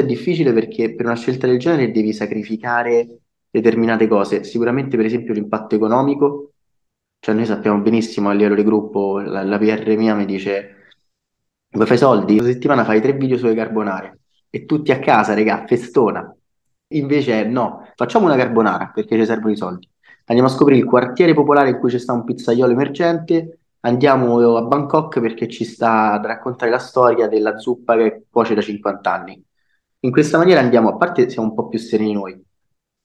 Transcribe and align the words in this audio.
è 0.00 0.04
difficile 0.04 0.52
perché 0.52 0.94
per 0.94 1.06
una 1.06 1.16
scelta 1.16 1.46
del 1.46 1.58
genere 1.58 1.90
devi 1.90 2.12
sacrificare 2.12 3.18
determinate 3.50 4.08
cose. 4.08 4.44
Sicuramente, 4.44 4.96
per 4.96 5.06
esempio, 5.06 5.32
l'impatto 5.34 5.74
economico, 5.76 6.52
cioè 7.20 7.34
noi 7.34 7.46
sappiamo 7.46 7.80
benissimo 7.80 8.28
a 8.28 8.32
livello 8.32 8.56
di 8.56 8.64
gruppo, 8.64 9.20
la, 9.20 9.42
la 9.42 9.58
PR 9.58 9.96
mia 9.96 10.14
mi 10.14 10.26
dice, 10.26 10.88
vuoi 11.70 11.86
fai 11.86 11.96
soldi? 11.98 12.34
Questa 12.34 12.52
settimana 12.52 12.84
fai 12.84 13.00
tre 13.00 13.12
video 13.12 13.36
sulle 13.36 13.54
carbonare 13.54 14.18
e 14.50 14.64
tutti 14.64 14.92
a 14.92 14.98
casa, 14.98 15.34
regà, 15.34 15.64
festona. 15.66 16.34
Invece 16.88 17.44
no, 17.44 17.88
facciamo 17.96 18.26
una 18.26 18.36
carbonara 18.36 18.90
perché 18.94 19.16
ci 19.16 19.24
servono 19.24 19.52
i 19.52 19.56
soldi. 19.56 19.88
Andiamo 20.26 20.50
a 20.50 20.52
scoprire 20.52 20.80
il 20.80 20.86
quartiere 20.86 21.34
popolare 21.34 21.70
in 21.70 21.78
cui 21.78 21.90
c'è 21.90 21.98
sta 21.98 22.12
un 22.12 22.24
pizzaiolo 22.24 22.72
emergente, 22.72 23.58
andiamo 23.80 24.56
a 24.56 24.62
Bangkok 24.62 25.20
perché 25.20 25.48
ci 25.48 25.64
sta 25.64 26.12
a 26.12 26.20
raccontare 26.20 26.70
la 26.70 26.78
storia 26.78 27.28
della 27.28 27.58
zuppa 27.58 27.96
che 27.96 28.24
cuoce 28.30 28.54
da 28.54 28.60
50 28.60 29.12
anni. 29.12 29.44
In 30.04 30.10
questa 30.10 30.36
maniera 30.36 30.60
andiamo, 30.60 30.90
a 30.90 30.96
parte 30.96 31.30
siamo 31.30 31.48
un 31.48 31.54
po' 31.54 31.66
più 31.66 31.78
sereni 31.78 32.12
noi, 32.12 32.38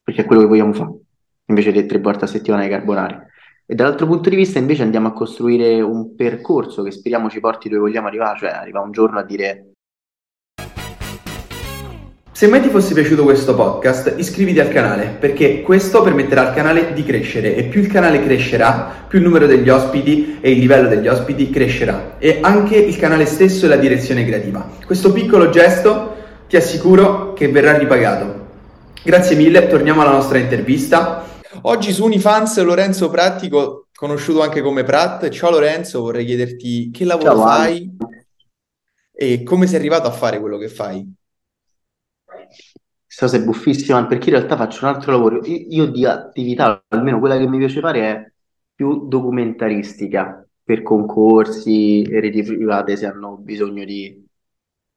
perché 0.04 0.24
è 0.24 0.26
quello 0.26 0.42
che 0.42 0.50
vogliamo 0.50 0.74
fare, 0.74 0.92
invece 1.46 1.72
di 1.72 1.86
tre 1.86 2.00
volte 2.00 2.26
a 2.26 2.28
settimana 2.28 2.64
di 2.64 2.70
carbonare. 2.70 3.28
E 3.66 3.74
dall'altro 3.74 4.06
punto 4.06 4.30
di 4.30 4.36
vista 4.36 4.60
invece 4.60 4.84
andiamo 4.84 5.08
a 5.08 5.14
costruire 5.14 5.80
un 5.80 6.14
percorso 6.14 6.84
che 6.84 6.92
speriamo 6.92 7.30
ci 7.30 7.40
porti 7.40 7.70
dove 7.70 7.84
vogliamo 7.84 8.08
arrivare, 8.08 8.40
cioè 8.40 8.50
arriva 8.50 8.82
un 8.82 8.92
giorno 8.92 9.18
a 9.18 9.24
dire 9.24 9.72
se 12.32 12.48
mai 12.48 12.62
ti 12.62 12.70
fosse 12.70 12.94
piaciuto 12.94 13.24
questo 13.24 13.56
podcast, 13.56 14.16
iscriviti 14.18 14.60
al 14.60 14.70
canale, 14.70 15.16
perché 15.20 15.62
questo 15.62 16.02
permetterà 16.02 16.48
al 16.48 16.54
canale 16.54 16.94
di 16.94 17.04
crescere 17.04 17.56
e 17.56 17.64
più 17.64 17.82
il 17.82 17.88
canale 17.88 18.24
crescerà, 18.24 19.06
più 19.08 19.20
il 19.20 19.26
numero 19.26 19.46
degli 19.46 19.70
ospiti 19.70 20.38
e 20.42 20.52
il 20.52 20.60
livello 20.60 20.90
degli 20.90 21.08
ospiti 21.08 21.50
crescerà 21.50 22.18
e 22.18 22.40
anche 22.42 22.76
il 22.76 22.98
canale 22.98 23.26
stesso 23.26 23.66
e 23.66 23.70
la 23.70 23.76
direzione 23.78 24.26
creativa. 24.26 24.70
Questo 24.86 25.14
piccolo 25.14 25.50
gesto 25.50 26.18
ti 26.50 26.58
assicuro 26.58 27.34
che 27.34 27.48
verrà 27.48 27.78
ripagato. 27.78 28.48
Grazie 29.04 29.36
mille, 29.36 29.68
torniamo 29.68 30.02
alla 30.02 30.14
nostra 30.14 30.40
intervista. 30.40 31.24
Oggi 31.62 31.92
su 31.92 32.04
Unifans 32.04 32.60
Lorenzo 32.64 33.08
Prattico, 33.12 33.90
conosciuto 33.94 34.42
anche 34.42 34.62
come 34.62 34.84
Prat. 34.84 35.30
Ciao 35.30 35.52
Lorenzo, 35.52 36.02
vorrei 36.02 36.26
chiederti 36.26 36.90
che 36.90 37.06
lavoro 37.06 37.36
Ciao, 37.36 37.46
fai 37.46 37.96
e 39.14 39.44
come 39.44 39.68
sei 39.68 39.78
arrivato 39.78 40.08
a 40.08 40.12
fare 40.12 40.40
quello 40.40 40.58
che 40.58 40.70
fai? 40.70 41.08
Questa 42.26 43.28
cosa 43.28 43.38
è 43.38 43.44
buffissima 43.44 44.08
perché 44.08 44.30
in 44.30 44.38
realtà 44.38 44.56
faccio 44.56 44.86
un 44.86 44.92
altro 44.96 45.12
lavoro. 45.12 45.46
Io, 45.46 45.66
io 45.70 45.86
di 45.86 46.04
attività, 46.04 46.84
almeno 46.88 47.20
quella 47.20 47.38
che 47.38 47.48
mi 47.48 47.60
piace 47.60 47.80
fare, 47.80 48.02
è 48.02 48.32
più 48.74 49.08
documentaristica 49.08 50.44
per 50.64 50.82
concorsi 50.82 52.02
e 52.02 52.20
reti 52.20 52.42
private 52.42 52.96
se 52.96 53.06
hanno 53.06 53.38
bisogno 53.38 53.86
di, 53.86 54.28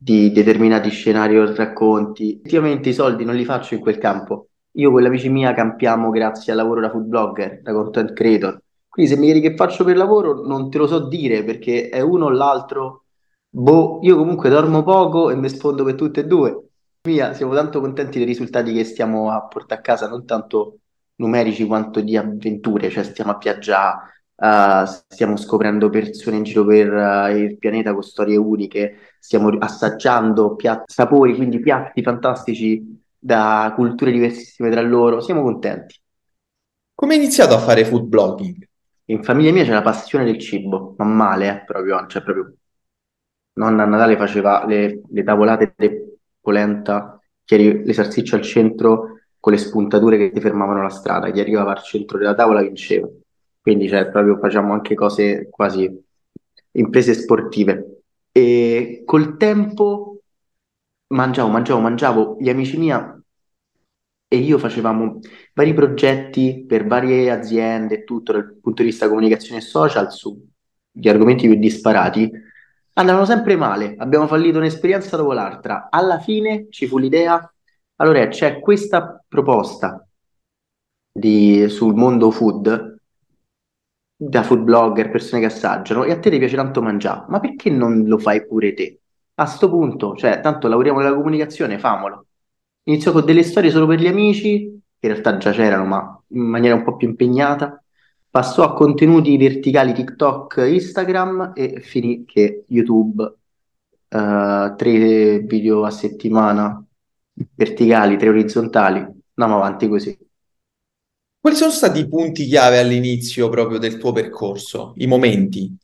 di 0.02 0.32
determinati 0.32 0.90
scenari 0.90 1.38
o 1.38 1.54
racconti. 1.54 2.38
Effettivamente 2.38 2.88
i 2.88 2.92
soldi 2.92 3.24
non 3.24 3.36
li 3.36 3.44
faccio 3.44 3.74
in 3.74 3.80
quel 3.80 3.98
campo. 3.98 4.48
Io 4.72 4.90
con 4.90 5.00
l'amici 5.00 5.28
mia 5.28 5.54
campiamo 5.54 6.10
grazie 6.10 6.50
al 6.50 6.58
lavoro 6.58 6.80
da 6.80 6.90
food 6.90 7.04
blogger, 7.04 7.62
da 7.62 7.72
content 7.72 8.12
creator. 8.12 8.60
Quindi 8.88 9.12
se 9.12 9.18
mi 9.18 9.26
chiedi 9.26 9.40
che 9.40 9.54
faccio 9.54 9.84
per 9.84 9.96
lavoro 9.96 10.44
non 10.44 10.70
te 10.70 10.78
lo 10.78 10.88
so 10.88 11.06
dire 11.06 11.44
perché 11.44 11.88
è 11.88 12.00
uno 12.00 12.24
o 12.26 12.30
l'altro. 12.30 13.04
Boh, 13.48 14.00
io 14.02 14.16
comunque 14.16 14.50
dormo 14.50 14.82
poco 14.82 15.30
e 15.30 15.36
mi 15.36 15.48
sfondo 15.48 15.84
per 15.84 15.94
tutte 15.94 16.20
e 16.20 16.26
due. 16.26 16.66
Mia, 17.06 17.32
siamo 17.32 17.54
tanto 17.54 17.80
contenti 17.80 18.18
dei 18.18 18.26
risultati 18.26 18.72
che 18.72 18.82
stiamo 18.82 19.30
a 19.30 19.46
portare 19.46 19.80
a 19.80 19.84
casa, 19.84 20.08
non 20.08 20.26
tanto 20.26 20.78
numerici 21.16 21.64
quanto 21.64 22.00
di 22.00 22.16
avventure, 22.16 22.90
cioè 22.90 23.04
stiamo 23.04 23.30
a 23.32 23.38
viaggiare, 23.40 24.21
uh, 24.42 24.84
stiamo 25.08 25.36
scoprendo 25.36 25.88
persone 25.88 26.36
in 26.36 26.42
giro 26.42 26.64
per 26.64 26.92
uh, 26.92 27.36
il 27.36 27.56
pianeta 27.58 27.92
con 27.92 28.02
storie 28.02 28.36
uniche, 28.36 29.14
stiamo 29.20 29.48
assaggiando 29.58 30.56
piatti, 30.56 30.92
sapori, 30.92 31.36
quindi 31.36 31.60
piatti 31.60 32.02
fantastici 32.02 33.00
da 33.16 33.72
culture 33.76 34.10
diversissime 34.10 34.70
tra 34.70 34.80
loro, 34.80 35.20
siamo 35.20 35.42
contenti. 35.42 35.94
Come 36.94 37.14
hai 37.14 37.20
iniziato 37.20 37.54
a 37.54 37.58
fare 37.58 37.84
food 37.84 38.04
blogging? 38.04 38.68
In 39.06 39.22
famiglia 39.22 39.52
mia 39.52 39.64
c'è 39.64 39.72
la 39.72 39.82
passione 39.82 40.24
del 40.24 40.38
cibo, 40.38 40.94
ma 40.98 41.04
male, 41.04 41.48
eh, 41.48 41.64
proprio, 41.64 42.04
cioè 42.06 42.22
proprio... 42.22 42.54
Nonna 43.54 43.82
a 43.82 43.86
Natale 43.86 44.16
faceva 44.16 44.64
le, 44.66 45.02
le 45.10 45.22
tavolate 45.22 45.74
de 45.76 46.16
polenta, 46.40 47.20
le 47.44 47.92
salsicce 47.92 48.36
al 48.36 48.40
centro 48.40 49.18
con 49.38 49.52
le 49.52 49.58
spuntature 49.58 50.16
che 50.16 50.30
ti 50.32 50.40
fermavano 50.40 50.82
la 50.82 50.88
strada, 50.88 51.30
chi 51.30 51.40
arrivava 51.40 51.72
al 51.72 51.82
centro 51.82 52.16
della 52.16 52.34
tavola 52.34 52.62
vinceva. 52.62 53.08
Quindi 53.62 53.88
cioè, 53.88 54.10
proprio 54.10 54.36
facciamo 54.38 54.72
anche 54.74 54.94
cose 54.94 55.48
quasi 55.48 55.88
imprese 56.72 57.14
sportive. 57.14 58.02
E 58.32 59.02
col 59.06 59.36
tempo 59.36 60.20
mangiavo, 61.08 61.48
mangiavo, 61.48 61.80
mangiavo, 61.80 62.36
gli 62.40 62.50
amici 62.50 62.76
mia 62.76 63.16
e 64.28 64.36
io 64.38 64.58
facevamo 64.58 65.20
vari 65.52 65.74
progetti 65.74 66.64
per 66.66 66.86
varie 66.86 67.30
aziende 67.30 68.02
tutto 68.02 68.32
dal 68.32 68.56
punto 68.60 68.82
di 68.82 68.88
vista 68.88 69.06
comunicazione 69.06 69.60
e 69.60 69.62
social 69.62 70.10
su 70.10 70.48
gli 70.90 71.08
argomenti 71.08 71.46
più 71.46 71.58
disparati 71.58 72.30
andavano 72.94 73.24
sempre 73.24 73.56
male, 73.56 73.94
abbiamo 73.98 74.26
fallito 74.26 74.58
un'esperienza 74.58 75.16
dopo 75.16 75.32
l'altra. 75.32 75.88
Alla 75.90 76.18
fine 76.18 76.66
ci 76.70 76.86
fu 76.86 76.98
l'idea, 76.98 77.52
allora 77.96 78.26
c'è 78.28 78.58
questa 78.60 79.22
proposta 79.26 80.06
di, 81.12 81.68
sul 81.68 81.94
mondo 81.94 82.30
food, 82.30 82.91
da 84.28 84.42
food 84.42 84.60
blogger, 84.60 85.10
persone 85.10 85.40
che 85.40 85.46
assaggiano, 85.46 86.04
e 86.04 86.12
a 86.12 86.18
te 86.18 86.30
ti 86.30 86.38
piace 86.38 86.56
tanto 86.56 86.80
mangiare, 86.80 87.24
ma 87.28 87.40
perché 87.40 87.70
non 87.70 88.04
lo 88.06 88.18
fai 88.18 88.46
pure 88.46 88.72
te? 88.74 89.00
A 89.34 89.46
sto 89.46 89.68
punto, 89.68 90.14
cioè, 90.14 90.40
tanto 90.40 90.68
lavoriamo 90.68 91.00
nella 91.00 91.14
comunicazione, 91.14 91.78
famolo. 91.78 92.26
Inizio 92.84 93.12
con 93.12 93.24
delle 93.24 93.42
storie 93.42 93.70
solo 93.70 93.86
per 93.86 93.98
gli 93.98 94.06
amici, 94.06 94.80
che 94.98 95.06
in 95.06 95.12
realtà 95.12 95.36
già 95.38 95.50
c'erano, 95.50 95.84
ma 95.84 96.22
in 96.28 96.42
maniera 96.42 96.76
un 96.76 96.84
po' 96.84 96.96
più 96.96 97.08
impegnata 97.08 97.82
passò 98.30 98.62
a 98.64 98.74
contenuti 98.74 99.36
verticali 99.36 99.92
TikTok, 99.92 100.64
Instagram 100.66 101.52
e 101.54 101.80
finì 101.80 102.24
che 102.24 102.64
YouTube, 102.68 103.22
uh, 103.22 104.74
tre 104.76 105.40
video 105.40 105.84
a 105.84 105.90
settimana 105.90 106.82
verticali, 107.54 108.16
tre 108.16 108.28
orizzontali, 108.28 108.98
andiamo 109.34 109.62
avanti 109.62 109.88
così. 109.88 110.16
Quali 111.42 111.56
sono 111.56 111.72
stati 111.72 111.98
i 111.98 112.08
punti 112.08 112.46
chiave 112.46 112.78
all'inizio 112.78 113.48
proprio 113.48 113.78
del 113.78 113.98
tuo 113.98 114.12
percorso, 114.12 114.92
i 114.98 115.08
momenti? 115.08 115.76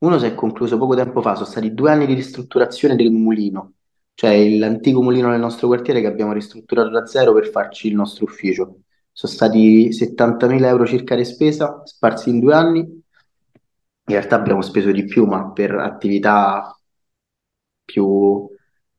Uno 0.00 0.18
si 0.18 0.26
è 0.26 0.34
concluso 0.34 0.76
poco 0.76 0.96
tempo 0.96 1.22
fa, 1.22 1.34
sono 1.36 1.46
stati 1.46 1.72
due 1.72 1.92
anni 1.92 2.04
di 2.04 2.14
ristrutturazione 2.14 2.96
del 2.96 3.12
mulino, 3.12 3.74
cioè 4.14 4.58
l'antico 4.58 5.00
mulino 5.00 5.30
del 5.30 5.38
nostro 5.38 5.68
quartiere 5.68 6.00
che 6.00 6.08
abbiamo 6.08 6.32
ristrutturato 6.32 6.88
da 6.88 7.06
zero 7.06 7.32
per 7.32 7.48
farci 7.48 7.86
il 7.86 7.94
nostro 7.94 8.24
ufficio 8.24 8.78
sono 9.12 9.32
stati 9.32 9.92
70.000 9.92 10.64
euro 10.64 10.84
circa 10.84 11.14
di 11.14 11.24
spesa 11.24 11.82
sparsi 11.84 12.30
in 12.30 12.40
due 12.40 12.54
anni. 12.54 12.78
In 12.80 13.02
realtà 14.04 14.34
abbiamo 14.34 14.62
speso 14.62 14.90
di 14.90 15.04
più, 15.04 15.26
ma 15.26 15.52
per 15.52 15.74
attività 15.76 16.76
più 17.84 18.51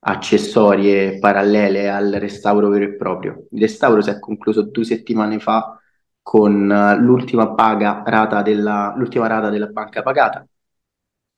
accessorie 0.04 1.20
parallele 1.20 1.90
al 1.90 2.12
restauro 2.14 2.70
vero 2.70 2.86
e 2.86 2.96
proprio. 2.96 3.48
Il 3.52 3.62
restauro 3.62 4.02
si 4.02 4.10
è 4.10 4.20
concluso 4.20 4.64
due 4.64 4.84
settimane 4.86 5.40
fa 5.40 5.78
con 6.22 6.68
l'ultima 7.00 7.54
paga 7.54 8.04
rata 8.06 8.42
della, 8.42 8.94
l'ultima 8.98 9.28
rata 9.28 9.50
della 9.50 9.68
banca 9.68 10.02
pagata 10.02 10.46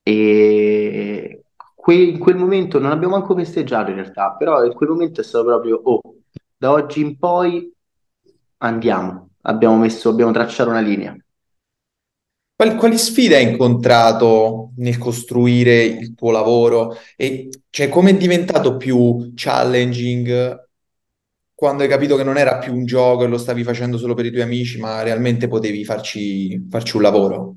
e 0.03 1.43
que- 1.75 1.93
in 1.95 2.19
quel 2.19 2.35
momento 2.37 2.79
non 2.79 2.91
abbiamo 2.91 3.17
manco 3.17 3.35
festeggiato 3.35 3.89
in 3.91 3.97
realtà, 3.97 4.35
però 4.37 4.63
in 4.65 4.73
quel 4.73 4.89
momento 4.89 5.21
è 5.21 5.23
stato 5.23 5.45
proprio 5.45 5.79
oh, 5.83 6.01
da 6.57 6.71
oggi 6.71 7.01
in 7.01 7.17
poi 7.17 7.71
andiamo, 8.57 9.29
abbiamo 9.41 9.77
messo, 9.77 10.09
abbiamo 10.09 10.31
tracciato 10.31 10.69
una 10.69 10.79
linea. 10.79 11.15
Quali, 12.57 12.75
quali, 12.77 12.97
sfide 12.97 13.35
hai 13.35 13.51
incontrato 13.51 14.71
nel 14.77 14.97
costruire 14.97 15.83
il 15.83 16.15
tuo 16.15 16.31
lavoro? 16.31 16.95
E 17.17 17.49
cioè, 17.69 17.89
come 17.89 18.11
è 18.11 18.15
diventato 18.15 18.77
più 18.77 19.33
challenging 19.35 20.63
quando 21.53 21.83
hai 21.83 21.89
capito 21.89 22.15
che 22.15 22.23
non 22.23 22.37
era 22.37 22.57
più 22.57 22.73
un 22.73 22.85
gioco 22.85 23.23
e 23.23 23.27
lo 23.27 23.37
stavi 23.37 23.63
facendo 23.63 23.97
solo 23.97 24.13
per 24.13 24.25
i 24.25 24.29
tuoi 24.29 24.43
amici, 24.43 24.79
ma 24.79 25.01
realmente 25.03 25.49
potevi 25.49 25.83
farci, 25.83 26.65
farci 26.69 26.95
un 26.95 27.01
lavoro? 27.01 27.55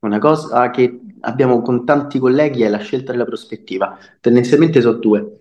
Una 0.00 0.18
cosa 0.18 0.70
che 0.70 1.00
abbiamo 1.20 1.62
con 1.62 1.84
tanti 1.84 2.18
colleghi 2.18 2.62
è 2.62 2.68
la 2.68 2.78
scelta 2.78 3.12
della 3.12 3.24
prospettiva. 3.24 3.96
Tendenzialmente 4.20 4.80
sono 4.80 4.98
due. 4.98 5.40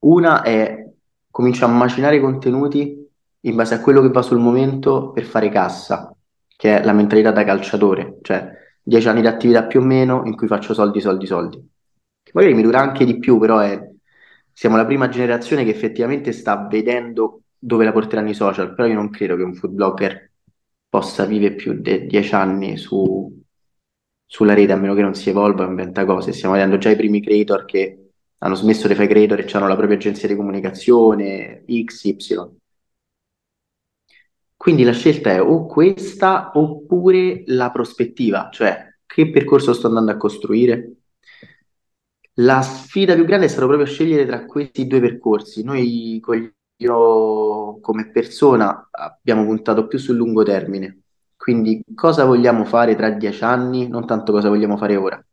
Una 0.00 0.42
è 0.42 0.88
comincio 1.30 1.64
a 1.64 1.68
macinare 1.68 2.20
contenuti 2.20 3.08
in 3.42 3.54
base 3.54 3.74
a 3.74 3.80
quello 3.80 4.00
che 4.00 4.08
va 4.08 4.22
sul 4.22 4.38
momento 4.38 5.12
per 5.12 5.24
fare 5.24 5.50
cassa, 5.50 6.14
che 6.60 6.78
è 6.78 6.84
la 6.84 6.92
mentalità 6.92 7.30
da 7.30 7.42
calciatore, 7.42 8.18
cioè 8.20 8.52
10 8.82 9.08
anni 9.08 9.22
di 9.22 9.26
attività 9.26 9.64
più 9.64 9.80
o 9.80 9.82
meno 9.82 10.24
in 10.26 10.36
cui 10.36 10.46
faccio 10.46 10.74
soldi, 10.74 11.00
soldi, 11.00 11.24
soldi. 11.24 11.70
Magari 12.34 12.52
mi 12.52 12.60
dura 12.60 12.80
anche 12.80 13.06
di 13.06 13.18
più, 13.18 13.38
però 13.38 13.60
è, 13.60 13.80
siamo 14.52 14.76
la 14.76 14.84
prima 14.84 15.08
generazione 15.08 15.64
che 15.64 15.70
effettivamente 15.70 16.32
sta 16.32 16.66
vedendo 16.66 17.44
dove 17.58 17.84
la 17.86 17.92
porteranno 17.92 18.28
i 18.28 18.34
social, 18.34 18.74
però 18.74 18.86
io 18.86 18.92
non 18.92 19.08
credo 19.08 19.36
che 19.36 19.42
un 19.42 19.54
food 19.54 19.72
blogger 19.72 20.32
possa 20.86 21.24
vivere 21.24 21.54
più 21.54 21.80
di 21.80 22.06
10 22.06 22.34
anni 22.34 22.76
su, 22.76 23.42
sulla 24.26 24.52
rete, 24.52 24.72
a 24.72 24.76
meno 24.76 24.92
che 24.92 25.00
non 25.00 25.14
si 25.14 25.30
evolva 25.30 25.64
e 25.64 25.68
inventa 25.68 26.04
cose. 26.04 26.32
Stiamo 26.34 26.56
vedendo 26.56 26.76
già 26.76 26.90
i 26.90 26.96
primi 26.96 27.22
creator 27.22 27.64
che 27.64 28.10
hanno 28.36 28.54
smesso 28.54 28.86
di 28.86 28.94
fare 28.94 29.08
creator 29.08 29.40
e 29.40 29.48
hanno 29.52 29.66
la 29.66 29.76
propria 29.76 29.96
agenzia 29.96 30.28
di 30.28 30.36
comunicazione, 30.36 31.64
X, 31.86 32.04
Y. 32.04 32.59
Quindi 34.60 34.84
la 34.84 34.92
scelta 34.92 35.30
è 35.30 35.40
o 35.40 35.64
questa 35.64 36.50
oppure 36.52 37.44
la 37.46 37.70
prospettiva, 37.70 38.50
cioè 38.52 38.94
che 39.06 39.30
percorso 39.30 39.72
sto 39.72 39.86
andando 39.86 40.10
a 40.10 40.18
costruire. 40.18 40.96
La 42.34 42.60
sfida 42.60 43.14
più 43.14 43.24
grande 43.24 43.46
è 43.46 43.48
stata 43.48 43.64
proprio 43.64 43.86
scegliere 43.86 44.26
tra 44.26 44.44
questi 44.44 44.86
due 44.86 45.00
percorsi. 45.00 45.64
Noi 45.64 46.20
io 46.76 47.80
come 47.80 48.10
persona 48.10 48.86
abbiamo 48.90 49.46
puntato 49.46 49.86
più 49.86 49.98
sul 49.98 50.16
lungo 50.16 50.42
termine, 50.42 51.04
quindi 51.36 51.82
cosa 51.94 52.26
vogliamo 52.26 52.66
fare 52.66 52.94
tra 52.94 53.08
dieci 53.08 53.42
anni, 53.42 53.88
non 53.88 54.04
tanto 54.04 54.30
cosa 54.30 54.50
vogliamo 54.50 54.76
fare 54.76 54.96
ora. 54.96 55.26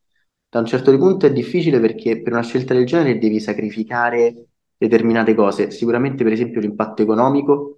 Da 0.50 0.60
un 0.60 0.66
certo 0.66 0.98
punto 0.98 1.26
è 1.26 1.34
difficile 1.34 1.82
perché 1.82 2.22
per 2.22 2.32
una 2.32 2.44
scelta 2.44 2.74
del 2.74 2.86
genere 2.86 3.18
devi 3.18 3.42
sacrificare 3.42 4.46
determinate 4.78 5.36
cose, 5.36 5.70
sicuramente 5.70 6.24
per 6.24 6.32
esempio 6.32 6.62
l'impatto 6.62 7.02
economico, 7.02 7.77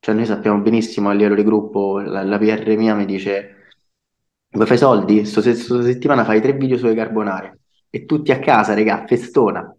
cioè 0.00 0.14
noi 0.14 0.26
sappiamo 0.26 0.60
benissimo 0.60 1.10
a 1.10 1.12
livello 1.12 1.34
di 1.36 1.44
gruppo, 1.44 2.00
la, 2.00 2.22
la 2.22 2.38
PR 2.38 2.76
mia 2.76 2.94
mi 2.94 3.04
dice 3.04 3.60
Vuoi 4.52 4.66
fare 4.66 4.78
soldi? 4.78 5.20
Questa 5.20 5.42
settimana 5.82 6.24
fai 6.24 6.40
tre 6.40 6.52
video 6.54 6.76
sulle 6.76 6.94
carbonare 6.94 7.60
e 7.88 8.04
tutti 8.04 8.32
a 8.32 8.40
casa, 8.40 8.74
regà, 8.74 9.04
festona. 9.06 9.72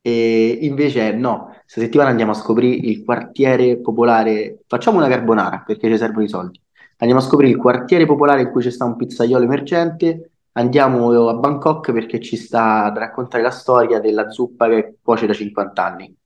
E 0.00 0.58
invece 0.62 1.12
no, 1.12 1.50
questa 1.60 1.80
settimana 1.80 2.10
andiamo 2.10 2.32
a 2.32 2.34
scoprire 2.34 2.74
il 2.74 3.04
quartiere 3.04 3.78
popolare. 3.80 4.62
Facciamo 4.66 4.98
una 4.98 5.08
carbonara 5.08 5.62
perché 5.64 5.88
ci 5.88 5.96
servono 5.96 6.24
i 6.24 6.28
soldi. 6.28 6.60
Andiamo 6.98 7.22
a 7.22 7.24
scoprire 7.24 7.52
il 7.52 7.58
quartiere 7.58 8.04
popolare 8.04 8.42
in 8.42 8.50
cui 8.50 8.62
c'è 8.62 8.70
sta 8.70 8.84
un 8.84 8.96
pizzaiolo 8.96 9.44
emergente. 9.44 10.30
Andiamo 10.52 11.28
a 11.28 11.34
Bangkok 11.34 11.92
perché 11.92 12.20
ci 12.20 12.36
sta 12.36 12.84
a 12.84 12.92
raccontare 12.92 13.44
la 13.44 13.50
storia 13.50 14.00
della 14.00 14.28
zuppa 14.30 14.68
che 14.68 14.96
cuoce 15.02 15.26
da 15.26 15.32
50 15.32 15.84
anni. 15.84 16.16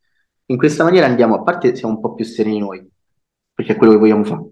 In 0.46 0.56
questa 0.56 0.84
maniera 0.84 1.06
andiamo, 1.06 1.34
a 1.34 1.42
parte 1.42 1.76
siamo 1.76 1.94
un 1.94 2.00
po' 2.00 2.14
più 2.14 2.24
sereni 2.24 2.58
noi, 2.58 2.90
perché 3.58 3.72
è 3.72 3.76
quello 3.76 3.94
che 3.94 3.98
vogliamo 3.98 4.22
fare, 4.22 4.42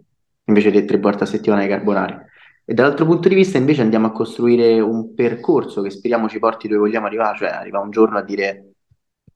invece 0.47 0.73
di 0.73 0.85
tre 0.85 0.99
volte 0.99 1.23
a 1.23 1.27
settimana 1.27 1.63
di 1.63 1.69
carbonare. 1.69 2.27
E 2.65 2.75
dall'altro 2.75 3.07
punto 3.07 3.29
di 3.29 3.37
vista 3.37 3.57
invece 3.57 3.83
andiamo 3.83 4.09
a 4.09 4.11
costruire 4.11 4.81
un 4.81 5.15
percorso 5.15 5.81
che 5.81 5.91
speriamo 5.91 6.29
ci 6.29 6.41
porti 6.41 6.67
dove 6.67 6.81
vogliamo 6.81 7.07
arrivare, 7.07 7.39
cioè 7.39 7.51
arriva 7.51 7.79
un 7.79 7.91
giorno 7.91 8.19
a 8.19 8.25
dire 8.25 8.73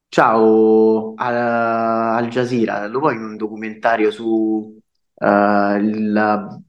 ciao 0.08 1.14
Al 1.14 2.26
Jazeera, 2.26 2.88
lo 2.88 2.98
vuoi 2.98 3.16
un 3.16 3.36
documentario 3.36 4.10
su 4.10 4.76
uh, 5.14 5.76
il, 5.76 6.62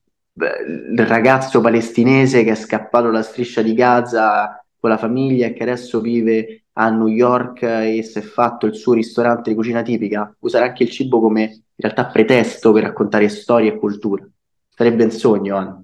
il 0.92 1.08
ragazzo 1.08 1.60
palestinese 1.60 2.44
che 2.44 2.52
è 2.52 2.56
scappato 2.56 3.06
dalla 3.08 3.24
striscia 3.24 3.64
di 3.64 3.74
Gaza 3.74 4.64
con 4.80 4.92
la 4.92 4.98
famiglia 4.98 5.48
e 5.48 5.54
che 5.54 5.64
adesso 5.64 6.02
vive 6.02 6.66
a 6.74 6.92
New 6.92 7.08
York 7.08 7.64
e 7.64 8.04
si 8.04 8.20
è 8.20 8.22
fatto 8.22 8.68
il 8.68 8.76
suo 8.76 8.94
ristorante 8.94 9.50
di 9.50 9.56
cucina 9.56 9.82
tipica, 9.82 10.36
usare 10.42 10.68
anche 10.68 10.84
il 10.84 10.92
cibo 10.92 11.20
come 11.20 11.64
realtà 11.82 12.06
pretesto 12.06 12.72
per 12.72 12.84
raccontare 12.84 13.30
storie 13.30 13.74
e 13.74 13.78
cultura. 13.78 14.28
Sarebbe 14.70 15.04
un 15.04 15.12
sogno, 15.12 15.58
Anna. 15.58 15.84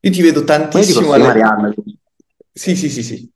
Io 0.00 0.10
ti 0.10 0.22
vedo 0.22 0.44
tantissimo 0.44 1.12
alle... 1.12 1.40
Anna. 1.40 1.72
Sì, 2.52 2.76
sì, 2.76 2.88
sì, 2.88 3.02
sì. 3.02 3.30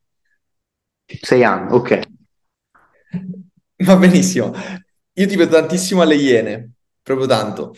Sei 1.05 1.45
anni, 1.45 1.73
ok. 1.73 2.01
Va 3.85 3.97
benissimo. 3.97 4.53
Io 5.15 5.27
ti 5.27 5.37
vedo 5.37 5.57
tantissimo 5.57 6.03
alle 6.03 6.15
Iene, 6.15 6.73
proprio 7.03 7.27
tanto. 7.27 7.75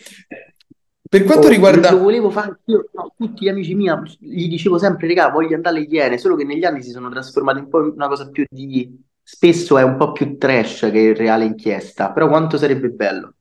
Per 1.07 1.23
quanto 1.23 1.47
oh, 1.47 1.49
riguarda... 1.49 1.91
Lo 1.91 1.99
volevo 1.99 2.29
fare 2.29 2.59
io, 2.65 2.89
no, 2.93 3.13
tutti 3.17 3.45
gli 3.45 3.49
amici 3.49 3.75
miei, 3.75 3.97
gli 4.19 4.47
dicevo 4.47 4.77
sempre, 4.77 5.07
regà, 5.07 5.29
voglio 5.29 5.55
andare 5.55 5.77
alle 5.77 5.85
Iene, 5.85 6.17
solo 6.17 6.35
che 6.35 6.43
negli 6.43 6.63
anni 6.63 6.83
si 6.83 6.91
sono 6.91 7.09
trasformati 7.09 7.59
un 7.59 7.69
po' 7.69 7.85
in 7.85 7.93
una 7.95 8.07
cosa 8.07 8.29
più 8.29 8.45
di... 8.49 9.03
Spesso 9.27 9.77
è 9.79 9.83
un 9.83 9.97
po' 9.97 10.11
più 10.11 10.37
trash 10.37 10.89
che 10.91 11.13
reale 11.13 11.45
inchiesta, 11.45 12.11
però 12.11 12.27
quanto 12.27 12.57
sarebbe 12.57 12.89
bello 12.89 13.34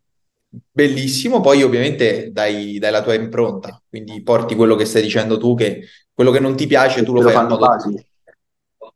bellissimo, 0.70 1.40
poi 1.40 1.62
ovviamente 1.62 2.30
dai, 2.32 2.78
dai, 2.78 2.90
la 2.90 3.02
tua 3.02 3.14
impronta, 3.14 3.80
quindi 3.88 4.22
porti 4.22 4.54
quello 4.54 4.76
che 4.76 4.84
stai 4.84 5.02
dicendo 5.02 5.38
tu, 5.38 5.54
che 5.54 5.82
quello 6.12 6.30
che 6.30 6.40
non 6.40 6.56
ti 6.56 6.66
piace 6.66 7.02
tu 7.02 7.12
lo, 7.12 7.22
lo 7.22 7.28
fai 7.28 7.42
in 7.42 7.48
modo... 7.48 7.66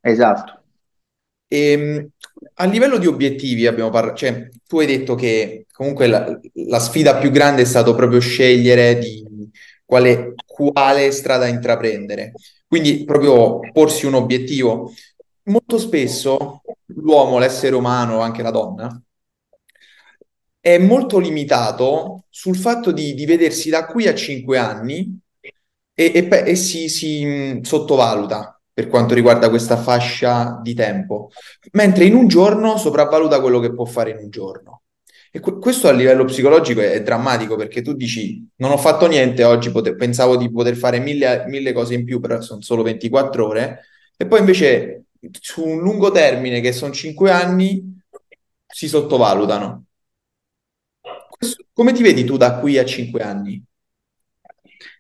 Esatto. 0.01 0.63
E, 1.49 1.73
ehm, 1.73 2.09
a 2.55 2.65
livello 2.67 2.99
di 2.99 3.07
obiettivi 3.07 3.67
abbiamo 3.67 3.91
parlato, 3.91 4.17
cioè 4.17 4.49
tu 4.67 4.79
hai 4.79 4.87
detto 4.87 5.15
che 5.15 5.67
comunque 5.73 6.07
la, 6.07 6.39
la 6.67 6.79
sfida 6.79 7.17
più 7.17 7.31
grande 7.31 7.63
è 7.63 7.65
stato 7.65 7.95
proprio 7.95 8.21
scegliere 8.21 8.99
di 8.99 9.27
quale, 9.85 10.35
quale 10.45 11.11
strada 11.11 11.47
intraprendere, 11.47 12.33
quindi 12.67 13.05
proprio 13.05 13.61
porsi 13.73 14.07
un 14.07 14.15
obiettivo. 14.15 14.93
Molto 15.45 15.79
spesso 15.79 16.61
l'uomo, 16.87 17.39
l'essere 17.39 17.75
umano, 17.75 18.21
anche 18.21 18.43
la 18.43 18.51
donna, 18.51 19.03
è 20.61 20.79
molto 20.79 21.19
limitato 21.19 22.25
sul 22.31 22.57
fatto 22.57 22.93
di, 22.93 23.15
di 23.15 23.27
vedersi 23.27 23.71
da 23.71 23.87
qui 23.87 24.07
a 24.07 24.15
cinque 24.15 24.59
anni 24.59 25.19
e, 25.95 26.13
e, 26.15 26.29
e 26.31 26.55
si, 26.57 26.89
si 26.89 27.25
mh, 27.25 27.63
sottovaluta 27.63 28.61
per 28.73 28.87
quanto 28.87 29.15
riguarda 29.15 29.49
questa 29.49 29.77
fascia 29.77 30.61
di 30.63 30.73
tempo, 30.73 31.31
mentre 31.73 32.05
in 32.05 32.15
un 32.15 32.29
giorno 32.29 32.77
sopravvaluta 32.77 33.41
quello 33.41 33.59
che 33.59 33.75
può 33.75 33.85
fare 33.85 34.11
in 34.11 34.19
un 34.19 34.31
giorno. 34.31 34.83
E 35.33 35.41
que- 35.41 35.59
questo 35.59 35.89
a 35.89 35.93
livello 35.93 36.25
psicologico 36.25 36.81
è, 36.81 36.93
è, 36.93 37.03
drammatico 37.03 37.57
perché 37.57 37.83
tu 37.83 37.95
dici 37.95 38.49
non 38.57 38.71
ho 38.71 38.77
fatto 38.77 39.07
niente 39.09 39.43
oggi, 39.43 39.73
pote- 39.73 39.97
pensavo 39.97 40.37
di 40.37 40.51
poter 40.51 40.77
fare 40.77 41.01
mille, 41.01 41.45
mille 41.49 41.73
cose 41.73 41.95
in 41.95 42.05
più, 42.05 42.21
però 42.21 42.41
sono 42.41 42.61
solo 42.61 42.83
24 42.85 43.47
ore, 43.47 43.81
e 44.17 44.27
poi 44.27 44.39
invece 44.39 45.07
su 45.41 45.65
un 45.67 45.81
lungo 45.81 46.13
termine 46.13 46.61
che 46.61 46.73
sono 46.73 46.93
5 46.93 47.31
anni 47.33 48.01
si 48.67 48.87
sottovalutano. 48.89 49.88
Come 51.79 51.93
ti 51.93 52.03
vedi 52.03 52.25
tu 52.25 52.37
da 52.37 52.59
qui 52.59 52.77
a 52.77 52.85
cinque 52.85 53.23
anni? 53.23 53.63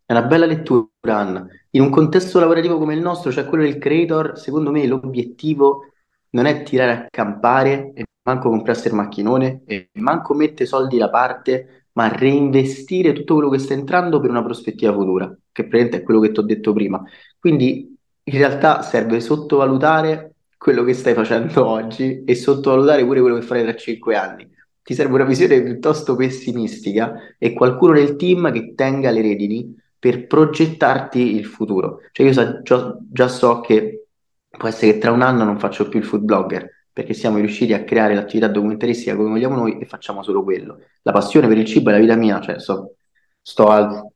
È 0.07 0.13
una 0.13 0.23
bella 0.23 0.47
lettura, 0.47 0.87
Anna. 1.07 1.45
In 1.71 1.81
un 1.81 1.91
contesto 1.91 2.39
lavorativo 2.39 2.79
come 2.79 2.95
il 2.95 3.01
nostro, 3.01 3.33
cioè 3.33 3.47
quello 3.47 3.65
del 3.65 3.79
creator, 3.79 4.39
secondo 4.39 4.71
me 4.71 4.87
l'obiettivo 4.87 5.87
non 6.31 6.47
è 6.47 6.63
tirare 6.63 6.93
a 6.93 7.07
campare 7.11 7.91
e 7.95 8.05
manco 8.23 8.51
comprarsi 8.51 8.87
il 8.87 8.95
macchinone 8.95 9.63
e 9.67 9.91
manco 9.95 10.35
mettere 10.35 10.67
soldi 10.67 10.99
da 10.99 11.11
parte, 11.11 11.89
ma 11.95 12.07
reinvestire 12.07 13.13
tutto 13.13 13.35
quello 13.35 13.51
che 13.51 13.59
sta 13.59 13.75
entrando 13.75 14.21
per 14.21 14.31
una 14.31 14.45
prospettiva 14.45 14.93
futura, 14.93 15.27
che 15.51 15.63
praticamente 15.63 15.97
è 15.97 16.03
quello 16.05 16.21
che 16.21 16.31
ti 16.31 16.39
ho 16.39 16.45
detto 16.45 16.73
prima. 16.73 17.03
Quindi 17.41 17.93
in 18.23 18.39
realtà 18.39 18.83
serve 18.83 19.19
sottovalutare 19.19 20.35
quello 20.57 20.85
che 20.85 20.95
stai 20.95 21.15
facendo 21.15 21.67
oggi 21.67 22.23
e 22.23 22.37
sottovalutare 22.37 23.05
pure 23.05 23.21
quello 23.21 23.35
che 23.35 23.43
farai 23.43 23.65
tra 23.65 23.75
cinque 23.75 24.15
anni 24.15 24.49
ti 24.89 24.95
serve 24.95 25.17
una 25.17 25.25
visione 25.25 25.63
piuttosto 25.63 26.17
pessimistica 26.17 27.35
e 27.37 27.53
qualcuno 27.53 27.93
nel 27.93 28.17
team 28.17 28.51
che 28.51 28.73
tenga 28.75 29.11
le 29.11 29.21
redini 29.21 29.77
per 29.99 30.27
progettarti 30.27 31.37
il 31.37 31.45
futuro. 31.45 32.01
Cioè 32.11 32.25
io 32.25 32.33
sa, 32.33 32.63
già, 32.63 32.97
già 32.99 33.29
so 33.29 33.61
che 33.61 34.07
può 34.49 34.67
essere 34.67 34.93
che 34.93 34.99
tra 34.99 35.13
un 35.13 35.21
anno 35.21 35.45
non 35.45 35.59
faccio 35.59 35.91
più 35.91 35.99
il 35.99 36.07
food 36.07 36.23
blogger, 36.23 36.87
perché 36.91 37.13
siamo 37.13 37.37
riusciti 37.37 37.75
a 37.75 37.85
creare 37.85 38.15
l'attività 38.15 38.49
documentaristica 38.49 39.15
come 39.15 39.29
vogliamo 39.29 39.57
noi 39.57 39.79
e 39.79 39.85
facciamo 39.85 40.23
solo 40.23 40.43
quello. 40.43 40.81
La 41.03 41.13
passione 41.13 41.49
per 41.49 41.59
il 41.59 41.67
cibo 41.67 41.91
è 41.91 41.93
la 41.93 41.99
vita 41.99 42.17
mia, 42.17 42.41
cioè 42.41 42.59
so, 42.59 42.95
sto 43.43 43.67
al, 43.67 44.11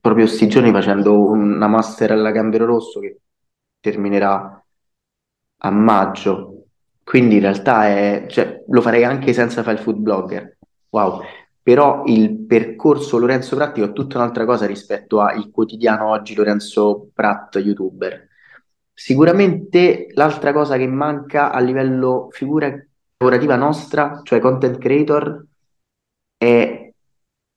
proprio 0.00 0.24
questi 0.24 0.48
giorni 0.48 0.72
facendo 0.72 1.26
una 1.26 1.68
master 1.68 2.12
alla 2.12 2.30
Gambero 2.30 2.64
Rosso 2.64 3.00
che 3.00 3.20
terminerà 3.80 4.64
a 5.58 5.70
maggio 5.70 6.57
quindi 7.08 7.36
in 7.36 7.40
realtà 7.40 7.86
è, 7.86 8.26
cioè, 8.28 8.64
lo 8.68 8.82
farei 8.82 9.02
anche 9.02 9.32
senza 9.32 9.62
fare 9.62 9.78
il 9.78 9.82
food 9.82 9.96
blogger. 9.96 10.58
Wow. 10.90 11.22
Però 11.62 12.02
il 12.04 12.40
percorso 12.40 13.16
Lorenzo 13.16 13.56
Pratico 13.56 13.86
è 13.86 13.92
tutta 13.94 14.18
un'altra 14.18 14.44
cosa 14.44 14.66
rispetto 14.66 15.20
al 15.20 15.50
quotidiano 15.50 16.10
oggi 16.10 16.34
Lorenzo 16.34 17.08
Pratt, 17.14 17.56
youtuber. 17.56 18.28
Sicuramente 18.92 20.08
l'altra 20.12 20.52
cosa 20.52 20.76
che 20.76 20.86
manca 20.86 21.50
a 21.50 21.60
livello 21.60 22.28
figura 22.30 22.78
lavorativa 23.16 23.56
nostra, 23.56 24.20
cioè 24.22 24.38
content 24.38 24.76
creator, 24.76 25.46
è 26.36 26.92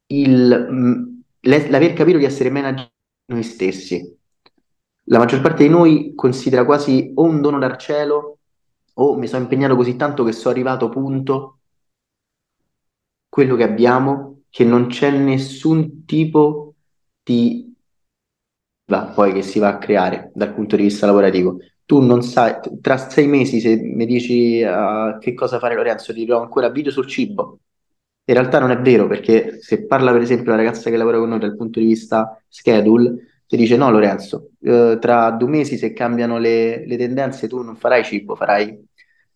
il, 0.05 1.23
l'aver 1.41 1.91
capito 1.91 2.17
di 2.17 2.23
essere 2.23 2.49
manager 2.49 2.89
noi 3.25 3.43
stessi. 3.43 4.17
La 5.07 5.17
maggior 5.17 5.41
parte 5.41 5.63
di 5.63 5.69
noi 5.69 6.13
considera 6.15 6.63
quasi 6.63 7.11
o 7.15 7.23
un 7.23 7.41
dono 7.41 7.59
dal 7.59 7.77
cielo 7.77 8.37
o 8.95 9.15
mi 9.17 9.27
sono 9.27 9.43
impegnato 9.43 9.75
così 9.75 9.95
tanto 9.95 10.23
che 10.23 10.31
sono 10.31 10.53
arrivato 10.53 10.89
punto 10.89 11.59
quello 13.29 13.55
che 13.55 13.63
abbiamo, 13.63 14.41
che 14.49 14.65
non 14.65 14.87
c'è 14.87 15.09
nessun 15.09 16.05
tipo 16.05 16.75
di 17.23 17.73
poi 19.13 19.31
che 19.31 19.41
si 19.41 19.59
va 19.59 19.69
a 19.69 19.77
creare 19.77 20.31
dal 20.33 20.53
punto 20.53 20.75
di 20.75 20.83
vista 20.83 21.05
lavorativo. 21.05 21.59
Tu 21.85 22.01
non 22.01 22.21
sai, 22.23 22.55
tra 22.81 22.97
sei 22.97 23.27
mesi 23.27 23.59
se 23.59 23.77
mi 23.77 24.05
dici 24.05 24.61
uh, 24.61 25.17
che 25.19 25.33
cosa 25.33 25.59
fare 25.59 25.75
Lorenzo, 25.75 26.13
ti 26.13 26.25
do 26.25 26.39
ancora 26.39 26.69
video 26.69 26.91
sul 26.91 27.07
cibo. 27.07 27.59
In 28.25 28.33
realtà 28.35 28.59
non 28.59 28.71
è 28.71 28.79
vero 28.79 29.07
perché 29.07 29.61
se 29.61 29.85
parla 29.85 30.11
per 30.11 30.21
esempio 30.21 30.51
la 30.51 30.57
ragazza 30.57 30.89
che 30.89 30.97
lavora 30.97 31.17
con 31.17 31.29
noi 31.29 31.39
dal 31.39 31.55
punto 31.55 31.79
di 31.79 31.85
vista 31.85 32.41
schedule, 32.47 33.30
ti 33.51 33.57
dice 33.57 33.75
no 33.75 33.91
Lorenzo, 33.91 34.51
eh, 34.61 34.97
tra 35.01 35.29
due 35.31 35.49
mesi 35.49 35.75
se 35.75 35.91
cambiano 35.91 36.37
le, 36.37 36.85
le, 36.87 36.95
tendenze 36.95 37.49
tu 37.49 37.61
non 37.61 37.75
farai 37.75 38.01
cibo, 38.05 38.33
farai 38.33 38.87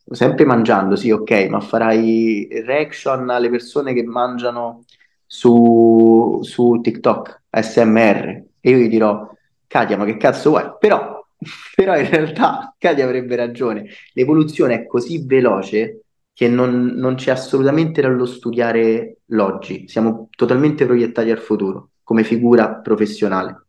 sempre 0.10 0.46
mangiando, 0.46 0.96
sì, 0.96 1.12
ok, 1.12 1.48
ma 1.50 1.60
farai 1.60 2.48
reaction 2.64 3.30
alle 3.30 3.50
persone 3.50 3.94
che 3.94 4.04
mangiano 4.06 4.86
su, 5.26 6.40
su 6.44 6.80
TikTok, 6.82 7.42
SMR, 7.50 8.44
e 8.62 8.70
io 8.70 8.78
gli 8.78 8.88
dirò, 8.88 9.30
Katia, 9.68 9.98
ma 9.98 10.06
che 10.06 10.16
cazzo 10.16 10.52
vuoi? 10.52 10.64
Però, 10.80 11.22
però 11.76 11.98
in 11.98 12.10
realtà 12.10 12.74
Katia 12.78 13.04
avrebbe 13.04 13.36
ragione, 13.36 13.86
l'evoluzione 14.14 14.76
è 14.76 14.88
così 14.88 15.26
veloce 15.26 16.04
che 16.32 16.48
non, 16.48 16.94
non 16.96 17.16
c'è 17.16 17.32
assolutamente 17.32 18.02
dallo 18.02 18.26
studiare 18.26 19.18
l'oggi, 19.26 19.90
siamo 19.90 20.30
totalmente 20.34 20.86
proiettati 20.86 21.32
al 21.32 21.40
futuro 21.40 21.90
come 22.02 22.24
figura 22.24 22.76
professionale. 22.76 23.65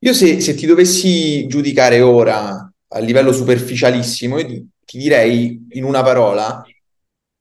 Io 0.00 0.12
se, 0.12 0.40
se 0.40 0.54
ti 0.54 0.66
dovessi 0.66 1.46
giudicare 1.46 2.00
ora 2.00 2.72
a 2.88 2.98
livello 2.98 3.32
superficialissimo, 3.32 4.38
io 4.38 4.46
ti, 4.46 4.68
ti 4.84 4.98
direi 4.98 5.66
in 5.70 5.84
una 5.84 6.02
parola, 6.02 6.64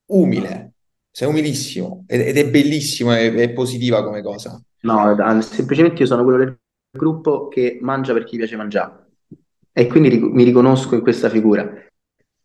umile. 0.08 0.74
Sei 1.12 1.28
umilissimo 1.28 2.04
ed, 2.08 2.22
ed 2.22 2.38
è 2.38 2.50
bellissimo, 2.50 3.14
è, 3.14 3.32
è 3.34 3.54
positiva 3.54 4.04
come 4.04 4.22
cosa. 4.22 4.62
No, 4.82 5.16
semplicemente 5.42 6.02
io 6.02 6.08
sono 6.08 6.24
quello 6.24 6.40
del 6.40 6.60
gruppo 6.92 7.48
che 7.48 7.78
mangia 7.82 8.14
perché 8.14 8.36
gli 8.36 8.40
piace 8.40 8.56
mangiare 8.58 9.06
e 9.78 9.88
quindi 9.88 10.18
mi 10.20 10.44
riconosco 10.44 10.96
in 10.96 11.02
questa 11.02 11.30
figura. 11.30 11.70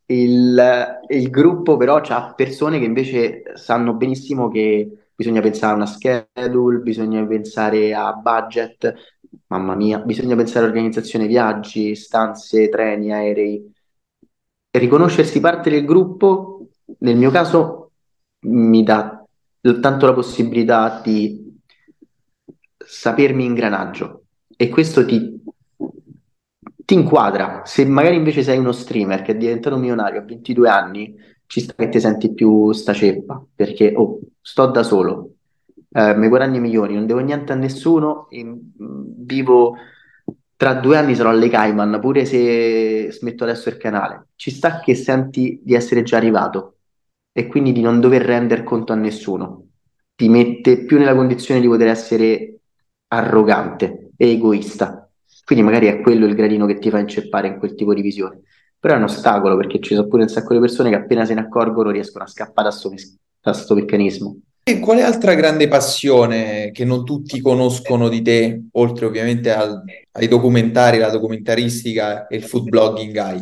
Il, 0.06 0.98
il 1.08 1.30
gruppo 1.30 1.76
però 1.76 1.96
ha 1.96 2.34
persone 2.34 2.80
che 2.80 2.84
invece 2.84 3.42
sanno 3.54 3.94
benissimo 3.94 4.48
che 4.48 5.10
bisogna 5.14 5.40
pensare 5.40 5.72
a 5.72 5.76
una 5.76 5.86
schedule, 5.86 6.78
bisogna 6.78 7.24
pensare 7.24 7.94
a 7.94 8.12
budget, 8.14 8.92
mamma 9.50 9.74
mia, 9.74 9.98
bisogna 9.98 10.36
pensare 10.36 10.64
a 10.64 10.68
organizzazione 10.68 11.26
viaggi, 11.26 11.94
stanze, 11.94 12.68
treni, 12.68 13.12
aerei. 13.12 13.72
Riconoscersi 14.70 15.40
parte 15.40 15.70
del 15.70 15.84
gruppo, 15.84 16.68
nel 16.98 17.16
mio 17.16 17.30
caso, 17.30 17.90
mi 18.46 18.82
dà 18.84 19.24
tanto 19.80 20.06
la 20.06 20.14
possibilità 20.14 21.00
di 21.04 21.58
sapermi 22.76 23.44
ingranaggio 23.44 24.24
e 24.56 24.68
questo 24.68 25.04
ti, 25.04 25.42
ti 26.84 26.94
inquadra. 26.94 27.62
Se 27.64 27.84
magari 27.84 28.16
invece 28.16 28.44
sei 28.44 28.58
uno 28.58 28.72
streamer 28.72 29.22
che 29.22 29.32
è 29.32 29.36
diventato 29.36 29.76
milionario 29.76 30.20
a 30.20 30.24
22 30.24 30.68
anni, 30.68 31.14
ci 31.46 31.60
sta 31.60 31.74
che 31.74 31.88
ti 31.88 31.98
senti 31.98 32.32
più 32.32 32.70
sta 32.70 32.92
ceppa, 32.92 33.44
perché 33.52 33.92
oh, 33.96 34.20
sto 34.40 34.66
da 34.66 34.84
solo, 34.84 35.34
eh, 35.92 36.14
mi 36.14 36.28
guadagno 36.28 36.60
milioni, 36.60 36.94
non 36.94 37.06
devo 37.06 37.20
niente 37.20 37.52
a 37.52 37.56
nessuno, 37.56 38.26
in, 38.30 38.60
vivo 39.18 39.76
tra 40.60 40.74
due 40.74 40.98
anni 40.98 41.14
sarò 41.14 41.30
alle 41.30 41.48
Cayman, 41.48 41.98
pure 42.00 42.26
se 42.26 43.10
smetto 43.10 43.44
adesso 43.44 43.70
il 43.70 43.78
canale. 43.78 44.26
Ci 44.36 44.50
sta 44.50 44.80
che 44.80 44.94
senti 44.94 45.58
di 45.64 45.72
essere 45.72 46.02
già 46.02 46.18
arrivato 46.18 46.76
e 47.32 47.46
quindi 47.46 47.72
di 47.72 47.80
non 47.80 47.98
dover 47.98 48.20
rendere 48.20 48.62
conto 48.62 48.92
a 48.92 48.96
nessuno. 48.96 49.68
Ti 50.14 50.28
mette 50.28 50.84
più 50.84 50.98
nella 50.98 51.14
condizione 51.14 51.62
di 51.62 51.66
poter 51.66 51.88
essere 51.88 52.58
arrogante 53.08 54.10
e 54.18 54.32
egoista. 54.32 55.08
Quindi 55.46 55.64
magari 55.64 55.86
è 55.86 56.02
quello 56.02 56.26
il 56.26 56.34
gradino 56.34 56.66
che 56.66 56.78
ti 56.78 56.90
fa 56.90 56.98
inceppare 56.98 57.48
in 57.48 57.58
quel 57.58 57.74
tipo 57.74 57.94
di 57.94 58.02
visione. 58.02 58.42
Però 58.78 58.92
è 58.92 58.98
un 58.98 59.04
ostacolo 59.04 59.56
perché 59.56 59.80
ci 59.80 59.94
sono 59.94 60.08
pure 60.08 60.24
un 60.24 60.28
sacco 60.28 60.52
di 60.52 60.60
persone 60.60 60.90
che 60.90 60.96
appena 60.96 61.24
se 61.24 61.32
ne 61.32 61.40
accorgono 61.40 61.90
riescono 61.90 62.24
a 62.24 62.28
scappare 62.28 62.68
da 62.68 63.50
questo 63.50 63.74
meccanismo. 63.74 64.36
E 64.62 64.78
quale 64.78 65.02
altra 65.02 65.34
grande 65.34 65.66
passione 65.68 66.70
che 66.72 66.84
non 66.84 67.04
tutti 67.04 67.40
conoscono 67.40 68.08
di 68.08 68.22
te, 68.22 68.66
oltre 68.72 69.06
ovviamente 69.06 69.52
al, 69.52 69.82
ai 70.12 70.28
documentari, 70.28 70.98
la 70.98 71.10
documentaristica 71.10 72.26
e 72.26 72.36
il 72.36 72.44
food 72.44 72.68
blogging 72.68 73.16
hai? 73.16 73.40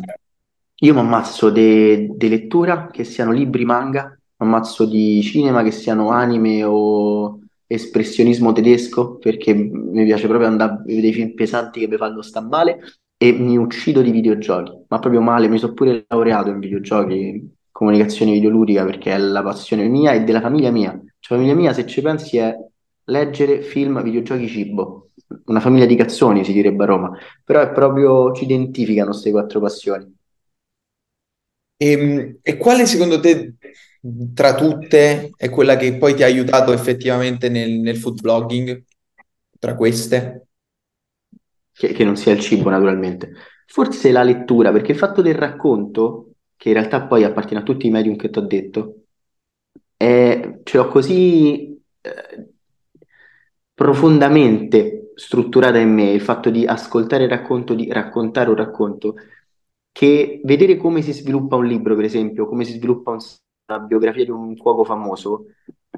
Io 0.81 0.93
mi 0.93 0.99
ammazzo 0.99 1.49
di 1.49 2.15
lettura, 2.17 2.87
che 2.91 3.03
siano 3.03 3.31
libri, 3.31 3.65
manga, 3.65 4.17
mi 4.37 4.47
ammazzo 4.47 4.85
di 4.85 5.21
cinema, 5.21 5.61
che 5.61 5.71
siano 5.71 6.09
anime 6.09 6.63
o 6.63 7.39
espressionismo 7.67 8.51
tedesco, 8.53 9.17
perché 9.17 9.53
mi 9.53 10.05
piace 10.05 10.27
proprio 10.27 10.47
andare 10.47 10.71
a 10.71 10.83
vedere 10.83 11.11
film 11.11 11.33
pesanti 11.35 11.81
che 11.81 11.87
mi 11.87 11.97
fanno 11.97 12.21
sta 12.21 12.41
male, 12.41 12.79
e 13.17 13.33
mi 13.33 13.57
uccido 13.57 14.01
di 14.01 14.11
videogiochi, 14.11 14.71
ma 14.87 14.99
proprio 14.99 15.21
male, 15.21 15.49
mi 15.49 15.59
sono 15.59 15.73
pure 15.73 16.05
laureato 16.07 16.49
in 16.49 16.59
videogiochi, 16.59 17.53
comunicazione 17.69 18.31
videoludica, 18.31 18.85
perché 18.85 19.11
è 19.11 19.17
la 19.17 19.43
passione 19.43 19.87
mia 19.87 20.13
e 20.13 20.23
della 20.23 20.41
famiglia 20.41 20.71
mia. 20.71 20.99
Cioè, 21.29 21.37
famiglia 21.37 21.53
mia, 21.53 21.73
se 21.73 21.85
ci 21.85 22.01
pensi, 22.01 22.37
è 22.37 22.55
leggere 23.03 23.61
film, 23.61 24.01
videogiochi, 24.01 24.47
cibo. 24.47 25.11
Una 25.45 25.59
famiglia 25.59 25.85
di 25.85 25.95
cazzoni, 25.95 26.43
si 26.43 26.51
direbbe 26.51 26.83
a 26.83 26.87
Roma. 26.87 27.15
Però 27.43 27.61
è 27.61 27.71
proprio, 27.71 28.33
ci 28.33 28.45
identificano 28.45 29.11
queste 29.11 29.29
quattro 29.29 29.59
passioni. 29.59 30.11
E, 31.77 31.91
ehm, 31.91 32.39
e 32.41 32.57
quale 32.57 32.87
secondo 32.87 33.19
te 33.19 33.53
tra 34.33 34.55
tutte 34.55 35.29
è 35.35 35.49
quella 35.51 35.75
che 35.77 35.97
poi 35.97 36.15
ti 36.15 36.23
ha 36.23 36.25
aiutato 36.25 36.73
effettivamente 36.73 37.47
nel, 37.49 37.73
nel 37.73 37.97
food 37.97 38.21
blogging? 38.21 38.83
Tra 39.59 39.75
queste? 39.75 40.47
Che, 41.71 41.91
che 41.93 42.03
non 42.03 42.17
sia 42.17 42.31
il 42.31 42.39
cibo, 42.39 42.71
naturalmente. 42.71 43.33
Forse 43.67 44.11
la 44.11 44.23
lettura, 44.23 44.71
perché 44.71 44.93
il 44.93 44.97
fatto 44.97 45.21
del 45.21 45.35
racconto, 45.35 46.31
che 46.57 46.69
in 46.69 46.73
realtà 46.73 47.05
poi 47.05 47.23
appartiene 47.23 47.61
a 47.61 47.65
tutti 47.65 47.85
i 47.85 47.91
medium 47.91 48.15
che 48.15 48.31
ti 48.31 48.39
ho 48.39 48.41
detto, 48.41 49.03
è, 49.99 50.61
ce 50.63 50.77
l'ho 50.77 50.87
così 50.87 51.77
eh, 51.99 52.47
profondamente 53.73 55.11
strutturata 55.15 55.77
in 55.77 55.93
me 55.93 56.11
il 56.11 56.21
fatto 56.21 56.49
di 56.49 56.65
ascoltare 56.65 57.25
il 57.25 57.29
racconto, 57.29 57.73
di 57.73 57.91
raccontare 57.91 58.49
un 58.49 58.55
racconto, 58.55 59.15
che 59.91 60.39
vedere 60.45 60.77
come 60.77 61.01
si 61.01 61.11
sviluppa 61.11 61.57
un 61.57 61.65
libro, 61.65 61.95
per 61.95 62.05
esempio, 62.05 62.47
come 62.47 62.63
si 62.63 62.73
sviluppa 62.73 63.11
un, 63.11 63.17
una 63.67 63.79
biografia 63.79 64.23
di 64.23 64.31
un 64.31 64.55
cuoco 64.55 64.85
famoso, 64.85 65.47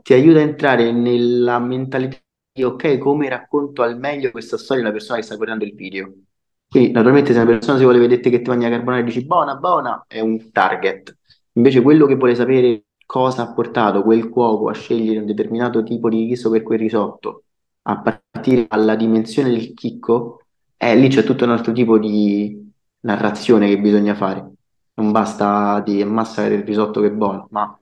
ti 0.01 0.13
aiuta 0.13 0.39
a 0.39 0.43
entrare 0.43 0.91
nella 0.91 1.59
mentalità 1.59 2.17
di 2.51 2.63
ok, 2.63 2.97
come 2.97 3.29
racconto 3.29 3.83
al 3.83 3.99
meglio 3.99 4.31
questa 4.31 4.57
storia 4.57 4.81
alla 4.81 4.91
persona 4.91 5.19
che 5.19 5.25
sta 5.25 5.35
guardando 5.35 5.63
il 5.63 5.75
video. 5.75 6.11
Quindi, 6.67 6.91
naturalmente, 6.91 7.33
se 7.33 7.39
una 7.39 7.51
persona 7.51 7.77
si 7.77 7.83
vuole 7.83 7.99
vedere 7.99 8.19
che 8.19 8.41
ti 8.41 8.49
mangia 8.49 8.69
carbonara 8.69 9.01
e 9.01 9.05
dici 9.05 9.25
buona, 9.25 9.55
buona, 9.57 10.05
è 10.07 10.19
un 10.21 10.51
target. 10.51 11.17
Invece, 11.53 11.81
quello 11.83 12.07
che 12.07 12.15
vuole 12.15 12.33
sapere 12.33 12.85
cosa 13.11 13.41
ha 13.41 13.53
portato 13.53 14.03
quel 14.03 14.29
cuoco 14.29 14.69
a 14.69 14.73
scegliere 14.73 15.19
un 15.19 15.25
determinato 15.25 15.83
tipo 15.83 16.07
di 16.07 16.27
riso 16.27 16.49
per 16.49 16.63
quel 16.63 16.79
risotto, 16.79 17.43
a 17.81 17.99
partire 17.99 18.67
dalla 18.69 18.95
dimensione 18.95 19.49
del 19.49 19.73
chicco, 19.73 20.43
eh, 20.77 20.95
lì 20.95 21.09
c'è 21.09 21.21
tutto 21.23 21.43
un 21.43 21.49
altro 21.51 21.73
tipo 21.73 21.99
di 21.99 22.71
narrazione 23.01 23.67
che 23.67 23.79
bisogna 23.79 24.15
fare. 24.15 24.53
Non 24.93 25.11
basta 25.11 25.81
di 25.81 26.01
massa 26.05 26.47
del 26.47 26.63
risotto 26.63 27.01
che 27.01 27.07
è 27.07 27.11
buono, 27.11 27.47
ma 27.51 27.77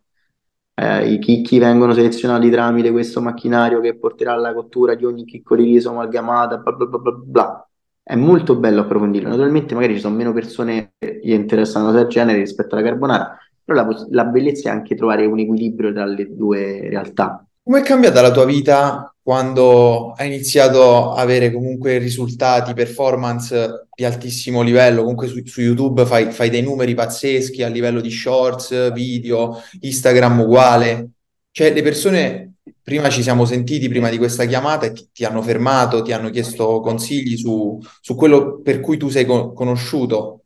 eh, 0.74 1.14
i 1.14 1.20
chicchi 1.20 1.60
vengono 1.60 1.94
selezionati 1.94 2.50
tramite 2.50 2.90
questo 2.90 3.22
macchinario 3.22 3.82
che 3.82 4.00
porterà 4.00 4.34
alla 4.34 4.56
cottura 4.56 4.96
di 4.96 5.06
ogni 5.06 5.26
chicco 5.26 5.56
di 5.56 5.64
riso 5.64 5.92
amalgamata, 5.92 6.58
bla 6.58 6.72
bla 6.72 6.86
bla 6.88 6.98
bla 6.98 7.12
bla. 7.12 7.70
È 8.02 8.16
molto 8.16 8.56
bello 8.56 8.82
approfondirlo. 8.82 9.30
Naturalmente 9.30 9.76
magari 9.76 9.94
ci 9.94 10.00
sono 10.00 10.16
meno 10.16 10.34
persone 10.34 10.94
che 10.98 11.20
interessano 11.22 11.92
del 11.92 12.08
genere 12.08 12.40
rispetto 12.40 12.74
alla 12.74 12.84
carbonara, 12.84 13.38
però 13.70 13.88
la, 13.88 14.08
la 14.10 14.24
bellezza 14.26 14.70
è 14.70 14.72
anche 14.72 14.96
trovare 14.96 15.28
un 15.28 15.38
equilibrio 15.38 15.94
tra 15.94 16.06
le 16.06 16.36
due 16.36 16.90
realtà. 16.90 17.46
Come 17.62 17.82
è 17.82 17.84
cambiata 17.84 18.22
la 18.22 18.32
tua 18.32 18.46
vita 18.46 19.14
quando 19.22 20.14
hai 20.14 20.26
iniziato 20.26 21.12
a 21.12 21.22
avere 21.22 21.52
comunque 21.52 22.00
risultati, 22.00 22.74
performance 22.74 23.88
di 23.94 24.06
altissimo 24.06 24.64
livello? 24.64 25.02
Comunque 25.02 25.28
su, 25.28 25.46
su 25.46 25.62
YouTube 25.62 26.04
fai, 26.08 26.32
fai, 26.32 26.50
dei 26.50 26.64
numeri 26.64 26.96
pazzeschi 26.96 27.62
a 27.62 27.68
livello 27.68 28.02
di 28.02 28.10
shorts, 28.10 28.92
video, 28.92 29.62
Instagram 29.82 30.40
uguale. 30.40 31.10
Cioè 31.52 31.72
le 31.72 31.84
persone, 31.84 32.54
prima 32.82 33.10
ci 33.10 33.22
siamo 33.22 33.46
sentiti 33.46 33.88
prima 33.88 34.10
di 34.10 34.18
questa 34.18 34.46
chiamata 34.46 34.88
e 34.88 34.94
ti, 34.94 35.10
ti 35.14 35.26
hanno 35.26 35.44
fermato, 35.44 36.02
ti 36.02 36.12
hanno 36.12 36.32
chiesto 36.32 36.80
consigli 36.80 37.38
su, 37.38 37.80
su 38.02 38.16
quello 38.16 38.62
per 38.64 38.80
cui 38.80 38.98
tu 38.98 39.10
sei 39.10 39.26
co- 39.26 39.54
conosciuto 39.54 40.39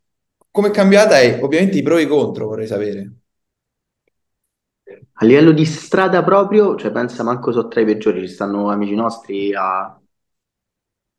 come 0.54 0.68
è 0.70 0.72
cambiata 0.72 1.20
e 1.20 1.42
ovviamente 1.42 1.78
i 1.80 1.82
pro 1.84 1.98
e 1.98 2.04
i 2.04 2.08
contro 2.08 2.46
vorrei 2.48 2.68
sapere. 2.68 3.12
A 5.14 5.26
livello 5.26 5.52
di 5.52 5.66
strada 5.66 6.24
proprio, 6.24 6.76
cioè 6.76 6.92
pensa 6.92 7.24
manco 7.24 7.52
so 7.52 7.68
tra 7.68 7.82
i 7.82 7.86
peggiori, 7.86 8.22
ci 8.22 8.28
stanno 8.34 8.70
amici 8.70 8.96
nostri 8.96 9.54
a, 9.54 10.00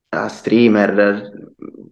a 0.09 0.29
streamer, 0.29 1.31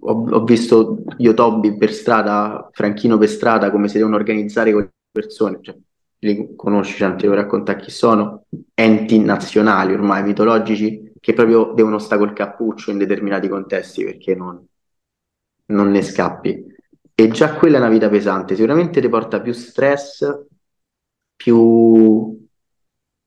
ho, 0.00 0.30
ho 0.30 0.44
visto 0.44 1.02
Yotobi 1.18 1.76
per 1.76 1.92
strada, 1.92 2.68
Franchino 2.72 3.18
per 3.18 3.28
strada, 3.28 3.70
come 3.70 3.88
si 3.88 3.96
devono 3.98 4.16
organizzare 4.16 4.72
con 4.72 4.82
le 4.82 4.90
persone, 5.10 5.58
cioè, 5.60 5.76
li 6.20 6.54
conosci, 6.56 6.96
cioè, 6.96 7.10
ti 7.16 7.22
devo 7.22 7.34
raccontare 7.34 7.80
chi 7.80 7.90
sono, 7.90 8.44
enti 8.74 9.18
nazionali 9.18 9.92
ormai 9.92 10.22
mitologici 10.22 11.12
che 11.18 11.34
proprio 11.34 11.72
devono 11.74 11.98
stare 11.98 12.20
col 12.20 12.32
cappuccio 12.32 12.90
in 12.90 12.98
determinati 12.98 13.48
contesti 13.48 14.04
perché 14.04 14.34
non, 14.34 14.64
non 15.66 15.90
ne 15.90 16.02
scappi. 16.02 16.71
E 17.14 17.28
già 17.28 17.54
quella 17.54 17.76
è 17.76 17.80
una 17.80 17.88
vita 17.88 18.08
pesante, 18.08 18.54
sicuramente 18.54 19.00
ti 19.00 19.08
porta 19.08 19.40
più 19.40 19.52
stress, 19.52 20.44
più, 21.36 22.46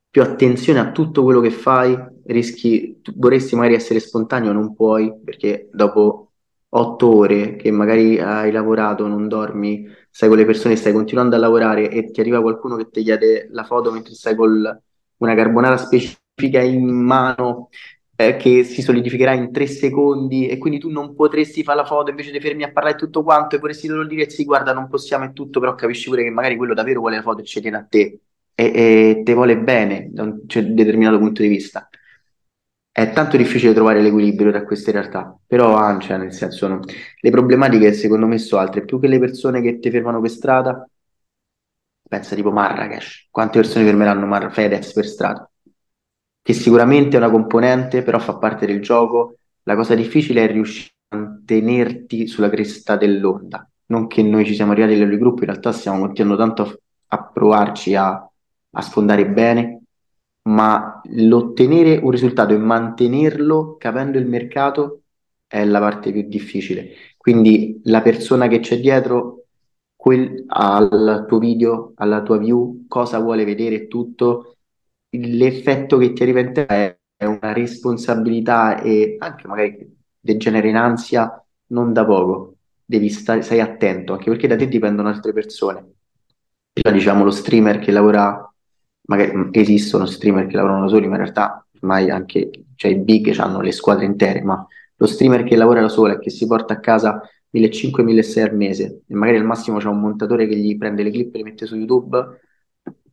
più 0.10 0.22
attenzione 0.22 0.80
a 0.80 0.92
tutto 0.92 1.24
quello 1.24 1.40
che 1.42 1.52
fai, 1.52 1.98
rischi, 2.26 3.02
vorresti 3.16 3.56
magari 3.56 3.76
essere 3.76 4.00
spontaneo, 4.00 4.52
non 4.52 4.74
puoi, 4.76 5.14
perché 5.24 5.70
dopo 5.72 6.32
otto 6.70 7.16
ore 7.16 7.56
che 7.56 7.72
magari 7.72 8.20
hai 8.20 8.52
lavorato, 8.52 9.08
non 9.08 9.28
dormi, 9.28 9.88
stai 10.10 10.30
con 10.30 10.38
le 10.38 10.46
persone, 10.46 10.76
stai 10.76 10.94
continuando 10.94 11.36
a 11.36 11.40
lavorare 11.40 11.90
e 11.90 12.12
ti 12.12 12.20
arriva 12.22 12.42
qualcuno 12.42 12.76
che 12.78 12.90
ti 12.90 13.04
chiede 13.04 13.48
la 13.52 13.64
foto 13.64 13.92
mentre 13.92 14.14
stai 14.14 14.36
con 14.36 14.82
una 15.18 15.36
carbonara 15.36 15.78
specifica 15.78 16.62
in 16.62 16.88
mano 16.90 17.70
eh, 18.16 18.38
che 18.38 18.64
si 18.64 18.82
solidificherà 18.82 19.34
in 19.34 19.52
tre 19.52 19.68
secondi 19.68 20.48
e 20.48 20.58
quindi 20.58 20.80
tu 20.80 20.90
non 20.90 21.16
potresti 21.16 21.64
fare 21.64 21.80
la 21.80 21.86
foto, 21.86 22.10
invece 22.10 22.32
ti 22.32 22.40
fermi 22.40 22.64
a 22.64 22.72
parlare 22.72 22.96
tutto 22.96 23.24
quanto 23.24 23.56
e 23.56 23.60
vorresti 23.60 23.88
loro 23.88 24.06
dire 24.06 24.30
sì, 24.30 24.46
guarda, 24.46 24.74
non 24.74 24.88
possiamo 24.88 25.26
e 25.26 25.34
tutto, 25.34 25.60
però 25.60 25.76
capisci 25.76 26.10
pure 26.10 26.24
che 26.24 26.30
magari 26.30 26.56
quello 26.56 26.74
davvero 26.74 27.02
vuole 27.02 27.18
la 27.18 27.22
foto 27.22 27.42
e 27.42 27.46
ci 27.46 27.62
tiene 27.62 27.78
a 27.78 27.86
te 27.88 28.20
e, 28.56 28.66
e 28.66 29.22
te 29.24 29.34
vuole 29.34 29.58
bene 29.58 30.10
da 30.12 30.24
un 30.24 30.42
cioè, 30.48 30.64
determinato 30.64 31.18
punto 31.20 31.42
di 31.42 31.48
vista. 31.50 31.90
È 32.92 33.12
tanto 33.12 33.36
difficile 33.36 33.74
trovare 33.74 34.02
l'equilibrio 34.02 34.52
tra 34.52 34.64
queste 34.64 34.92
realtà, 34.92 35.38
però 35.46 35.76
ah, 35.76 36.00
cioè, 36.00 36.16
nel 36.18 36.32
senso, 36.32 36.68
no. 36.70 36.80
le 37.20 37.30
problematiche 37.30 37.92
secondo 37.92 38.26
me 38.26 38.38
sono 38.38 38.62
altre, 38.62 38.86
più 38.86 39.02
che 39.02 39.08
le 39.08 39.20
persone 39.20 39.62
che 39.62 39.80
ti 39.80 39.92
fermano 39.92 40.22
per 40.22 40.30
strada, 40.30 40.90
pensa 42.08 42.36
tipo 42.36 42.52
Marrakesh, 42.52 43.28
quante 43.30 43.60
persone 43.60 43.84
fermeranno 43.84 44.26
Mar- 44.26 44.52
Fedez 44.54 44.94
per 44.94 45.06
strada? 45.06 45.50
Che 46.46 46.54
sicuramente 46.54 47.16
è 47.16 47.20
una 47.20 47.32
componente, 47.32 48.04
però 48.04 48.20
fa 48.20 48.36
parte 48.38 48.68
del 48.68 48.80
gioco. 48.80 49.38
La 49.64 49.76
cosa 49.76 49.96
difficile 49.96 50.44
è 50.44 50.52
riuscire 50.52 50.94
a 51.08 51.18
mantenerti 51.18 52.28
sulla 52.28 52.52
cresta 52.52 52.96
dell'onda. 52.98 53.68
Non 53.88 54.06
che 54.06 54.22
noi 54.22 54.46
ci 54.46 54.54
siamo 54.54 54.74
arrivati 54.74 54.94
a 54.94 55.06
gruppo, 55.08 55.40
in 55.40 55.48
realtà 55.48 55.72
stiamo 55.72 55.98
continuando 56.02 56.38
tanto 56.38 56.62
a, 56.62 56.78
a 57.18 57.32
provarci 57.34 57.96
a, 57.96 58.12
a 58.12 58.82
sfondare 58.84 59.28
bene, 59.28 59.86
ma 60.44 61.02
l'ottenere 61.06 61.98
un 61.98 62.12
risultato 62.12 62.54
e 62.54 62.58
mantenerlo 62.58 63.78
capendo 63.80 64.20
il 64.20 64.28
mercato 64.28 65.02
è 65.48 65.66
la 65.66 65.80
parte 65.80 66.12
più 66.12 66.28
difficile. 66.28 66.90
Quindi 67.18 67.82
la 67.86 68.04
persona 68.04 68.48
che 68.48 68.60
c'è 68.60 68.80
dietro 68.80 69.46
quel, 69.96 70.44
al 70.46 71.26
tuo 71.28 71.40
video, 71.40 71.94
alla 71.96 72.22
tua 72.22 72.38
view, 72.38 72.86
cosa 72.88 73.18
vuole 73.18 73.46
vedere 73.46 73.88
tutto, 73.88 74.55
l'effetto 75.18 75.98
che 75.98 76.14
ti 76.14 76.24
arriva 76.24 76.40
in 76.40 76.54
te 76.54 76.66
è, 76.66 76.98
è 77.16 77.26
una 77.26 77.54
responsabilità 77.54 78.82
e 78.82 79.16
anche 79.20 79.48
magari 79.48 79.96
degenera 80.20 80.68
in 80.68 80.76
ansia 80.76 81.44
non 81.68 81.94
da 81.94 82.06
poco. 82.06 82.56
Devi 82.84 83.10
stare, 83.10 83.42
stai 83.42 83.60
attento, 83.60 84.14
anche 84.14 84.30
perché 84.30 84.48
da 84.48 84.56
te 84.56 84.68
dipendono 84.68 85.10
altre 85.10 85.34
persone. 85.34 85.94
Diciamo 86.72 87.24
lo 87.24 87.32
streamer 87.32 87.80
che 87.80 87.92
lavora 87.92 88.46
magari 89.08 89.50
esistono 89.52 90.06
streamer 90.06 90.48
che 90.48 90.56
lavorano 90.56 90.82
da 90.82 90.88
soli, 90.88 91.08
ma 91.08 91.16
in 91.16 91.22
realtà 91.22 91.66
ormai 91.80 92.10
anche 92.10 92.50
cioè, 92.76 92.92
i 92.92 92.98
big 92.98 93.38
hanno 93.38 93.62
le 93.62 93.72
squadre 93.72 94.06
intere, 94.06 94.42
ma 94.42 94.66
lo 94.98 95.08
streamer 95.08 95.44
che 95.44 95.56
lavora 95.56 95.82
da 95.82 95.90
solo 95.90 96.14
e 96.14 96.20
che 96.20 96.30
si 96.30 96.46
porta 96.48 96.74
a 96.74 96.80
casa 96.80 97.22
1.500-1.600 97.52 98.42
al 98.42 98.56
mese 98.56 99.02
e 99.08 99.16
magari 99.16 99.38
al 99.38 99.46
massimo 99.46 99.78
c'è 99.78 99.88
un 99.88 100.00
montatore 100.00 100.48
che 100.48 100.56
gli 100.56 100.78
prende 100.78 101.04
le 101.04 101.12
clip 101.12 101.34
e 101.34 101.38
le 101.38 101.44
mette 101.44 101.66
su 101.66 101.76
YouTube, 101.76 102.40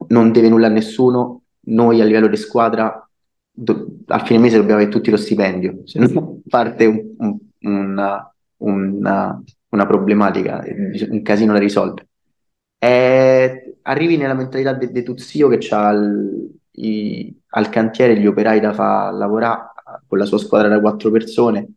non 0.08 0.32
deve 0.32 0.48
nulla 0.48 0.66
a 0.66 0.70
nessuno, 0.70 1.41
noi 1.64 2.00
a 2.00 2.04
livello 2.04 2.28
di 2.28 2.36
squadra 2.36 3.08
do, 3.50 3.86
al 4.06 4.26
fine 4.26 4.38
mese 4.38 4.56
dobbiamo 4.56 4.80
avere 4.80 4.90
tutti 4.90 5.10
lo 5.10 5.16
stipendio, 5.16 5.82
se 5.84 5.98
no 5.98 6.40
parte 6.48 6.86
un, 6.86 7.14
un, 7.18 7.38
una, 7.60 8.34
una, 8.58 9.42
una 9.68 9.86
problematica, 9.86 10.64
un 11.08 11.22
casino 11.22 11.52
da 11.52 11.58
risolvere. 11.58 12.08
E 12.78 13.76
arrivi 13.82 14.16
nella 14.16 14.34
mentalità 14.34 14.72
del 14.72 14.90
de 14.90 15.18
zio 15.18 15.48
che 15.48 15.66
ha 15.70 15.88
al 15.88 17.68
cantiere 17.70 18.18
gli 18.18 18.26
operai 18.26 18.60
da 18.60 18.72
far 18.72 19.12
lavorare 19.14 19.70
con 20.06 20.18
la 20.18 20.24
sua 20.24 20.38
squadra 20.38 20.68
da 20.68 20.80
quattro 20.80 21.10
persone, 21.10 21.74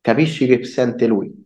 capisci 0.00 0.46
che 0.46 0.64
sente 0.64 1.06
lui. 1.06 1.40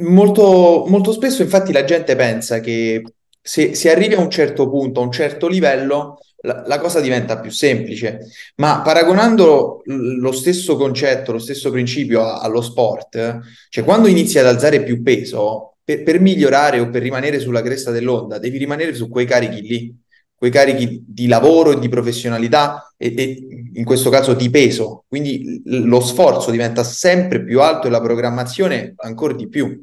Molto, 0.00 0.86
molto 0.88 1.12
spesso, 1.12 1.42
infatti, 1.42 1.72
la 1.72 1.84
gente 1.84 2.16
pensa 2.16 2.60
che 2.60 3.02
se, 3.40 3.74
se 3.74 3.90
arrivi 3.90 4.14
a 4.14 4.20
un 4.20 4.30
certo 4.30 4.68
punto, 4.68 5.00
a 5.00 5.04
un 5.04 5.12
certo 5.12 5.48
livello, 5.48 6.18
la, 6.42 6.64
la, 6.66 6.78
cosa 6.78 7.00
diventa 7.00 7.40
più 7.40 7.50
semplice. 7.50 8.20
Ma 8.56 8.82
paragonando 8.82 9.82
lo 9.84 10.32
stesso 10.32 10.76
concetto, 10.76 11.32
lo 11.32 11.38
stesso 11.38 11.70
principio 11.70 12.22
a, 12.24 12.40
allo 12.40 12.60
sport, 12.60 13.40
cioè 13.68 13.84
quando 13.84 14.08
inizi 14.08 14.38
ad 14.38 14.46
alzare 14.46 14.82
più 14.82 15.02
peso, 15.02 15.76
per, 15.82 16.02
per, 16.02 16.20
migliorare 16.20 16.80
o 16.80 16.90
per 16.90 17.02
rimanere 17.02 17.40
sulla 17.40 17.62
cresta 17.62 17.90
dell'onda, 17.90 18.38
devi 18.38 18.58
rimanere 18.58 18.94
su 18.94 19.08
quei 19.08 19.26
carichi 19.26 19.62
lì, 19.62 19.98
quei 20.34 20.50
carichi 20.50 21.04
di 21.06 21.26
lavoro 21.26 21.72
e 21.72 21.78
di 21.78 21.88
professionalità 21.88 22.94
e, 22.96 23.14
e 23.14 23.46
in 23.74 23.84
questo 23.84 24.08
caso 24.08 24.32
di 24.34 24.48
peso. 24.48 25.04
Quindi 25.08 25.60
lo 25.64 26.00
sforzo 26.00 26.50
diventa 26.50 26.82
sempre 26.82 27.44
più 27.44 27.60
alto 27.60 27.86
e 27.86 27.90
la 27.90 28.00
programmazione 28.00 28.94
ancora 28.96 29.34
di 29.34 29.48
più. 29.48 29.82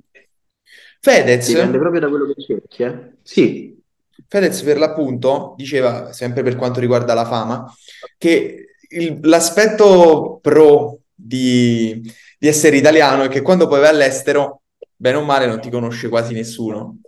Fedez... 1.08 1.48
Dipende 1.48 1.78
proprio 1.78 2.02
da 2.02 2.10
quello 2.10 2.26
che 2.26 2.42
cerchi, 2.42 2.84
eh? 2.84 3.12
Sì. 3.22 3.82
Fedez 4.28 4.62
per 4.62 4.78
l'appunto 4.78 5.54
diceva, 5.56 6.12
sempre 6.12 6.44
per 6.44 6.58
quanto 6.58 6.82
riguarda 6.82 7.14
la 7.14 7.26
fama, 7.26 7.74
che 8.18 8.76
il, 8.90 9.20
l'aspetto 9.22 10.40
pro 10.42 11.00
di, 11.14 12.02
di 12.38 12.48
essere 12.48 12.76
italiano 12.76 13.24
è 13.24 13.28
che 13.30 13.42
quando 13.42 13.68
poi 13.68 13.80
vai 13.80 13.90
all'estero 13.90 14.64
bene 14.94 15.18
o 15.18 15.24
male 15.24 15.46
non 15.46 15.62
ti 15.62 15.70
conosce 15.70 16.10
quasi 16.10 16.34
nessuno. 16.34 17.00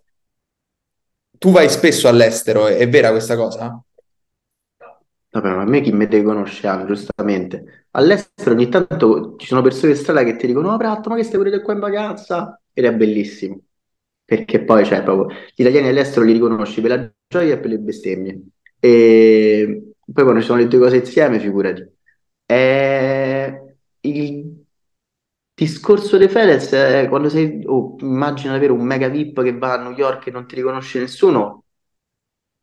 Tu 1.38 1.52
vai 1.52 1.70
spesso 1.70 2.08
all'estero, 2.08 2.68
è, 2.68 2.78
è 2.78 2.88
vera 2.88 3.12
questa 3.12 3.36
cosa? 3.36 3.82
Vabbè, 5.32 5.50
ma 5.50 5.62
a 5.62 5.66
me 5.66 5.82
chi 5.82 5.92
mi 5.92 6.08
deve 6.08 6.24
conoscere, 6.24 6.86
giustamente. 6.86 7.88
All'estero 7.92 8.52
ogni 8.52 8.70
tanto 8.70 9.36
ci 9.38 9.48
sono 9.48 9.62
persone 9.62 9.92
in 9.92 9.98
strada 9.98 10.24
che 10.24 10.38
ti 10.38 10.48
dicono, 10.48 10.74
oh, 10.74 10.78
Pratto, 10.78 11.10
ma 11.10 11.16
che 11.18 11.24
stai 11.24 11.38
pure 11.38 11.62
qua 11.62 11.74
in 11.74 11.80
vacanza? 11.80 12.62
Ed 12.72 12.86
è 12.86 12.94
bellissimo. 12.94 13.62
Perché 14.30 14.64
poi, 14.64 14.86
cioè, 14.86 15.02
proprio, 15.02 15.36
gli 15.56 15.62
italiani 15.62 15.88
all'estero 15.88 16.24
li 16.24 16.34
riconosci 16.34 16.82
per 16.82 16.92
la 16.92 17.12
gioia 17.28 17.56
e 17.56 17.60
per 17.60 17.72
le 17.72 17.80
bestemmie. 17.80 18.42
E 18.80 19.94
poi 20.14 20.24
quando 20.24 20.40
ci 20.42 20.46
sono 20.46 20.60
le 20.60 20.68
due 20.68 20.80
cose 20.80 20.98
insieme, 20.98 21.40
figurati. 21.40 21.84
È 22.46 23.64
il 24.02 24.66
discorso 25.54 26.18
di 26.18 26.28
Fedez 26.28 26.72
è 26.74 27.08
quando 27.10 27.28
sei, 27.30 27.64
oh, 27.66 27.96
immagina 28.02 28.54
avere 28.54 28.72
un 28.72 28.82
mega 28.86 29.08
VIP 29.10 29.42
che 29.44 29.58
va 29.58 29.74
a 29.74 29.82
New 29.82 29.94
York 29.94 30.28
e 30.28 30.32
non 30.32 30.46
ti 30.48 30.56
riconosce 30.56 31.00
nessuno, 31.00 31.66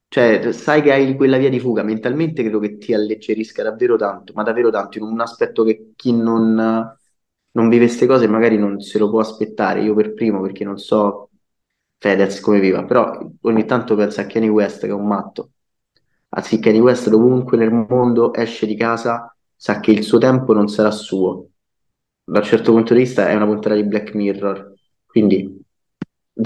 cioè 0.08 0.52
sai 0.52 0.82
che 0.82 0.92
hai 0.92 1.14
quella 1.16 1.36
via 1.36 1.50
di 1.50 1.60
fuga, 1.60 1.82
mentalmente 1.82 2.42
credo 2.42 2.58
che 2.58 2.78
ti 2.78 2.94
alleggerisca 2.94 3.62
davvero 3.62 3.96
tanto, 3.96 4.32
ma 4.34 4.42
davvero 4.42 4.70
tanto, 4.70 4.98
in 4.98 5.04
un 5.04 5.20
aspetto 5.20 5.64
che 5.64 5.92
chi 5.96 6.12
non, 6.12 6.54
non 6.54 7.68
vive 7.68 7.86
queste 7.86 8.06
cose 8.06 8.26
magari 8.28 8.56
non 8.56 8.80
se 8.80 8.98
lo 8.98 9.10
può 9.10 9.20
aspettare, 9.20 9.82
io 9.82 9.94
per 9.94 10.14
primo 10.14 10.40
perché 10.40 10.64
non 10.64 10.78
so 10.78 11.30
Fedez 11.98 12.40
come 12.40 12.60
viva, 12.60 12.84
però 12.84 13.18
ogni 13.42 13.64
tanto 13.64 13.94
penso 13.96 14.20
a 14.20 14.24
Kanye 14.26 14.48
West 14.48 14.80
che 14.80 14.88
è 14.88 14.92
un 14.92 15.06
matto, 15.06 15.52
anzi 16.30 16.58
Kanye 16.60 16.80
West 16.80 17.08
dovunque 17.08 17.56
nel 17.56 17.70
mondo 17.72 18.34
esce 18.34 18.66
di 18.66 18.76
casa 18.76 19.34
sa 19.54 19.80
che 19.80 19.90
il 19.92 20.02
suo 20.04 20.18
tempo 20.18 20.52
non 20.52 20.68
sarà 20.68 20.90
suo 20.90 21.48
da 22.24 22.40
un 22.40 22.44
certo 22.44 22.72
punto 22.72 22.92
di 22.94 23.00
vista 23.00 23.28
è 23.28 23.34
una 23.34 23.46
puntata 23.46 23.74
di 23.74 23.84
Black 23.84 24.14
Mirror, 24.14 24.74
quindi 25.06 25.64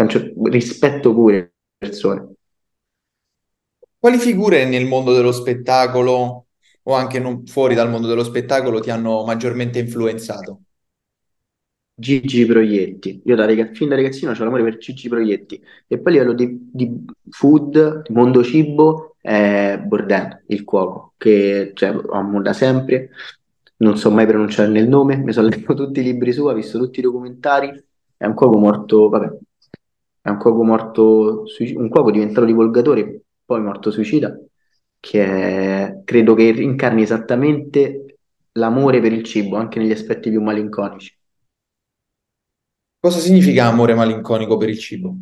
cer- 0.08 0.32
rispetto 0.50 1.12
pure 1.14 1.36
le 1.36 1.52
persone. 1.78 2.34
Quali 3.98 4.18
figure 4.18 4.64
nel 4.64 4.86
mondo 4.86 5.12
dello 5.12 5.32
spettacolo 5.32 6.46
o 6.82 6.92
anche 6.94 7.18
non 7.18 7.46
fuori 7.46 7.74
dal 7.74 7.90
mondo 7.90 8.08
dello 8.08 8.24
spettacolo 8.24 8.80
ti 8.80 8.90
hanno 8.90 9.24
maggiormente 9.24 9.78
influenzato? 9.78 10.62
Gigi 12.00 12.46
Proietti. 12.46 13.22
Io 13.24 13.36
da 13.36 13.44
ragaz- 13.46 13.76
fin 13.76 13.88
da 13.88 13.94
ragazzino 13.94 14.32
ho 14.32 14.44
l'amore 14.44 14.64
per 14.64 14.78
Gigi 14.78 15.08
Proietti. 15.08 15.62
E 15.86 15.98
poi 15.98 16.18
a 16.18 16.22
livello 16.22 16.34
di, 16.34 16.68
di 16.72 17.04
food, 17.28 18.02
di 18.02 18.12
mondo 18.14 18.42
cibo, 18.42 19.16
è 19.20 19.78
Bourdain, 19.84 20.44
il 20.46 20.64
cuoco, 20.64 21.12
che 21.16 21.72
cioè, 21.74 21.94
amo 22.10 22.40
da 22.40 22.52
sempre 22.52 23.10
non 23.80 23.96
so 23.96 24.10
mai 24.10 24.26
pronunciare 24.26 24.78
il 24.78 24.88
nome, 24.88 25.16
mi 25.16 25.32
sono 25.32 25.48
letto 25.50 25.74
tutti 25.74 26.00
i 26.00 26.02
libri 26.02 26.32
su, 26.32 26.44
ho 26.44 26.52
visto 26.52 26.78
tutti 26.78 27.00
i 27.00 27.02
documentari, 27.02 27.70
è 28.16 28.26
un 28.26 28.34
cuoco 28.34 28.58
morto, 28.58 29.08
vabbè, 29.08 29.38
è 30.22 30.28
un 30.28 30.38
cuoco 30.38 30.62
morto, 30.64 31.44
un 31.76 31.88
cuoco 31.88 32.10
diventato 32.10 32.46
divulgatore, 32.46 33.22
poi 33.44 33.62
morto 33.62 33.90
suicida, 33.90 34.38
che 34.98 35.24
è, 35.24 36.02
credo 36.04 36.34
che 36.34 36.42
incarni 36.44 37.02
esattamente 37.02 38.18
l'amore 38.52 39.00
per 39.00 39.12
il 39.12 39.22
cibo, 39.24 39.56
anche 39.56 39.78
negli 39.78 39.92
aspetti 39.92 40.30
più 40.30 40.42
malinconici. 40.42 41.16
Cosa 43.00 43.18
significa 43.18 43.64
amore 43.64 43.94
malinconico 43.96 44.56
per 44.56 44.68
il 44.68 44.78
cibo? 44.78 45.16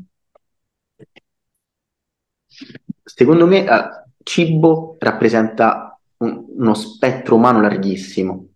Secondo 3.04 3.46
me, 3.46 3.64
eh, 3.64 3.88
cibo 4.22 4.96
rappresenta 4.98 5.98
un- 6.18 6.44
uno 6.56 6.74
spettro 6.74 7.36
umano 7.36 7.60
larghissimo 7.60 8.48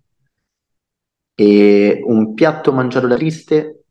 e 1.34 2.00
un 2.06 2.32
piatto 2.32 2.72
mangiato 2.72 3.06
da 3.06 3.16
triste, 3.16 3.84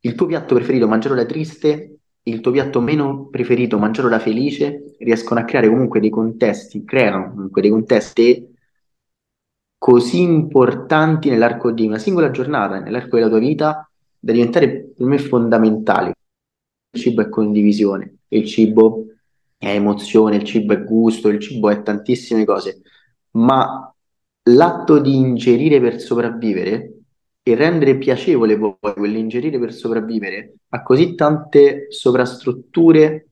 il 0.00 0.14
tuo 0.14 0.26
piatto 0.26 0.54
preferito 0.54 0.88
mangiato 0.88 1.14
da 1.14 1.26
triste, 1.26 1.98
il 2.22 2.40
tuo 2.40 2.52
piatto 2.52 2.80
meno 2.80 3.26
preferito 3.28 3.78
mangiato 3.78 4.08
da 4.08 4.18
felice, 4.18 4.96
riescono 4.98 5.40
a 5.40 5.44
creare 5.44 5.68
comunque 5.68 6.00
dei 6.00 6.10
contesti, 6.10 6.84
creano 6.84 7.30
comunque 7.30 7.60
dei 7.62 7.70
contesti 7.70 8.49
così 9.80 10.20
importanti 10.20 11.30
nell'arco 11.30 11.70
di 11.70 11.86
una 11.86 11.96
singola 11.96 12.30
giornata, 12.30 12.80
nell'arco 12.80 13.16
della 13.16 13.30
tua 13.30 13.38
vita, 13.38 13.90
da 14.18 14.32
diventare 14.32 14.92
per 14.94 15.06
me 15.06 15.16
fondamentali. 15.16 16.12
Il 16.92 17.00
cibo 17.00 17.22
è 17.22 17.30
condivisione, 17.30 18.16
il 18.28 18.44
cibo 18.44 19.06
è 19.56 19.70
emozione, 19.72 20.36
il 20.36 20.44
cibo 20.44 20.74
è 20.74 20.84
gusto, 20.84 21.28
il 21.28 21.40
cibo 21.40 21.70
è 21.70 21.80
tantissime 21.80 22.44
cose, 22.44 22.82
ma 23.32 23.90
l'atto 24.50 24.98
di 24.98 25.16
ingerire 25.16 25.80
per 25.80 25.98
sopravvivere 25.98 26.98
e 27.42 27.54
rendere 27.54 27.96
piacevole 27.96 28.58
poi 28.58 28.76
quell'ingerire 28.80 29.58
per 29.58 29.72
sopravvivere 29.72 30.56
ha 30.68 30.82
così 30.82 31.14
tante 31.14 31.86
sovrastrutture 31.88 33.28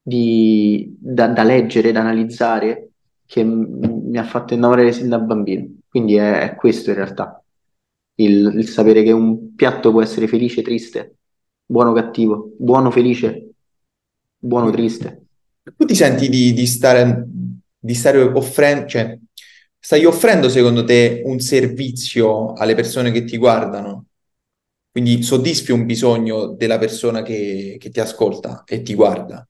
di, 0.00 0.94
da, 0.96 1.26
da 1.26 1.42
leggere, 1.42 1.90
da 1.90 2.00
analizzare, 2.00 2.90
che 3.26 3.42
mi 3.42 4.16
ha 4.16 4.22
fatto 4.22 4.54
innamorare 4.54 4.92
sin 4.92 5.08
da 5.08 5.18
bambino. 5.18 5.77
Quindi 5.88 6.16
è, 6.16 6.40
è 6.50 6.54
questo 6.54 6.90
in 6.90 6.96
realtà, 6.96 7.42
il, 8.16 8.52
il 8.56 8.68
sapere 8.68 9.02
che 9.02 9.12
un 9.12 9.54
piatto 9.54 9.90
può 9.90 10.02
essere 10.02 10.26
felice, 10.26 10.62
triste, 10.62 11.16
buono, 11.64 11.92
cattivo, 11.92 12.52
buono, 12.58 12.90
felice, 12.90 13.50
buono, 14.36 14.70
triste. 14.70 15.22
Tu 15.76 15.84
ti 15.84 15.94
senti 15.94 16.28
di, 16.28 16.52
di 16.52 16.66
stare, 16.66 17.26
di 17.78 17.94
stare 17.94 18.20
offrendo, 18.20 18.86
cioè, 18.86 19.18
stai 19.78 20.04
offrendo 20.04 20.48
secondo 20.48 20.84
te 20.84 21.22
un 21.24 21.38
servizio 21.40 22.52
alle 22.54 22.74
persone 22.74 23.10
che 23.10 23.24
ti 23.24 23.36
guardano? 23.36 24.06
Quindi 24.90 25.22
soddisfi 25.22 25.72
un 25.72 25.86
bisogno 25.86 26.48
della 26.48 26.78
persona 26.78 27.22
che, 27.22 27.76
che 27.78 27.90
ti 27.90 28.00
ascolta 28.00 28.64
e 28.66 28.82
ti 28.82 28.94
guarda? 28.94 29.46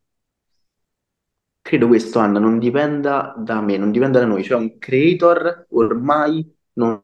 Credo 1.68 1.87
questo, 1.87 2.18
Anna, 2.18 2.38
non 2.38 2.59
dipenda 2.59 3.35
da 3.37 3.61
me, 3.61 3.76
non 3.76 3.90
dipenda 3.90 4.18
da 4.20 4.24
noi. 4.24 4.42
Cioè 4.42 4.57
un 4.59 4.78
creator 4.78 5.66
ormai 5.72 6.50
non... 6.72 7.02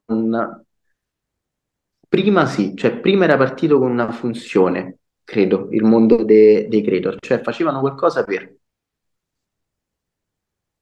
Prima 2.08 2.46
sì, 2.46 2.74
cioè 2.74 2.98
prima 2.98 3.24
era 3.24 3.36
partito 3.36 3.78
con 3.78 3.90
una 3.90 4.10
funzione, 4.10 5.00
credo, 5.22 5.68
il 5.70 5.84
mondo 5.84 6.24
de- 6.24 6.66
dei 6.70 6.82
creator. 6.82 7.16
Cioè 7.20 7.42
facevano 7.42 7.80
qualcosa 7.80 8.24
per... 8.24 8.56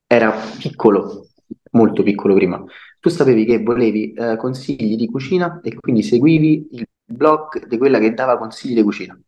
Era 0.06 0.32
piccolo, 0.60 1.26
molto 1.72 2.04
piccolo 2.04 2.34
prima. 2.34 2.64
Tu 3.00 3.08
sapevi 3.08 3.44
che 3.44 3.64
volevi 3.64 4.12
eh, 4.12 4.36
consigli 4.36 4.94
di 4.94 5.08
cucina 5.10 5.60
e 5.60 5.74
quindi 5.74 6.04
seguivi 6.04 6.68
il 6.70 6.86
blog 7.04 7.66
di 7.66 7.78
quella 7.78 7.98
che 7.98 8.14
dava 8.14 8.38
consigli 8.38 8.76
di 8.76 8.82
cucina. 8.84 9.20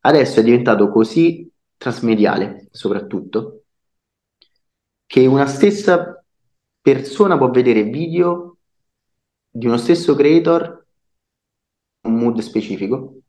Adesso 0.00 0.40
è 0.40 0.42
diventato 0.42 0.90
così 0.90 1.50
trasmediale, 1.76 2.68
soprattutto, 2.70 3.64
che 5.06 5.26
una 5.26 5.46
stessa 5.46 6.24
persona 6.80 7.36
può 7.36 7.50
vedere 7.50 7.84
video 7.84 8.58
di 9.50 9.66
uno 9.66 9.76
stesso 9.76 10.14
creator, 10.14 10.86
un 12.02 12.14
mood 12.14 12.40
specifico, 12.40 13.20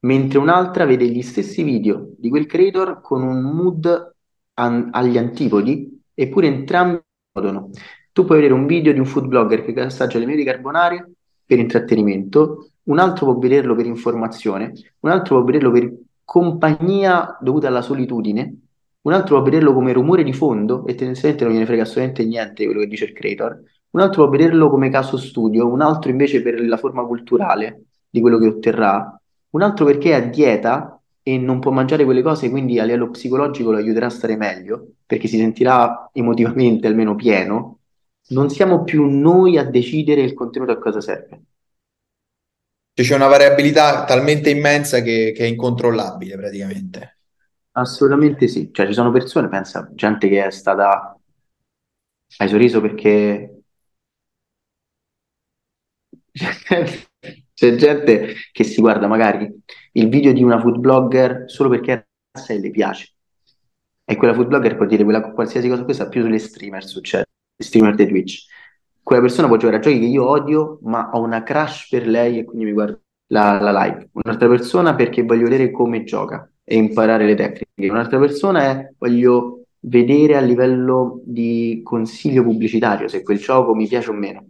mentre 0.00 0.38
un'altra 0.38 0.86
vede 0.86 1.06
gli 1.08 1.22
stessi 1.22 1.62
video 1.62 2.12
di 2.16 2.30
quel 2.30 2.46
creator 2.46 3.00
con 3.00 3.22
un 3.22 3.42
mood 3.42 4.14
an- 4.54 4.88
agli 4.92 5.18
antipodi, 5.18 6.02
eppure 6.14 6.46
entrambi 6.46 7.00
godono. 7.32 7.70
Tu 8.12 8.24
puoi 8.24 8.38
vedere 8.38 8.58
un 8.58 8.66
video 8.66 8.92
di 8.92 8.98
un 8.98 9.06
food 9.06 9.26
blogger 9.26 9.64
che 9.64 9.78
assaggia 9.80 10.18
le 10.18 10.26
miele 10.26 10.44
carbonare 10.44 11.12
per 11.44 11.58
intrattenimento, 11.58 12.70
un 12.84 12.98
altro 12.98 13.26
può 13.26 13.38
vederlo 13.38 13.74
per 13.74 13.86
informazione, 13.86 14.72
un 15.00 15.10
altro 15.10 15.36
può 15.36 15.44
vederlo 15.44 15.70
per 15.70 15.92
compagnia 16.30 17.36
dovuta 17.40 17.66
alla 17.66 17.82
solitudine, 17.82 18.56
un 19.00 19.12
altro 19.12 19.34
può 19.34 19.44
vederlo 19.44 19.74
come 19.74 19.92
rumore 19.92 20.22
di 20.22 20.32
fondo 20.32 20.86
e 20.86 20.94
tendenzialmente 20.94 21.42
non 21.42 21.52
gliene 21.52 21.66
frega 21.66 21.82
assolutamente 21.82 22.24
niente 22.24 22.64
quello 22.66 22.78
che 22.78 22.86
dice 22.86 23.06
il 23.06 23.12
creator, 23.12 23.60
un 23.90 24.00
altro 24.00 24.22
può 24.22 24.30
vederlo 24.30 24.70
come 24.70 24.90
caso 24.90 25.16
studio, 25.16 25.66
un 25.66 25.80
altro 25.80 26.08
invece 26.08 26.40
per 26.40 26.64
la 26.64 26.76
forma 26.76 27.04
culturale 27.04 27.86
di 28.08 28.20
quello 28.20 28.38
che 28.38 28.46
otterrà, 28.46 29.20
un 29.50 29.62
altro 29.62 29.84
perché 29.84 30.10
è 30.10 30.14
a 30.14 30.20
dieta 30.20 31.00
e 31.20 31.36
non 31.36 31.58
può 31.58 31.72
mangiare 31.72 32.04
quelle 32.04 32.22
cose, 32.22 32.48
quindi 32.48 32.78
a 32.78 32.84
livello 32.84 33.10
psicologico 33.10 33.72
lo 33.72 33.78
aiuterà 33.78 34.06
a 34.06 34.10
stare 34.10 34.36
meglio, 34.36 34.86
perché 35.04 35.26
si 35.26 35.36
sentirà 35.36 36.10
emotivamente 36.12 36.86
almeno 36.86 37.16
pieno. 37.16 37.78
Non 38.28 38.50
siamo 38.50 38.84
più 38.84 39.04
noi 39.04 39.58
a 39.58 39.64
decidere 39.64 40.20
il 40.20 40.34
contenuto 40.34 40.70
a 40.70 40.78
cosa 40.78 41.00
serve. 41.00 41.40
Cioè 42.92 43.06
c'è 43.06 43.14
una 43.14 43.28
variabilità 43.28 44.04
talmente 44.04 44.50
immensa 44.50 45.00
che, 45.00 45.32
che 45.34 45.44
è 45.44 45.46
incontrollabile 45.46 46.36
praticamente. 46.36 47.16
Assolutamente 47.72 48.48
sì, 48.48 48.70
cioè 48.72 48.86
ci 48.86 48.92
sono 48.92 49.10
persone, 49.10 49.48
pensa, 49.48 49.88
gente 49.94 50.28
che 50.28 50.46
è 50.46 50.50
stata... 50.50 51.14
Hai 52.36 52.48
sorriso 52.48 52.80
perché 52.80 53.62
c'è 57.52 57.74
gente 57.74 58.34
che 58.52 58.64
si 58.64 58.80
guarda 58.80 59.06
magari 59.08 59.50
il 59.92 60.08
video 60.08 60.32
di 60.32 60.42
una 60.42 60.60
food 60.60 60.78
blogger 60.78 61.44
solo 61.46 61.68
perché 61.68 62.08
e 62.48 62.58
le 62.58 62.70
piace. 62.70 63.14
E 64.04 64.16
quella 64.16 64.34
food 64.34 64.46
blogger 64.46 64.76
può 64.76 64.86
dire 64.86 65.04
quella, 65.04 65.32
qualsiasi 65.32 65.68
cosa, 65.68 65.84
questa 65.84 66.08
più 66.08 66.22
sulle 66.22 66.38
streamer 66.38 66.84
succede, 66.84 67.26
streamer 67.56 67.94
di 67.94 68.06
Twitch. 68.06 68.46
Quella 69.10 69.24
persona 69.24 69.48
può 69.48 69.56
giocare 69.56 69.78
a 69.78 69.80
giochi 69.80 69.98
che 69.98 70.04
io 70.06 70.24
odio, 70.24 70.78
ma 70.82 71.10
ho 71.12 71.20
una 71.20 71.42
crush 71.42 71.88
per 71.88 72.06
lei 72.06 72.38
e 72.38 72.44
quindi 72.44 72.66
mi 72.66 72.70
guardo 72.70 73.00
la, 73.32 73.60
la 73.60 73.72
live. 73.82 74.10
Un'altra 74.12 74.46
persona 74.46 74.94
perché 74.94 75.24
voglio 75.24 75.48
vedere 75.48 75.72
come 75.72 76.04
gioca 76.04 76.48
e 76.62 76.76
imparare 76.76 77.26
le 77.26 77.34
tecniche. 77.34 77.90
Un'altra 77.90 78.20
persona 78.20 78.62
è 78.66 78.92
voglio 78.96 79.64
vedere 79.80 80.36
a 80.36 80.40
livello 80.40 81.22
di 81.24 81.80
consiglio 81.82 82.44
pubblicitario 82.44 83.08
se 83.08 83.24
quel 83.24 83.38
gioco 83.38 83.74
mi 83.74 83.88
piace 83.88 84.10
o 84.10 84.12
meno. 84.12 84.46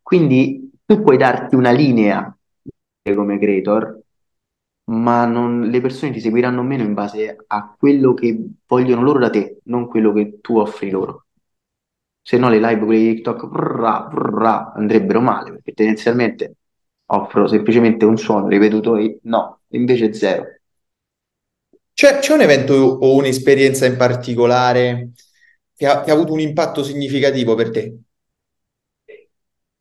Quindi 0.00 0.70
tu 0.86 1.02
puoi 1.02 1.18
darti 1.18 1.54
una 1.54 1.70
linea 1.70 2.34
come 3.14 3.38
creator, 3.38 4.00
ma 4.84 5.26
non, 5.26 5.68
le 5.68 5.82
persone 5.82 6.12
ti 6.12 6.20
seguiranno 6.20 6.62
meno 6.62 6.82
in 6.82 6.94
base 6.94 7.36
a 7.46 7.74
quello 7.78 8.14
che 8.14 8.42
vogliono 8.66 9.02
loro 9.02 9.18
da 9.18 9.28
te, 9.28 9.58
non 9.64 9.86
quello 9.86 10.14
che 10.14 10.38
tu 10.40 10.56
offri 10.56 10.88
loro. 10.88 11.26
Se 12.22 12.36
no 12.38 12.48
le 12.48 12.58
live, 12.60 12.84
quelle 12.84 13.00
di 13.00 13.14
TikTok, 13.14 13.46
brrra, 13.46 14.02
brrra, 14.02 14.72
andrebbero 14.74 15.20
male, 15.20 15.50
perché 15.52 15.72
tendenzialmente 15.72 16.54
offro 17.06 17.46
semplicemente 17.46 18.04
un 18.04 18.16
suono 18.16 18.48
ripetuto 18.48 18.96
e 18.96 19.18
no, 19.22 19.62
invece 19.68 20.12
zero. 20.12 20.44
C'è, 21.92 22.18
c'è 22.18 22.32
un 22.32 22.40
evento 22.40 22.74
o 22.74 23.14
un'esperienza 23.16 23.84
in 23.86 23.96
particolare 23.96 25.10
che 25.74 25.86
ha, 25.86 26.02
che 26.02 26.10
ha 26.10 26.14
avuto 26.14 26.32
un 26.32 26.40
impatto 26.40 26.82
significativo 26.82 27.54
per 27.54 27.70
te? 27.70 27.98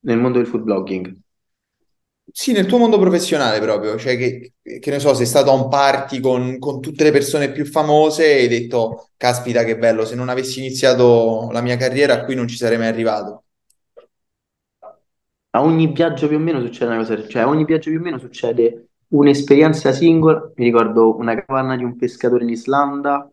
Nel 0.01 0.17
mondo 0.17 0.39
del 0.39 0.47
food 0.47 0.63
blogging. 0.63 1.15
Sì, 2.31 2.51
nel 2.53 2.65
tuo 2.65 2.77
mondo 2.77 2.99
professionale 2.99 3.59
proprio, 3.59 3.97
cioè 3.97 4.15
che, 4.17 4.53
che 4.79 4.91
ne 4.91 4.99
so, 4.99 5.13
sei 5.13 5.25
stato 5.25 5.51
a 5.51 5.53
un 5.53 5.67
party 5.67 6.19
con, 6.19 6.57
con 6.59 6.79
tutte 6.81 7.03
le 7.03 7.11
persone 7.11 7.51
più 7.51 7.65
famose 7.65 8.25
e 8.37 8.41
hai 8.41 8.47
detto, 8.47 9.09
caspita 9.17 9.63
che 9.63 9.77
bello, 9.77 10.05
se 10.05 10.15
non 10.15 10.29
avessi 10.29 10.59
iniziato 10.59 11.49
la 11.51 11.61
mia 11.61 11.75
carriera 11.77 12.23
qui 12.25 12.35
non 12.35 12.47
ci 12.47 12.55
sarei 12.57 12.77
mai 12.77 12.87
arrivato. 12.87 13.43
A 15.51 15.63
ogni 15.63 15.87
viaggio 15.91 16.27
più 16.27 16.37
o 16.37 16.39
meno 16.39 16.59
succede 16.61 16.91
una 16.91 16.97
cosa, 16.99 17.27
cioè 17.27 17.41
a 17.41 17.47
ogni 17.47 17.65
viaggio 17.65 17.89
più 17.89 17.99
o 17.99 18.03
meno 18.03 18.19
succede 18.19 18.89
un'esperienza 19.09 19.91
singola. 19.91 20.51
Mi 20.55 20.65
ricordo 20.65 21.15
una 21.17 21.33
capanna 21.35 21.75
di 21.75 21.83
un 21.83 21.95
pescatore 21.95 22.43
in 22.43 22.49
Islanda, 22.49 23.29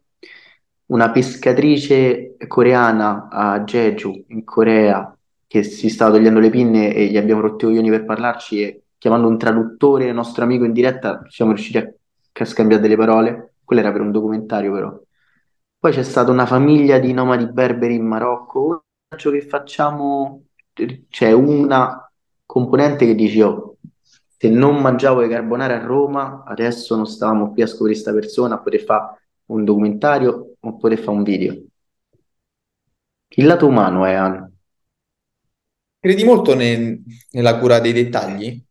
una 0.86 1.10
pescatrice 1.10 2.36
coreana 2.48 3.28
a 3.30 3.60
Jeju, 3.60 4.24
in 4.28 4.44
Corea, 4.44 5.14
che 5.46 5.62
si 5.62 5.88
stava 5.90 6.12
togliendo 6.16 6.40
le 6.40 6.50
pinne 6.50 6.94
e 6.94 7.06
gli 7.08 7.16
abbiamo 7.18 7.42
rotto 7.42 7.66
i 7.66 7.68
coglioni 7.68 7.90
per 7.90 8.04
parlarci 8.04 8.62
e 8.62 8.82
chiamando 9.06 9.28
un 9.28 9.38
traduttore, 9.38 10.10
nostro 10.10 10.42
amico 10.42 10.64
in 10.64 10.72
diretta, 10.72 11.22
siamo 11.28 11.52
riusciti 11.52 11.78
a, 11.78 11.88
a 12.32 12.44
scambiare 12.44 12.82
delle 12.82 12.96
parole. 12.96 13.54
Quello 13.62 13.80
era 13.80 13.92
per 13.92 14.00
un 14.00 14.10
documentario 14.10 14.72
però. 14.72 15.00
Poi 15.78 15.92
c'è 15.92 16.02
stata 16.02 16.32
una 16.32 16.44
famiglia 16.44 16.98
di 16.98 17.12
nomadi 17.12 17.46
berberi 17.46 17.94
in 17.94 18.04
Marocco. 18.04 18.84
Un 19.08 19.16
che 19.30 19.42
facciamo, 19.42 20.46
c'è 21.08 21.30
una 21.30 22.10
componente 22.44 23.06
che 23.06 23.14
dice, 23.14 23.42
oh, 23.44 23.76
se 24.36 24.48
non 24.48 24.80
mangiavo 24.80 25.20
le 25.20 25.28
carbonare 25.28 25.74
a 25.74 25.84
Roma, 25.84 26.42
adesso 26.44 26.96
non 26.96 27.06
stavamo 27.06 27.52
qui 27.52 27.62
a 27.62 27.66
scoprire 27.68 27.92
questa 27.92 28.12
persona, 28.12 28.56
a 28.56 28.58
poter 28.58 28.82
fare 28.82 29.20
un 29.46 29.62
documentario 29.62 30.56
o 30.58 30.76
poter 30.76 30.98
fare 30.98 31.16
un 31.16 31.22
video. 31.22 31.54
Il 33.28 33.46
lato 33.46 33.68
umano 33.68 34.04
è. 34.04 34.18
Credi 36.00 36.24
molto 36.24 36.56
ne- 36.56 37.02
nella 37.30 37.56
cura 37.58 37.78
dei 37.78 37.92
dettagli? 37.92 38.65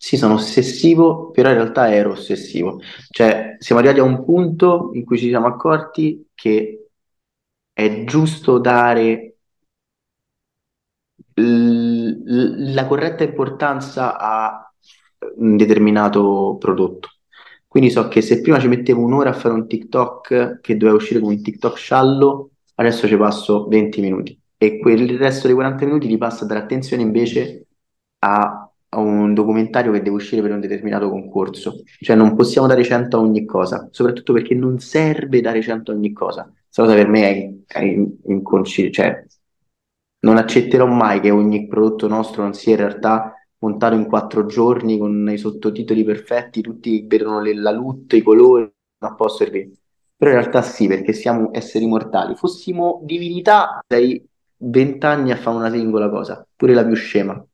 Sì, 0.00 0.16
sono 0.16 0.34
ossessivo, 0.34 1.30
però 1.30 1.48
in 1.50 1.56
realtà 1.56 1.92
ero 1.92 2.12
ossessivo. 2.12 2.80
Cioè, 3.10 3.56
siamo 3.58 3.80
arrivati 3.80 4.00
a 4.00 4.04
un 4.08 4.24
punto 4.24 4.90
in 4.94 5.04
cui 5.04 5.18
ci 5.18 5.28
siamo 5.28 5.46
accorti 5.48 6.30
che 6.34 6.90
è 7.72 8.04
giusto 8.04 8.58
dare 8.58 9.36
l- 11.34 12.72
la 12.74 12.86
corretta 12.86 13.24
importanza 13.24 14.18
a 14.18 14.72
un 15.36 15.56
determinato 15.56 16.56
prodotto. 16.58 17.08
Quindi 17.66 17.90
so 17.90 18.08
che 18.08 18.22
se 18.22 18.40
prima 18.40 18.58
ci 18.58 18.68
mettevo 18.68 19.02
un'ora 19.02 19.30
a 19.30 19.32
fare 19.34 19.54
un 19.54 19.66
TikTok 19.66 20.60
che 20.60 20.76
doveva 20.76 20.96
uscire 20.96 21.20
come 21.20 21.34
un 21.34 21.42
TikTok 21.42 21.76
sciallo, 21.76 22.50
adesso 22.76 23.06
ci 23.06 23.16
passo 23.16 23.66
20 23.68 24.00
minuti. 24.00 24.38
e 24.60 24.78
quel 24.80 25.16
resto 25.18 25.46
dei 25.46 25.54
40 25.54 25.84
minuti 25.84 26.08
li 26.08 26.18
passa 26.18 26.42
a 26.44 26.46
dare 26.48 26.60
attenzione 26.60 27.02
invece 27.02 27.66
a 28.20 28.57
un 28.98 29.34
documentario 29.34 29.92
che 29.92 30.02
deve 30.02 30.16
uscire 30.16 30.42
per 30.42 30.52
un 30.52 30.60
determinato 30.60 31.08
concorso. 31.08 31.82
Cioè 32.00 32.16
non 32.16 32.36
possiamo 32.36 32.66
dare 32.66 32.82
100 32.84 33.16
a 33.16 33.20
ogni 33.20 33.44
cosa, 33.44 33.88
soprattutto 33.90 34.32
perché 34.32 34.54
non 34.54 34.78
serve 34.78 35.40
dare 35.40 35.60
100 35.62 35.92
a 35.92 35.94
ogni 35.94 36.12
cosa. 36.12 36.44
Questa 36.44 36.82
cosa 36.82 36.94
per 36.94 37.08
me 37.08 37.64
è, 37.66 37.78
è 37.78 38.04
inconciliabile, 38.26 38.92
cioè 38.92 39.26
non 40.20 40.36
accetterò 40.36 40.86
mai 40.86 41.20
che 41.20 41.30
ogni 41.30 41.66
prodotto 41.66 42.08
nostro 42.08 42.42
non 42.42 42.54
sia 42.54 42.72
in 42.72 42.78
realtà 42.78 43.32
montato 43.58 43.94
in 43.94 44.06
quattro 44.06 44.46
giorni 44.46 44.98
con 44.98 45.28
i 45.30 45.38
sottotitoli 45.38 46.04
perfetti, 46.04 46.60
tutti 46.60 47.04
vedono 47.06 47.42
la 47.42 47.70
lutte, 47.70 48.16
i 48.16 48.22
colori, 48.22 48.70
non 48.98 49.14
può 49.14 49.28
servire. 49.28 49.70
Però 50.16 50.32
in 50.32 50.38
realtà 50.38 50.62
sì, 50.62 50.86
perché 50.88 51.12
siamo 51.12 51.50
esseri 51.52 51.86
mortali. 51.86 52.34
Fossimo 52.34 53.00
divinità, 53.04 53.84
sei 53.86 54.24
vent'anni 54.56 55.30
a 55.30 55.36
fare 55.36 55.56
una 55.56 55.70
singola 55.70 56.08
cosa, 56.08 56.44
pure 56.56 56.74
la 56.74 56.84
più 56.84 56.96
scema. 56.96 57.44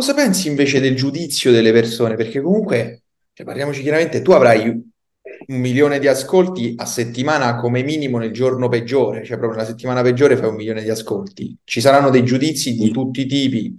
Cosa 0.00 0.14
pensi 0.14 0.48
invece 0.48 0.80
del 0.80 0.96
giudizio 0.96 1.52
delle 1.52 1.72
persone? 1.72 2.14
Perché 2.14 2.40
comunque, 2.40 3.02
cioè, 3.34 3.44
parliamoci 3.44 3.82
chiaramente, 3.82 4.22
tu 4.22 4.30
avrai 4.30 4.66
un 4.66 5.60
milione 5.60 5.98
di 5.98 6.06
ascolti 6.08 6.72
a 6.78 6.86
settimana 6.86 7.56
come 7.56 7.82
minimo 7.82 8.16
nel 8.16 8.32
giorno 8.32 8.70
peggiore, 8.70 9.24
cioè 9.26 9.36
proprio 9.36 9.58
nella 9.58 9.68
settimana 9.68 10.00
peggiore 10.00 10.38
fai 10.38 10.48
un 10.48 10.54
milione 10.54 10.82
di 10.82 10.88
ascolti. 10.88 11.54
Ci 11.62 11.82
saranno 11.82 12.08
dei 12.08 12.24
giudizi 12.24 12.76
di 12.76 12.90
tutti 12.90 13.20
i 13.20 13.26
tipi. 13.26 13.74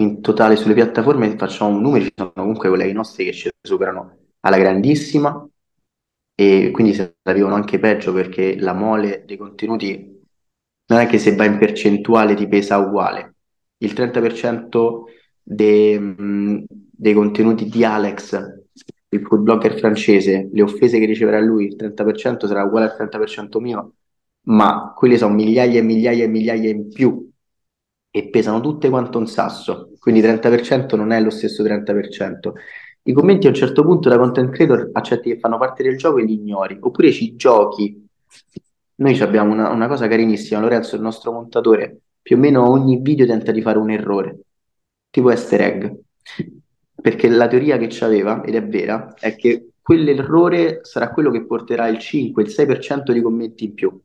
In 0.00 0.20
totale 0.20 0.56
sulle 0.56 0.74
piattaforme 0.74 1.34
facciamo 1.38 1.80
numeri, 1.80 2.04
ci 2.04 2.12
sono 2.14 2.32
comunque 2.34 2.68
colleghi 2.68 2.92
nostri 2.92 3.24
che 3.24 3.32
ci 3.32 3.48
superano 3.62 4.18
alla 4.40 4.58
grandissima 4.58 5.48
e 6.34 6.70
quindi 6.74 6.92
se 6.92 7.16
la 7.22 7.32
vivono 7.32 7.54
anche 7.54 7.78
peggio 7.78 8.12
perché 8.12 8.58
la 8.58 8.74
mole 8.74 9.24
dei 9.24 9.38
contenuti 9.38 10.22
non 10.88 11.00
è 11.00 11.06
che 11.06 11.18
se 11.18 11.34
va 11.34 11.46
in 11.46 11.56
percentuale 11.56 12.34
ti 12.34 12.46
pesa 12.46 12.76
uguale. 12.76 13.35
Il 13.78 13.92
30% 13.92 15.04
dei, 15.42 16.64
dei 16.66 17.14
contenuti 17.14 17.68
di 17.68 17.84
Alex 17.84 18.54
il 19.08 19.22
food 19.26 19.42
blogger 19.42 19.78
francese, 19.78 20.48
le 20.52 20.62
offese 20.62 20.98
che 20.98 21.06
riceverà 21.06 21.40
lui, 21.40 21.66
il 21.66 21.76
30% 21.76 22.46
sarà 22.46 22.64
uguale 22.64 22.86
al 22.86 22.96
30% 22.96 23.60
mio, 23.60 23.94
ma 24.42 24.92
quelli 24.96 25.16
sono 25.16 25.34
migliaia 25.34 25.78
e 25.80 25.82
migliaia 25.82 26.24
e 26.24 26.28
migliaia 26.28 26.70
in 26.70 26.88
più 26.88 27.30
e 28.10 28.28
pesano 28.28 28.60
tutte 28.60 28.88
quanto 28.88 29.18
un 29.18 29.26
sasso, 29.26 29.92
quindi 29.98 30.20
30% 30.20 30.96
non 30.96 31.12
è 31.12 31.20
lo 31.20 31.30
stesso 31.30 31.62
30%. 31.62 32.52
I 33.02 33.12
commenti 33.12 33.46
a 33.46 33.50
un 33.50 33.54
certo 33.54 33.84
punto 33.84 34.08
da 34.08 34.18
content 34.18 34.50
creator 34.50 34.90
accetti 34.92 35.30
che 35.30 35.38
fanno 35.38 35.58
parte 35.58 35.82
del 35.82 35.96
gioco 35.96 36.18
e 36.18 36.24
li 36.24 36.34
ignori, 36.34 36.76
oppure 36.80 37.12
ci 37.12 37.36
giochi. 37.36 38.04
Noi 38.96 39.20
abbiamo 39.20 39.52
una, 39.52 39.70
una 39.70 39.86
cosa 39.86 40.08
carinissima, 40.08 40.58
Lorenzo, 40.60 40.96
il 40.96 41.02
nostro 41.02 41.30
montatore, 41.30 42.00
più 42.26 42.34
o 42.34 42.40
meno 42.40 42.68
ogni 42.68 42.98
video 43.00 43.24
tenta 43.24 43.52
di 43.52 43.62
fare 43.62 43.78
un 43.78 43.88
errore, 43.88 44.40
tipo 45.10 45.30
easter 45.30 45.60
egg 45.60 45.94
perché 47.00 47.28
la 47.28 47.46
teoria 47.46 47.78
che 47.78 47.88
ci 47.88 48.02
aveva, 48.02 48.42
ed 48.42 48.56
è 48.56 48.66
vera, 48.66 49.14
è 49.14 49.36
che 49.36 49.74
quell'errore 49.80 50.80
sarà 50.82 51.12
quello 51.12 51.30
che 51.30 51.46
porterà 51.46 51.86
il 51.86 52.00
5, 52.00 52.42
il 52.42 52.48
6% 52.48 53.12
di 53.12 53.22
commenti 53.22 53.66
in 53.66 53.74
più. 53.74 54.00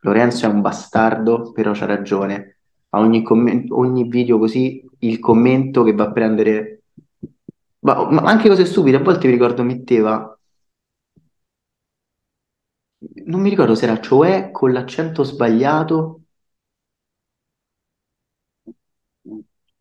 Lorenzo 0.00 0.46
è 0.46 0.48
un 0.48 0.60
bastardo, 0.60 1.52
però 1.52 1.70
c'ha 1.74 1.86
ragione. 1.86 2.56
A 2.88 2.98
ogni, 2.98 3.22
commento, 3.22 3.78
ogni 3.78 4.08
video 4.08 4.36
così 4.36 4.84
il 4.98 5.20
commento 5.20 5.84
che 5.84 5.92
va 5.92 6.06
a 6.06 6.12
prendere... 6.12 6.82
Ma, 7.82 8.10
ma 8.10 8.22
anche 8.22 8.48
cose 8.48 8.64
stupide, 8.64 8.96
a 8.96 9.00
volte 9.00 9.28
mi 9.28 9.34
ricordo 9.34 9.62
metteva... 9.62 10.36
Non 13.26 13.40
mi 13.40 13.48
ricordo 13.48 13.76
se 13.76 13.84
era 13.84 14.00
cioè 14.00 14.50
con 14.50 14.72
l'accento 14.72 15.22
sbagliato 15.22 16.17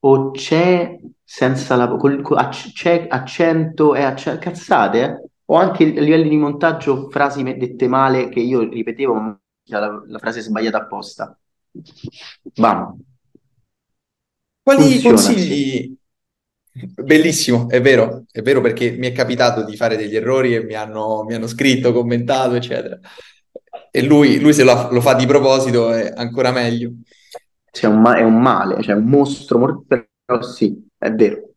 o 0.07 0.31
c'è 0.31 0.97
senza 1.23 1.75
la 1.75 1.87
col, 1.87 2.21
col, 2.21 2.47
c'è 2.49 3.07
accento 3.09 3.93
e 3.93 4.03
accento, 4.03 4.39
cazzate, 4.39 5.01
eh? 5.03 5.29
o 5.45 5.55
anche 5.55 5.83
a 5.83 5.99
livelli 5.99 6.29
di 6.29 6.37
montaggio 6.37 7.09
frasi 7.09 7.43
dette 7.43 7.87
male 7.87 8.29
che 8.29 8.39
io 8.39 8.61
ripetevo, 8.69 9.13
ma 9.13 9.39
la, 9.65 10.03
la 10.07 10.19
frase 10.19 10.41
sbagliata 10.41 10.77
apposta. 10.77 11.37
Bam. 12.55 12.97
Quali 14.63 14.81
Funziona, 14.81 15.15
consigli? 15.15 15.45
Sì. 15.45 15.97
Bellissimo, 16.93 17.67
è 17.69 17.81
vero, 17.81 18.25
è 18.31 18.41
vero 18.41 18.61
perché 18.61 18.91
mi 18.91 19.07
è 19.07 19.11
capitato 19.11 19.63
di 19.65 19.75
fare 19.75 19.97
degli 19.97 20.15
errori 20.15 20.55
e 20.55 20.63
mi 20.63 20.75
hanno, 20.75 21.23
mi 21.23 21.33
hanno 21.33 21.47
scritto, 21.47 21.91
commentato, 21.91 22.53
eccetera. 22.55 22.99
E 23.89 24.03
lui, 24.03 24.39
lui 24.39 24.53
se 24.53 24.63
lo, 24.63 24.89
lo, 24.91 25.01
fa 25.01 25.15
di 25.15 25.25
proposito 25.25 25.91
è 25.91 26.13
ancora 26.15 26.51
meglio. 26.51 26.91
Cioè, 27.77 27.91
un 27.91 28.01
ma- 28.01 28.15
è 28.15 28.23
un 28.23 28.41
male, 28.41 28.81
cioè 28.81 28.95
un 28.95 29.05
mostro, 29.05 29.83
però 29.85 30.41
sì, 30.41 30.83
è 30.97 31.11
vero. 31.11 31.51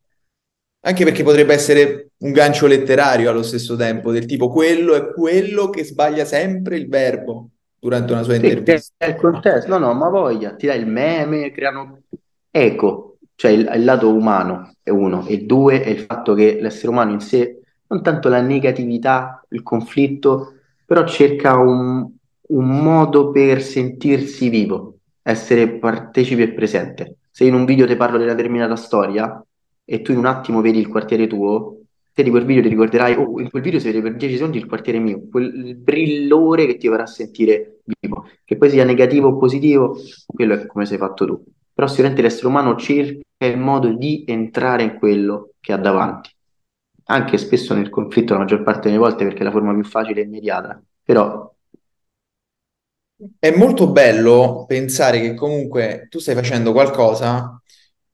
Anche 0.83 1.05
perché 1.05 1.23
potrebbe 1.23 1.55
essere 1.55 2.11
un 2.19 2.33
gancio 2.33 2.67
letterario 2.67 3.31
allo 3.31 3.43
stesso 3.43 3.75
tempo, 3.75 4.13
del 4.13 4.27
tipo 4.27 4.51
quello 4.51 4.95
è 4.95 5.13
quello 5.13 5.71
che 5.71 5.83
sbaglia 5.83 6.27
sempre 6.27 6.77
il 6.77 6.89
verbo 6.89 7.49
durante 7.79 8.13
una 8.13 8.23
sua 8.23 8.35
sì, 8.35 8.45
intervista. 8.45 8.93
È 8.99 9.09
il 9.09 9.17
contesto, 9.17 9.71
no, 9.71 9.79
no, 9.79 9.95
ma 9.95 10.11
voglia, 10.11 10.55
ti 10.55 10.67
dai 10.67 10.81
il 10.81 10.87
meme, 10.87 11.51
creano 11.53 12.03
eco, 12.51 13.17
cioè 13.35 13.51
il, 13.51 13.71
il 13.75 13.85
lato 13.85 14.13
umano 14.13 14.75
è 14.83 14.91
uno, 14.91 15.27
e 15.27 15.39
due 15.39 15.83
è 15.83 15.89
il 15.89 16.01
fatto 16.01 16.35
che 16.35 16.59
l'essere 16.61 16.89
umano 16.89 17.13
in 17.13 17.21
sé, 17.21 17.61
non 17.87 18.03
tanto 18.03 18.29
la 18.29 18.43
negatività, 18.43 19.43
il 19.49 19.63
conflitto, 19.63 20.55
però 20.85 21.07
cerca 21.07 21.57
un, 21.57 22.07
un 22.49 22.69
modo 22.69 23.31
per 23.31 23.63
sentirsi 23.63 24.51
vivo, 24.51 24.99
essere 25.23 25.79
partecipe 25.79 26.43
e 26.43 26.53
presente. 26.53 27.17
Se 27.31 27.45
in 27.45 27.55
un 27.55 27.65
video 27.65 27.87
ti 27.87 27.97
parlo 27.97 28.19
della 28.19 28.35
determinata 28.35 28.77
storia 28.77 29.45
e 29.85 30.03
tu 30.03 30.13
in 30.13 30.19
un 30.19 30.27
attimo 30.27 30.61
vedi 30.61 30.79
il 30.79 30.89
quartiere 30.89 31.27
tuo, 31.27 31.81
te 32.13 32.23
di 32.23 32.31
quel 32.31 32.45
video 32.45 32.63
ti 32.63 32.69
ricorderai, 32.69 33.15
oh, 33.15 33.41
in 33.41 33.51
quel 33.51 33.63
video 33.63 33.81
si 33.81 33.87
vede 33.87 34.03
per 34.03 34.17
10 34.17 34.35
secondi 34.35 34.59
il 34.59 34.67
quartiere 34.67 34.99
mio, 34.99 35.29
quel 35.31 35.77
brillore 35.77 36.67
che 36.67 36.77
ti 36.77 36.89
farà 36.89 37.07
sentire 37.07 37.81
vivo. 37.85 38.29
Che 38.45 38.57
poi 38.57 38.71
sia 38.71 38.85
negativo 38.85 39.29
o 39.29 39.39
positivo, 39.39 39.97
quello 40.27 40.55
è 40.55 40.67
come 40.67 40.87
sei 40.87 40.99
fatto 40.99 41.27
tu. 41.27 41.45
Però 41.73 41.87
sicuramente 41.87 42.23
l'essere 42.23 42.49
umano 42.49 42.77
cerca 42.77 43.23
il 43.39 43.59
modo 43.59 43.93
di 43.95 44.25
entrare 44.27 44.83
in 44.83 44.99
quello 44.99 45.53
che 45.61 45.73
ha 45.73 45.77
davanti. 45.79 46.31
Anche 47.05 47.39
spesso 47.39 47.75
nel 47.75 47.89
conflitto, 47.89 48.35
la 48.35 48.41
maggior 48.41 48.63
parte 48.63 48.89
delle 48.89 48.99
volte, 48.99 49.25
perché 49.25 49.41
è 49.41 49.45
la 49.45 49.51
forma 49.51 49.73
più 49.73 49.85
facile 49.85 50.21
e 50.21 50.25
immediata. 50.25 50.81
Però 51.03 51.53
è 53.39 53.55
molto 53.55 53.91
bello 53.91 54.65
pensare 54.67 55.21
che 55.21 55.35
comunque 55.35 56.07
tu 56.09 56.19
stai 56.19 56.35
facendo 56.35 56.73
qualcosa 56.73 57.61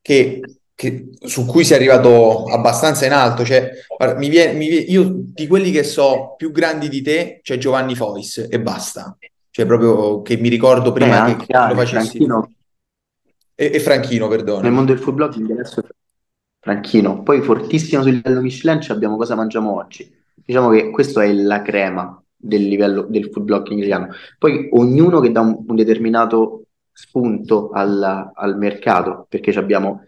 che, 0.01 0.40
che, 0.75 1.11
su 1.21 1.47
cui 1.47 1.64
sei 1.64 1.77
arrivato 1.77 2.45
abbastanza 2.45 3.07
in 3.07 3.12
alto. 3.12 3.45
Cioè, 3.45 3.71
mi 4.16 4.29
viene, 4.29 4.53
mi 4.53 4.69
viene, 4.69 4.85
io 4.87 5.09
di 5.12 5.47
quelli 5.47 5.71
che 5.71 5.85
so 5.85 6.35
più 6.37 6.51
grandi 6.51 6.88
di 6.88 7.03
te 7.03 7.40
c'è 7.42 7.59
Giovanni 7.59 7.95
Fois 7.95 8.47
e 8.51 8.61
basta. 8.61 9.16
Cioè, 9.51 9.66
proprio 9.66 10.23
che 10.23 10.37
mi 10.37 10.49
ricordo 10.49 10.92
prima 10.92 11.27
eh, 11.27 11.37
che 11.37 11.47
lo 11.53 11.75
facessi. 11.75 12.19
Franchino. 12.19 12.53
E, 13.55 13.71
e 13.75 13.81
Franchino, 13.81 14.29
perdono. 14.29 14.61
Nel 14.61 14.73
mondo 14.73 14.92
del 14.92 15.03
food 15.03 15.14
blogging 15.14 15.51
adesso 15.51 15.83
Franchino. 16.59 17.23
Poi 17.23 17.40
fortissimo 17.42 18.03
sul 18.03 18.12
livello 18.12 18.40
Michelin 18.40 18.81
abbiamo 18.88 19.16
cosa 19.16 19.35
mangiamo 19.35 19.77
oggi. 19.77 20.12
Diciamo 20.35 20.71
che 20.71 20.90
questo 20.90 21.21
è 21.21 21.33
la 21.33 21.62
crema 21.62 22.21
del 22.46 22.66
livello 22.66 23.02
del 23.09 23.30
food 23.30 23.44
blogging 23.44 23.78
italiano. 23.78 24.09
Poi 24.38 24.68
ognuno 24.72 25.20
che 25.20 25.32
dà 25.32 25.40
un, 25.40 25.64
un 25.66 25.76
determinato 25.76 26.62
spunto 26.92 27.70
al, 27.70 28.32
al, 28.35 28.56
mercato, 28.56 29.26
perché 29.28 29.50
abbiamo 29.59 30.04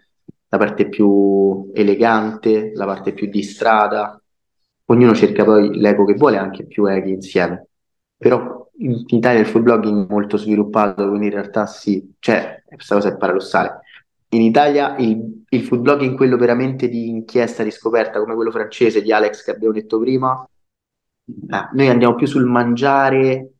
la 0.47 0.57
parte 0.57 0.89
più 0.89 1.69
elegante, 1.73 2.71
la 2.73 2.85
parte 2.85 3.13
più 3.13 3.27
di 3.29 3.43
strada, 3.43 4.19
ognuno 4.85 5.13
cerca 5.13 5.43
poi 5.43 5.77
l'eco 5.77 6.05
che 6.05 6.15
vuole, 6.15 6.37
anche 6.37 6.65
più 6.65 6.85
echi 6.85 7.11
insieme. 7.11 7.67
Però 8.17 8.67
in 8.79 9.03
Italia 9.07 9.39
il 9.39 9.45
food 9.45 9.63
blogging 9.63 10.05
è 10.05 10.11
molto 10.11 10.37
sviluppato, 10.37 11.07
quindi 11.07 11.27
in 11.27 11.33
realtà 11.33 11.65
sì, 11.65 12.13
cioè, 12.19 12.63
questa 12.65 12.95
cosa 12.95 13.09
è 13.09 13.17
paradossale. 13.17 13.81
In 14.29 14.41
Italia 14.41 14.95
il, 14.97 15.43
il 15.49 15.63
food 15.63 15.81
blogging, 15.81 16.15
quello 16.15 16.37
veramente 16.37 16.87
di 16.87 17.09
inchiesta, 17.09 17.63
di 17.63 17.71
scoperta, 17.71 18.19
come 18.19 18.35
quello 18.35 18.51
francese 18.51 19.01
di 19.01 19.11
Alex 19.11 19.43
che 19.43 19.51
abbiamo 19.51 19.73
detto 19.73 19.99
prima, 19.99 20.47
Ah, 21.49 21.69
noi 21.73 21.87
andiamo 21.89 22.15
più 22.15 22.27
sul 22.27 22.45
mangiare, 22.45 23.53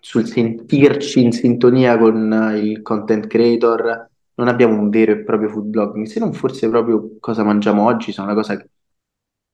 sul 0.00 0.26
sentirci 0.26 1.22
in 1.22 1.32
sintonia 1.32 1.98
con 1.98 2.52
il 2.56 2.82
content 2.82 3.26
creator, 3.26 4.10
non 4.34 4.48
abbiamo 4.48 4.78
un 4.78 4.88
vero 4.90 5.12
e 5.12 5.22
proprio 5.22 5.48
food 5.48 5.66
blogging, 5.66 6.06
se 6.06 6.20
non 6.20 6.32
forse 6.32 6.68
proprio 6.68 7.16
cosa 7.20 7.42
mangiamo 7.44 7.84
oggi, 7.84 8.12
sono 8.12 8.26
una 8.28 8.36
cosa 8.36 8.56
che, 8.56 8.68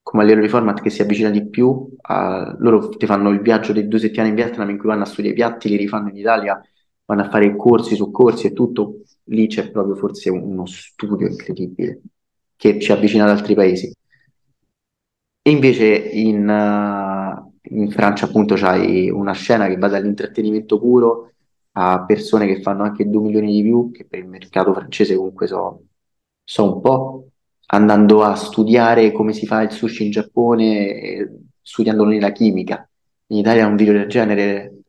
come 0.03 0.23
a 0.23 0.27
livello 0.27 0.45
di 0.45 0.51
format 0.51 0.81
che 0.81 0.91
si 0.91 1.03
avvicina 1.03 1.31
di 1.31 1.49
più, 1.49 1.97
a, 2.03 2.57
loro 2.59 2.89
ti 2.89 3.07
fanno 3.07 3.31
il 3.31 3.41
viaggio 3.41 3.73
di 3.73 3.87
due 3.87 3.99
settimane 3.99 4.31
in 4.31 4.35
Vietnam 4.35 4.71
in 4.71 4.79
cui 4.79 4.89
vanno 4.89 5.03
a 5.03 5.07
studiare 5.07 5.37
i 5.37 5.39
piatti, 5.39 5.69
li 5.69 5.77
rifanno 5.77 6.09
in 6.09 6.17
Italia, 6.17 6.61
vanno 7.05 7.23
a 7.23 7.29
fare 7.31 7.55
corsi 7.57 7.95
su 7.95 8.11
corsi 8.11 8.47
e 8.49 8.53
tutto, 8.53 9.03
lì 9.25 9.47
c'è 9.47 9.71
proprio 9.71 9.97
forse 9.97 10.31
uno 10.31 10.67
studio 10.67 11.27
incredibile 11.29 12.01
che 12.57 12.79
ci 12.81 12.93
avvicina 12.93 13.25
ad 13.25 13.31
altri 13.31 13.55
paesi. 13.55 13.93
E 15.43 15.51
invece 15.51 15.87
in, 15.87 16.47
uh, 16.47 17.10
in 17.63 17.91
Francia 17.91 18.27
appunto 18.27 18.55
c'hai 18.55 19.11
una 19.11 19.33
scena 19.33 19.67
che 19.69 19.77
va 19.77 19.89
dall'intrattenimento 19.89 20.79
puro 20.79 21.33
a 21.73 22.05
persone 22.05 22.47
che 22.47 22.63
fanno 22.63 22.83
anche 22.83 23.09
2 23.09 23.21
milioni 23.21 23.53
di 23.53 23.63
più, 23.63 23.91
che 23.91 24.05
per 24.05 24.19
il 24.19 24.27
mercato 24.27 24.73
francese 24.73 25.15
comunque 25.15 25.47
so, 25.47 25.85
so 26.43 26.75
un 26.75 26.81
po', 26.81 27.29
andando 27.67 28.23
a 28.25 28.35
studiare 28.35 29.13
come 29.13 29.33
si 29.33 29.47
fa 29.47 29.63
il 29.63 29.71
sushi 29.71 30.05
in 30.05 30.11
Giappone, 30.11 31.43
studiandolo 31.63 32.11
nella 32.11 32.33
chimica. 32.33 32.89
In 33.29 33.39
Italia 33.39 33.67
un 33.67 33.77
video 33.77 33.93
del 33.93 34.09
genere, 34.09 34.83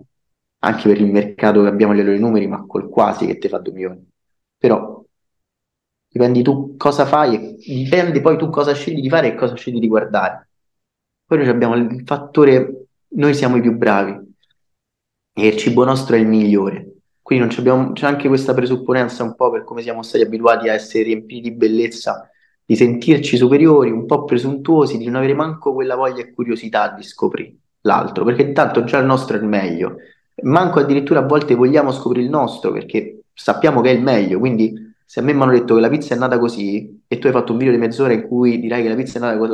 anche 0.59 0.87
per 0.87 0.99
il 0.99 1.11
mercato 1.11 1.61
che 1.61 1.67
abbiamo 1.67 1.93
livello 1.93 2.13
di 2.15 2.19
numeri, 2.19 2.47
ma 2.47 2.65
col 2.65 2.89
quasi 2.89 3.27
che 3.27 3.37
ti 3.37 3.47
fa 3.47 3.59
2 3.59 3.73
milioni. 3.73 4.09
Però 4.57 5.03
dipende 6.07 6.41
tu 6.41 6.75
cosa 6.77 7.05
fai, 7.05 7.55
dipende 7.57 8.21
poi 8.21 8.37
tu 8.37 8.49
cosa 8.49 8.73
scegli 8.73 9.01
di 9.01 9.09
fare 9.09 9.27
e 9.27 9.35
cosa 9.35 9.55
scegli 9.55 9.79
di 9.79 9.87
guardare. 9.87 10.49
Poi 11.31 11.39
noi 11.39 11.47
abbiamo 11.47 11.75
il 11.77 12.03
fattore, 12.05 12.87
noi 13.15 13.33
siamo 13.33 13.55
i 13.55 13.61
più 13.61 13.77
bravi 13.77 14.19
e 15.33 15.47
il 15.47 15.55
cibo 15.55 15.85
nostro 15.85 16.17
è 16.17 16.19
il 16.19 16.27
migliore. 16.27 16.95
Quindi 17.21 17.55
abbiamo, 17.55 17.93
c'è 17.93 18.05
anche 18.05 18.27
questa 18.27 18.53
presupponenza 18.53 19.23
un 19.23 19.35
po' 19.35 19.49
per 19.49 19.63
come 19.63 19.81
siamo 19.81 20.03
stati 20.03 20.25
abituati 20.25 20.67
a 20.67 20.73
essere 20.73 21.05
riempiti 21.05 21.39
di 21.39 21.51
bellezza, 21.55 22.29
di 22.65 22.75
sentirci 22.75 23.37
superiori, 23.37 23.91
un 23.91 24.05
po' 24.05 24.25
presuntuosi, 24.25 24.97
di 24.97 25.05
non 25.05 25.15
avere 25.15 25.33
manco 25.33 25.73
quella 25.73 25.95
voglia 25.95 26.19
e 26.19 26.33
curiosità 26.33 26.89
di 26.89 27.03
scoprire 27.03 27.55
l'altro, 27.83 28.25
perché 28.25 28.41
intanto 28.41 28.83
già 28.83 28.97
il 28.97 29.05
nostro 29.05 29.37
è 29.37 29.39
il 29.39 29.47
meglio. 29.47 29.95
Manco 30.41 30.79
addirittura 30.79 31.21
a 31.21 31.25
volte 31.25 31.55
vogliamo 31.55 31.93
scoprire 31.93 32.25
il 32.25 32.29
nostro 32.29 32.73
perché 32.73 33.21
sappiamo 33.33 33.79
che 33.79 33.91
è 33.91 33.93
il 33.93 34.01
meglio, 34.01 34.37
quindi 34.37 34.90
se 35.11 35.19
a 35.19 35.23
me 35.23 35.33
mi 35.33 35.41
hanno 35.41 35.51
detto 35.51 35.75
che 35.75 35.81
la 35.81 35.89
pizza 35.89 36.15
è 36.15 36.17
nata 36.17 36.39
così 36.39 37.03
e 37.05 37.17
tu 37.17 37.27
hai 37.27 37.33
fatto 37.33 37.51
un 37.51 37.57
video 37.57 37.73
di 37.73 37.79
mezz'ora 37.79 38.13
in 38.13 38.25
cui 38.25 38.61
dirai 38.61 38.81
che 38.81 38.87
la 38.87 38.95
pizza 38.95 39.17
è 39.17 39.21
nata 39.21 39.37
così, 39.37 39.51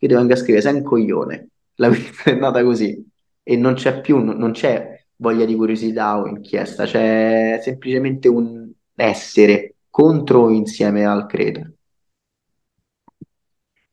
io 0.00 0.08
devo 0.08 0.20
anche 0.20 0.36
scrivere, 0.36 0.60
sei 0.60 0.74
un 0.74 0.82
coglione, 0.82 1.48
la 1.76 1.88
pizza 1.88 2.30
è 2.30 2.34
nata 2.34 2.62
così 2.62 3.10
e 3.42 3.56
non 3.56 3.72
c'è 3.72 4.02
più, 4.02 4.18
non 4.18 4.50
c'è 4.50 5.02
voglia 5.16 5.46
di 5.46 5.54
curiosità 5.54 6.18
o 6.18 6.26
inchiesta, 6.26 6.84
c'è 6.84 7.58
semplicemente 7.62 8.28
un 8.28 8.70
essere 8.96 9.76
contro 9.88 10.40
o 10.40 10.50
insieme 10.50 11.06
al 11.06 11.24
credo. 11.24 11.72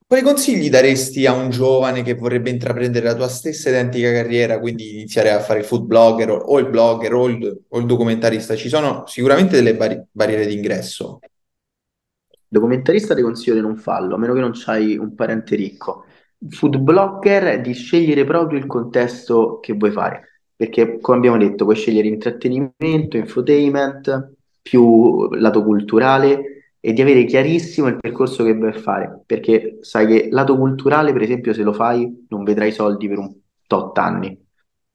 Quali 0.08 0.22
consigli 0.22 0.70
daresti 0.70 1.26
a 1.26 1.34
un 1.34 1.50
giovane 1.50 2.04
che 2.04 2.14
vorrebbe 2.14 2.52
intraprendere 2.52 3.08
la 3.08 3.16
tua 3.16 3.28
stessa 3.28 3.70
identica 3.70 4.12
carriera, 4.12 4.60
quindi 4.60 4.94
iniziare 4.94 5.32
a 5.32 5.40
fare 5.40 5.60
il 5.60 5.66
food 5.66 5.86
blogger 5.86 6.30
o, 6.30 6.36
o 6.36 6.60
il 6.60 6.68
blogger 6.70 7.12
o 7.16 7.28
il, 7.28 7.64
o 7.68 7.80
il, 7.80 7.86
documentarista? 7.88 8.56
Ci 8.56 8.70
sono 8.70 9.08
sicuramente 9.08 9.56
delle 9.56 9.76
bar- 9.76 10.06
barriere 10.12 10.46
d'ingresso. 10.46 11.18
Documentarista 12.48 13.16
ti 13.16 13.24
consiglio 13.24 13.56
di 13.56 13.62
non 13.62 13.78
farlo, 13.78 14.14
a 14.14 14.18
meno 14.20 14.36
che 14.36 14.42
non 14.42 14.52
hai 14.66 14.96
un 14.96 15.16
parente 15.16 15.56
ricco. 15.56 16.06
Food 16.50 16.78
blogger 16.78 17.60
di 17.62 17.74
scegliere 17.74 18.26
proprio 18.26 18.60
il 18.60 18.68
contesto 18.68 19.58
che 19.60 19.74
vuoi 19.74 19.90
fare, 19.90 20.44
perché 20.56 21.00
come 21.00 21.18
abbiamo 21.18 21.38
detto 21.40 21.64
puoi 21.64 21.78
scegliere 21.78 22.08
intrattenimento, 22.08 23.18
infotainment, 23.18 24.34
più 24.62 25.30
lato 25.32 25.64
culturale 25.64 26.55
e 26.88 26.94
di 26.94 27.02
avere 27.02 27.26
chiarissimo 27.26 27.88
il 27.88 27.98
percorso 28.00 28.44
che 28.44 28.54
vuoi 28.54 28.72
fare, 28.74 29.24
perché 29.26 29.80
sai 29.82 30.06
che 30.06 30.28
lato 30.30 30.56
culturale, 30.56 31.14
per 31.14 31.24
esempio, 31.24 31.52
se 31.52 31.64
lo 31.64 31.74
fai 31.74 32.28
non 32.30 32.44
vedrai 32.44 32.72
soldi 32.72 33.08
per 33.08 33.18
un 33.18 33.34
tot 33.66 33.98
anni. 33.98 34.40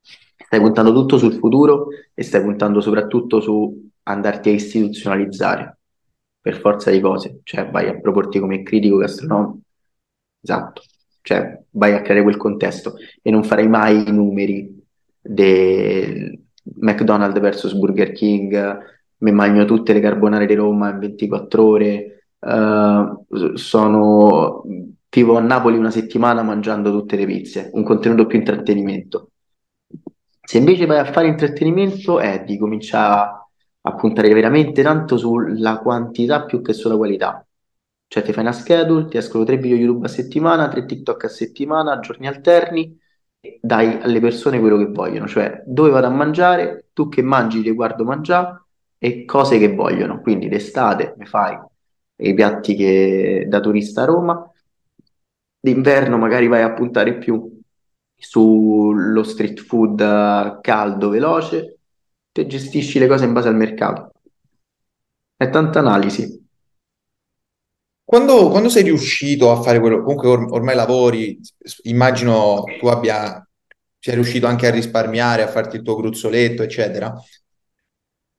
Stai 0.01 0.61
puntando 0.61 0.93
tutto 0.93 1.19
sul 1.19 1.33
futuro 1.33 1.89
e 2.15 2.23
stai 2.23 2.43
puntando 2.43 2.81
soprattutto 2.81 3.41
su 3.41 3.91
andarti 4.05 4.51
a 4.51 4.53
istituzionalizzare 4.53 5.79
per 6.41 6.61
forza 6.61 6.93
di 6.93 7.01
cose, 7.01 7.41
cioè 7.43 7.69
vai 7.69 7.89
a 7.89 7.99
proporti 7.99 8.39
come 8.39 8.63
critico 8.63 8.99
gastronomico, 8.99 9.59
esatto, 10.41 10.83
cioè 11.23 11.61
vai 11.71 11.95
a 11.95 12.03
creare 12.03 12.23
quel 12.23 12.37
contesto 12.37 12.95
e 13.21 13.33
non 13.33 13.43
farai 13.43 13.67
mai 13.67 14.09
i 14.09 14.13
numeri 14.13 14.81
del 15.21 16.41
McDonald's 16.77 17.41
versus 17.41 17.75
Burger 17.75 18.13
King, 18.13 18.79
mi 19.21 19.33
mangio 19.33 19.65
tutte 19.65 19.93
le 19.93 20.01
carbonare 20.01 20.47
di 20.47 20.55
Roma 20.55 20.91
in 20.91 20.99
24 20.99 21.65
ore, 21.65 22.25
uh, 22.39 23.55
sono, 23.55 24.63
vivo 25.11 25.37
a 25.37 25.41
Napoli 25.41 25.77
una 25.77 25.91
settimana 25.91 26.43
mangiando 26.43 26.91
tutte 26.91 27.17
le 27.17 27.27
pizze, 27.27 27.71
un 27.73 27.83
contenuto 27.83 28.27
più 28.27 28.39
intrattenimento. 28.39 29.31
Se 30.43 30.59
invece 30.59 30.87
vai 30.87 30.99
a 30.99 31.05
fare 31.05 31.29
intrattenimento 31.29 32.19
è 32.19 32.43
di 32.45 32.59
cominciare 32.59 33.39
a 33.83 33.95
puntare 33.95 34.33
veramente 34.35 34.83
tanto 34.83 35.17
sulla 35.17 35.79
quantità 35.79 36.45
più 36.45 36.61
che 36.61 36.73
sulla 36.73 36.97
qualità. 36.97 37.45
Cioè 38.07 38.23
ti 38.25 38.33
fai 38.33 38.43
una 38.43 38.53
schedule, 38.53 39.07
ti 39.07 39.17
escono 39.17 39.45
tre 39.45 39.57
video 39.57 39.77
YouTube 39.77 40.07
a 40.07 40.09
settimana, 40.09 40.69
tre 40.69 40.85
TikTok 40.85 41.25
a 41.25 41.29
settimana, 41.29 42.01
giorni 42.01 42.27
alterni, 42.27 42.99
dai 43.61 44.01
alle 44.03 44.21
persone 44.21 44.59
quello 44.59 44.77
che 44.77 44.87
vogliono, 44.87 45.27
cioè 45.29 45.63
dove 45.65 45.91
vado 45.91 46.07
a 46.07 46.11
mangiare, 46.11 46.89
tu 46.93 47.09
che 47.09 47.23
mangi 47.23 47.63
ti 47.63 47.71
guardo 47.71 48.05
mangiare, 48.05 48.65
e 49.03 49.25
cose 49.25 49.59
che 49.59 49.75
vogliono. 49.75 50.21
Quindi 50.21 50.49
d'estate 50.49 51.15
mi 51.17 51.25
fai 51.25 51.59
i 52.17 52.35
piatti 52.35 52.75
che 52.75 53.47
da 53.49 53.59
turista 53.61 54.03
a 54.03 54.05
Roma, 54.05 54.53
d'inverno 55.59 56.19
magari 56.19 56.49
vai 56.49 56.63
a 56.63 56.75
puntare 56.75 57.17
più 57.17 57.59
sullo 58.15 59.23
street 59.23 59.61
food 59.61 60.61
caldo, 60.61 61.09
veloce, 61.09 61.79
te 62.31 62.47
gestisci 62.47 62.99
le 62.99 63.07
cose 63.07 63.25
in 63.25 63.33
base 63.33 63.49
al 63.49 63.57
mercato. 63.57 64.13
È 65.35 65.49
tanta 65.49 65.79
analisi. 65.79 66.47
Quando, 68.05 68.51
quando 68.51 68.69
sei 68.69 68.83
riuscito 68.83 69.51
a 69.51 69.63
fare 69.63 69.81
quello, 69.81 70.03
comunque 70.03 70.29
or- 70.29 70.53
ormai 70.53 70.75
lavori, 70.75 71.41
immagino 71.85 72.65
tu 72.79 72.89
abbia, 72.89 73.49
sei 73.99 74.15
riuscito 74.15 74.47
anche 74.47 74.67
a 74.67 74.71
risparmiare, 74.71 75.43
a 75.43 75.49
farti 75.49 75.77
il 75.77 75.83
tuo 75.83 75.97
gruzzoletto, 75.97 76.63
eccetera 76.63 77.15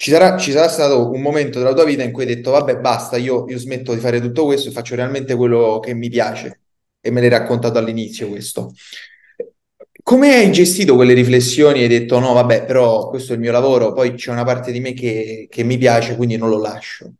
ci 0.02 0.10
sarà, 0.10 0.36
ci 0.36 0.52
sarà, 0.52 0.68
stato 0.68 1.12
un 1.12 1.22
momento 1.22 1.60
della 1.60 1.74
tua 1.76 1.86
vita 1.86 2.02
in 2.02 2.12
cui 2.12 2.24
hai 2.24 2.34
detto 2.34 2.50
vabbè 2.50 2.80
basta, 2.80 3.18
io, 3.18 3.46
io, 3.48 3.58
smetto 3.60 3.94
di 3.94 4.00
fare 4.00 4.20
tutto 4.20 4.46
questo 4.46 4.70
e 4.70 4.72
faccio 4.72 4.96
realmente 4.96 5.36
quello 5.36 5.80
che 5.80 5.94
mi 5.94 6.10
piace 6.10 6.62
e 7.00 7.12
me 7.12 7.20
l'hai 7.22 7.30
raccontato 7.30 7.78
all'inizio 7.78 8.28
questo. 8.28 8.74
Come 10.04 10.34
hai 10.34 10.52
gestito 10.52 10.96
quelle 10.96 11.14
riflessioni? 11.14 11.82
Hai 11.82 11.88
detto 11.88 12.18
no 12.18 12.34
vabbè 12.34 12.66
però 12.66 13.10
questo 13.10 13.34
è 13.34 13.36
il 13.36 13.42
mio 13.42 13.52
lavoro, 13.52 13.94
poi 13.94 14.14
c'è 14.16 14.32
una 14.32 14.44
parte 14.44 14.72
di 14.72 14.80
me 14.80 14.94
che, 14.94 15.48
che 15.48 15.64
mi 15.64 15.78
piace 15.78 16.16
quindi 16.16 16.36
non 16.36 16.50
lo 16.50 16.58
lascio. 16.60 17.14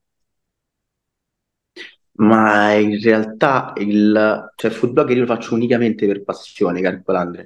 Ma 2.14 2.74
in 2.74 3.00
realtà 3.00 3.74
il, 3.78 4.52
cioè, 4.56 4.72
food 4.72 4.92
blogger 4.94 5.18
io 5.18 5.26
faccio 5.28 5.54
unicamente 5.56 6.06
per 6.08 6.24
passione, 6.24 6.82
calcolando. 6.82 7.46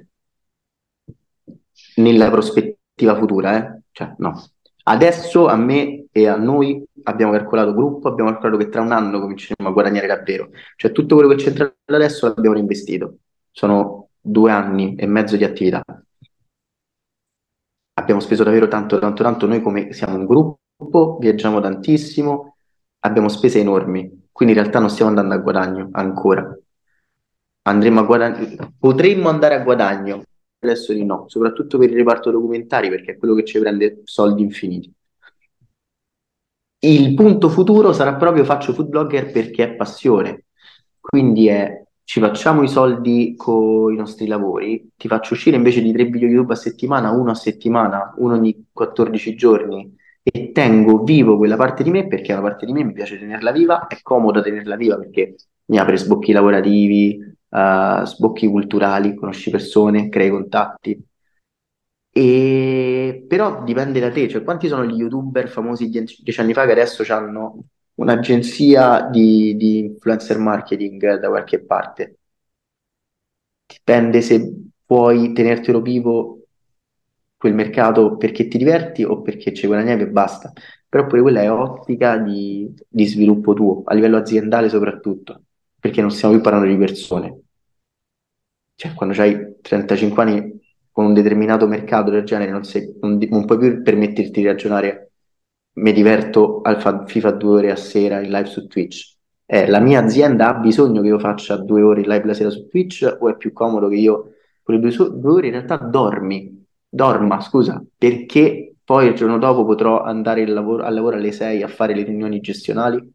Nella 1.96 2.30
prospettiva 2.30 3.16
futura, 3.16 3.56
eh? 3.56 3.80
Cioè, 3.92 4.14
no, 4.18 4.55
Adesso 4.88 5.48
a 5.48 5.56
me 5.56 6.06
e 6.12 6.28
a 6.28 6.36
noi 6.36 6.84
abbiamo 7.04 7.32
calcolato 7.32 7.74
gruppo, 7.74 8.08
abbiamo 8.08 8.30
calcolato 8.30 8.58
che 8.58 8.68
tra 8.68 8.82
un 8.82 8.92
anno 8.92 9.18
cominceremo 9.18 9.68
a 9.68 9.72
guadagnare 9.72 10.06
davvero. 10.06 10.50
Cioè 10.76 10.92
tutto 10.92 11.16
quello 11.16 11.30
che 11.30 11.42
c'entra 11.42 11.72
adesso 11.86 12.26
l'abbiamo 12.28 12.54
reinvestito. 12.54 13.16
Sono 13.50 14.10
due 14.20 14.52
anni 14.52 14.94
e 14.94 15.06
mezzo 15.06 15.36
di 15.36 15.42
attività. 15.42 15.82
Abbiamo 17.94 18.20
speso 18.20 18.44
davvero 18.44 18.68
tanto, 18.68 18.98
tanto, 19.00 19.24
tanto. 19.24 19.46
Noi 19.46 19.60
come 19.60 19.92
siamo 19.92 20.16
un 20.16 20.24
gruppo, 20.24 21.18
viaggiamo 21.18 21.60
tantissimo, 21.60 22.56
abbiamo 23.00 23.28
spese 23.28 23.58
enormi. 23.58 24.28
Quindi 24.30 24.54
in 24.54 24.60
realtà 24.60 24.78
non 24.78 24.90
stiamo 24.90 25.10
andando 25.10 25.34
a 25.34 25.38
guadagno 25.38 25.88
ancora. 25.92 26.56
Andremo 27.62 28.00
a 28.00 28.04
guadagno, 28.04 28.74
potremmo 28.78 29.28
andare 29.28 29.56
a 29.56 29.64
guadagno, 29.64 30.22
adesso 30.60 30.92
di 30.92 31.04
no, 31.04 31.24
soprattutto 31.28 31.78
per 31.78 31.90
il 31.90 31.96
reparto 31.96 32.30
documentari 32.30 32.88
perché 32.88 33.12
è 33.12 33.16
quello 33.16 33.34
che 33.34 33.44
ci 33.44 33.58
prende 33.58 34.00
soldi 34.04 34.42
infiniti. 34.42 34.92
Il 36.78 37.14
punto 37.14 37.48
futuro 37.48 37.92
sarà 37.92 38.14
proprio 38.16 38.44
faccio 38.44 38.72
food 38.72 38.88
blogger 38.88 39.30
perché 39.32 39.64
è 39.64 39.74
passione, 39.74 40.44
quindi 41.00 41.48
è 41.48 41.84
ci 42.06 42.20
facciamo 42.20 42.62
i 42.62 42.68
soldi 42.68 43.34
con 43.36 43.92
i 43.92 43.96
nostri 43.96 44.28
lavori, 44.28 44.92
ti 44.96 45.08
faccio 45.08 45.34
uscire 45.34 45.56
invece 45.56 45.82
di 45.82 45.92
tre 45.92 46.04
video 46.04 46.28
YouTube 46.28 46.52
a 46.52 46.56
settimana, 46.56 47.10
uno 47.10 47.32
a 47.32 47.34
settimana, 47.34 48.14
uno 48.18 48.34
ogni 48.34 48.68
14 48.72 49.34
giorni 49.34 49.92
e 50.22 50.52
tengo 50.52 51.02
vivo 51.02 51.36
quella 51.36 51.56
parte 51.56 51.82
di 51.82 51.90
me 51.90 52.06
perché 52.06 52.30
è 52.30 52.32
una 52.36 52.42
parte 52.42 52.64
di 52.64 52.72
me 52.72 52.84
mi 52.84 52.92
piace 52.92 53.18
tenerla 53.18 53.50
viva, 53.50 53.88
è 53.88 53.98
comodo 54.02 54.40
tenerla 54.40 54.76
viva 54.76 54.96
perché 54.96 55.34
mi 55.66 55.78
apre 55.78 55.96
sbocchi 55.96 56.30
lavorativi, 56.30 57.35
uh, 57.48 58.04
sbocchi 58.04 58.46
culturali, 58.48 59.14
conosci 59.14 59.50
persone, 59.50 60.08
crei 60.08 60.30
contatti. 60.30 61.04
E... 62.10 63.24
Però 63.28 63.62
dipende 63.62 64.00
da 64.00 64.10
te, 64.10 64.28
cioè 64.28 64.42
quanti 64.42 64.68
sono 64.68 64.84
gli 64.86 64.96
youtuber 64.96 65.48
famosi 65.48 65.88
dieci, 65.88 66.22
dieci 66.22 66.40
anni 66.40 66.54
fa 66.54 66.64
che 66.64 66.72
adesso 66.72 67.04
hanno 67.12 67.64
un'agenzia 67.94 69.08
di, 69.10 69.56
di 69.56 69.78
influencer 69.78 70.38
marketing 70.38 71.18
da 71.18 71.28
qualche 71.28 71.62
parte? 71.64 72.18
Dipende 73.66 74.20
se 74.22 74.52
puoi 74.84 75.32
tenertelo 75.32 75.80
vivo 75.82 76.46
quel 77.36 77.54
mercato 77.54 78.16
perché 78.16 78.48
ti 78.48 78.58
diverti 78.58 79.04
o 79.04 79.22
perché 79.22 79.52
ci 79.52 79.66
guadagnavi 79.66 80.02
e 80.02 80.08
basta. 80.08 80.52
Però 80.88 81.06
pure 81.06 81.20
quella 81.22 81.42
è 81.42 81.50
ottica 81.50 82.16
di, 82.16 82.72
di 82.88 83.06
sviluppo 83.06 83.52
tuo, 83.54 83.82
a 83.84 83.94
livello 83.94 84.16
aziendale 84.16 84.68
soprattutto, 84.68 85.45
perché 85.86 86.00
non 86.00 86.10
stiamo 86.10 86.34
più 86.34 86.42
parlando 86.42 86.66
di 86.68 86.76
persone, 86.76 87.40
cioè 88.74 88.92
quando 88.92 89.20
hai 89.22 89.56
35 89.62 90.22
anni 90.22 90.60
con 90.90 91.06
un 91.06 91.14
determinato 91.14 91.66
mercato 91.68 92.10
del 92.10 92.24
genere 92.24 92.50
non, 92.50 92.64
sei, 92.64 92.96
non, 93.00 93.18
non 93.30 93.44
puoi 93.44 93.58
più 93.58 93.82
permetterti 93.82 94.40
di 94.40 94.46
ragionare 94.46 95.12
mi 95.74 95.92
diverto 95.92 96.60
al 96.62 97.04
FIFA 97.06 97.30
due 97.32 97.58
ore 97.58 97.70
a 97.70 97.76
sera 97.76 98.20
in 98.20 98.30
live 98.30 98.46
su 98.46 98.66
Twitch. 98.66 99.14
Eh, 99.44 99.68
la 99.68 99.78
mia 99.78 100.02
azienda 100.02 100.48
ha 100.48 100.54
bisogno 100.58 101.02
che 101.02 101.08
io 101.08 101.18
faccia 101.18 101.56
due 101.56 101.82
ore 101.82 102.00
in 102.00 102.08
live 102.08 102.24
la 102.24 102.34
sera 102.34 102.50
su 102.50 102.66
Twitch 102.66 103.16
o 103.20 103.28
è 103.28 103.36
più 103.36 103.52
comodo 103.52 103.88
che 103.88 103.96
io 103.96 104.32
quelle 104.62 104.80
due, 104.80 104.90
due 104.90 105.30
ore 105.30 105.46
in 105.46 105.52
realtà 105.52 105.76
dormi, 105.76 106.66
dorma, 106.88 107.40
scusa, 107.40 107.80
perché 107.96 108.74
poi 108.82 109.08
il 109.08 109.14
giorno 109.14 109.38
dopo 109.38 109.64
potrò 109.64 110.02
andare 110.02 110.46
lavoro, 110.46 110.82
al 110.82 110.94
lavoro 110.94 111.16
alle 111.16 111.30
6 111.30 111.62
a 111.62 111.68
fare 111.68 111.94
le 111.94 112.02
riunioni 112.02 112.40
gestionali? 112.40 113.14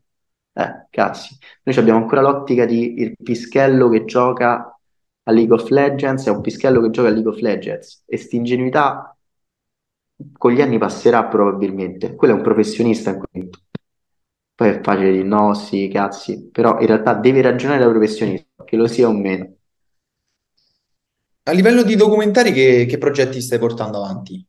Eh, 0.53 0.87
cazzi. 0.89 1.37
Noi 1.63 1.77
abbiamo 1.77 1.99
ancora 1.99 2.21
l'ottica 2.21 2.65
di 2.65 2.99
il 2.99 3.15
pischello 3.21 3.89
che 3.89 4.05
gioca 4.05 4.77
a 5.23 5.31
League 5.31 5.53
of 5.53 5.69
Legends, 5.69 6.27
è 6.27 6.29
un 6.29 6.41
pischello 6.41 6.81
che 6.81 6.89
gioca 6.89 7.07
a 7.07 7.11
League 7.11 7.31
of 7.31 7.39
Legends 7.39 8.03
e 8.05 8.27
ingenuità 8.31 9.15
con 10.33 10.51
gli 10.51 10.61
anni 10.61 10.77
passerà 10.77 11.25
probabilmente. 11.25 12.15
Quello 12.15 12.33
è 12.33 12.37
un 12.37 12.43
professionista 12.43 13.11
in 13.11 13.19
quinto. 13.19 13.59
Poi 14.53 14.69
è 14.69 14.81
facile 14.81 15.11
dire 15.11 15.23
no, 15.23 15.53
sì, 15.53 15.87
cazzi, 15.91 16.49
però 16.51 16.79
in 16.79 16.87
realtà 16.87 17.13
devi 17.13 17.41
ragionare 17.41 17.83
da 17.83 17.89
professionista, 17.89 18.63
che 18.63 18.75
lo 18.75 18.87
sia 18.87 19.07
o 19.07 19.13
meno. 19.13 19.55
A 21.43 21.51
livello 21.53 21.81
di 21.81 21.95
documentari, 21.95 22.51
che, 22.51 22.85
che 22.87 22.97
progetti 22.99 23.41
stai 23.41 23.57
portando 23.57 24.03
avanti? 24.03 24.45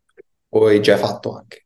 O 0.50 0.66
hai 0.66 0.82
già 0.82 0.98
fatto 0.98 1.34
anche? 1.34 1.64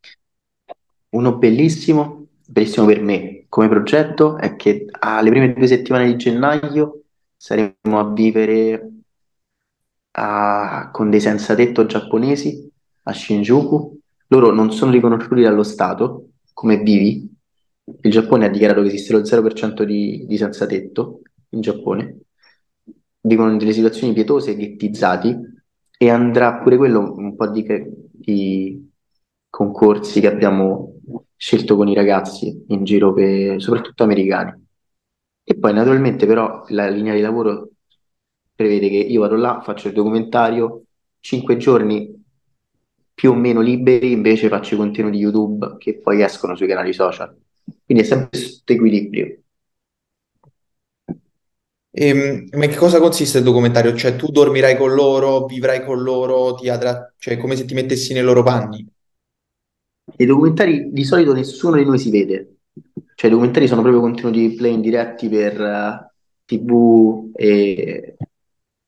Uno 1.10 1.36
bellissimo, 1.36 2.28
bellissimo 2.46 2.86
per 2.86 3.00
me 3.02 3.35
come 3.56 3.70
progetto 3.70 4.36
è 4.36 4.54
che 4.54 4.84
alle 4.90 5.30
prime 5.30 5.54
due 5.54 5.66
settimane 5.66 6.04
di 6.04 6.16
gennaio 6.16 7.04
saremo 7.34 7.98
a 7.98 8.12
vivere 8.12 8.90
a, 10.10 10.90
con 10.92 11.08
dei 11.08 11.20
senza 11.20 11.54
tetto 11.54 11.86
giapponesi 11.86 12.70
a 13.04 13.14
Shinjuku. 13.14 13.98
Loro 14.26 14.50
non 14.52 14.72
sono 14.72 14.90
riconosciuti 14.90 15.40
dallo 15.40 15.62
Stato 15.62 16.32
come 16.52 16.76
vivi. 16.82 17.34
Il 18.02 18.10
Giappone 18.10 18.44
ha 18.44 18.50
dichiarato 18.50 18.82
che 18.82 18.88
esiste 18.88 19.14
lo 19.14 19.20
0% 19.20 19.84
di, 19.84 20.26
di 20.26 20.36
senza 20.36 20.66
tetto 20.66 21.22
in 21.50 21.62
Giappone. 21.62 22.18
Vivono 23.22 23.52
in 23.52 23.56
delle 23.56 23.72
situazioni 23.72 24.12
pietose, 24.12 24.54
ghettizzati, 24.54 25.34
e 25.96 26.10
andrà 26.10 26.58
pure 26.58 26.76
quello 26.76 27.14
un 27.16 27.34
po' 27.34 27.48
di, 27.48 27.64
di 28.10 28.90
concorsi 29.48 30.20
che 30.20 30.26
abbiamo 30.26 30.95
scelto 31.36 31.76
con 31.76 31.88
i 31.88 31.94
ragazzi 31.94 32.64
in 32.68 32.84
giro, 32.84 33.12
per, 33.12 33.60
soprattutto 33.60 34.02
americani. 34.02 34.64
E 35.44 35.56
poi 35.58 35.72
naturalmente 35.72 36.26
però 36.26 36.64
la 36.68 36.88
linea 36.88 37.14
di 37.14 37.20
lavoro 37.20 37.70
prevede 38.54 38.88
che 38.88 38.96
io 38.96 39.20
vado 39.20 39.36
là, 39.36 39.60
faccio 39.62 39.88
il 39.88 39.94
documentario, 39.94 40.84
cinque 41.20 41.56
giorni 41.56 42.14
più 43.14 43.30
o 43.30 43.34
meno 43.34 43.60
liberi, 43.60 44.12
invece 44.12 44.48
faccio 44.48 44.74
i 44.74 44.78
contenuti 44.78 45.16
YouTube 45.18 45.76
che 45.78 46.00
poi 46.00 46.22
escono 46.22 46.54
sui 46.56 46.66
canali 46.66 46.92
social. 46.92 47.34
Quindi 47.84 48.04
è 48.04 48.06
sempre 48.06 48.28
questo 48.30 48.72
equilibrio. 48.72 49.40
E, 51.90 52.08
ehm, 52.08 52.48
ma 52.52 52.66
che 52.66 52.76
cosa 52.76 53.00
consiste 53.00 53.38
il 53.38 53.44
documentario? 53.44 53.94
Cioè, 53.96 54.14
tu 54.16 54.28
dormirai 54.30 54.76
con 54.76 54.92
loro, 54.94 55.46
vivrai 55.46 55.84
con 55.84 56.00
loro, 56.02 56.54
ti 56.54 56.68
adra- 56.68 57.12
cioè, 57.18 57.36
come 57.38 57.56
se 57.56 57.64
ti 57.64 57.74
mettessi 57.74 58.12
nei 58.12 58.22
loro 58.22 58.42
panni? 58.42 58.86
I 60.18 60.24
documentari 60.24 60.90
di 60.92 61.04
solito 61.04 61.32
nessuno 61.32 61.76
di 61.76 61.84
noi 61.84 61.98
si 61.98 62.10
vede, 62.10 62.58
cioè 63.14 63.28
i 63.28 63.32
documentari 63.32 63.66
sono 63.66 63.82
proprio 63.82 64.00
contenuti 64.00 64.54
plain 64.54 64.80
diretti 64.80 65.28
per 65.28 65.60
uh, 65.60 66.44
TV 66.44 67.30
e 67.34 68.16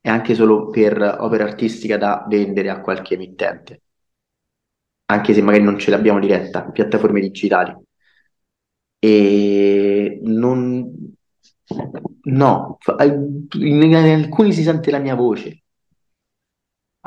e 0.01 0.11
anche 0.11 0.35
solo 0.35 0.71
per 0.71 1.17
opera 1.21 1.45
artistica 1.45 1.99
da 1.99 2.25
vendere 2.29 2.71
a 2.71 2.81
qualche 2.81 3.15
emittente, 3.15 3.83
anche 5.07 5.35
se 5.35 5.43
magari 5.43 5.63
non 5.65 5.79
ce 5.79 5.91
l'abbiamo 5.91 6.19
diretta, 6.19 6.71
piattaforme 6.71 7.21
digitali. 7.21 7.77
E 8.99 10.21
non... 10.23 11.15
No, 12.23 12.79
in 13.59 13.95
alcuni 13.95 14.53
si 14.53 14.63
sente 14.63 14.91
la 14.91 14.99
mia 14.99 15.15
voce, 15.15 15.65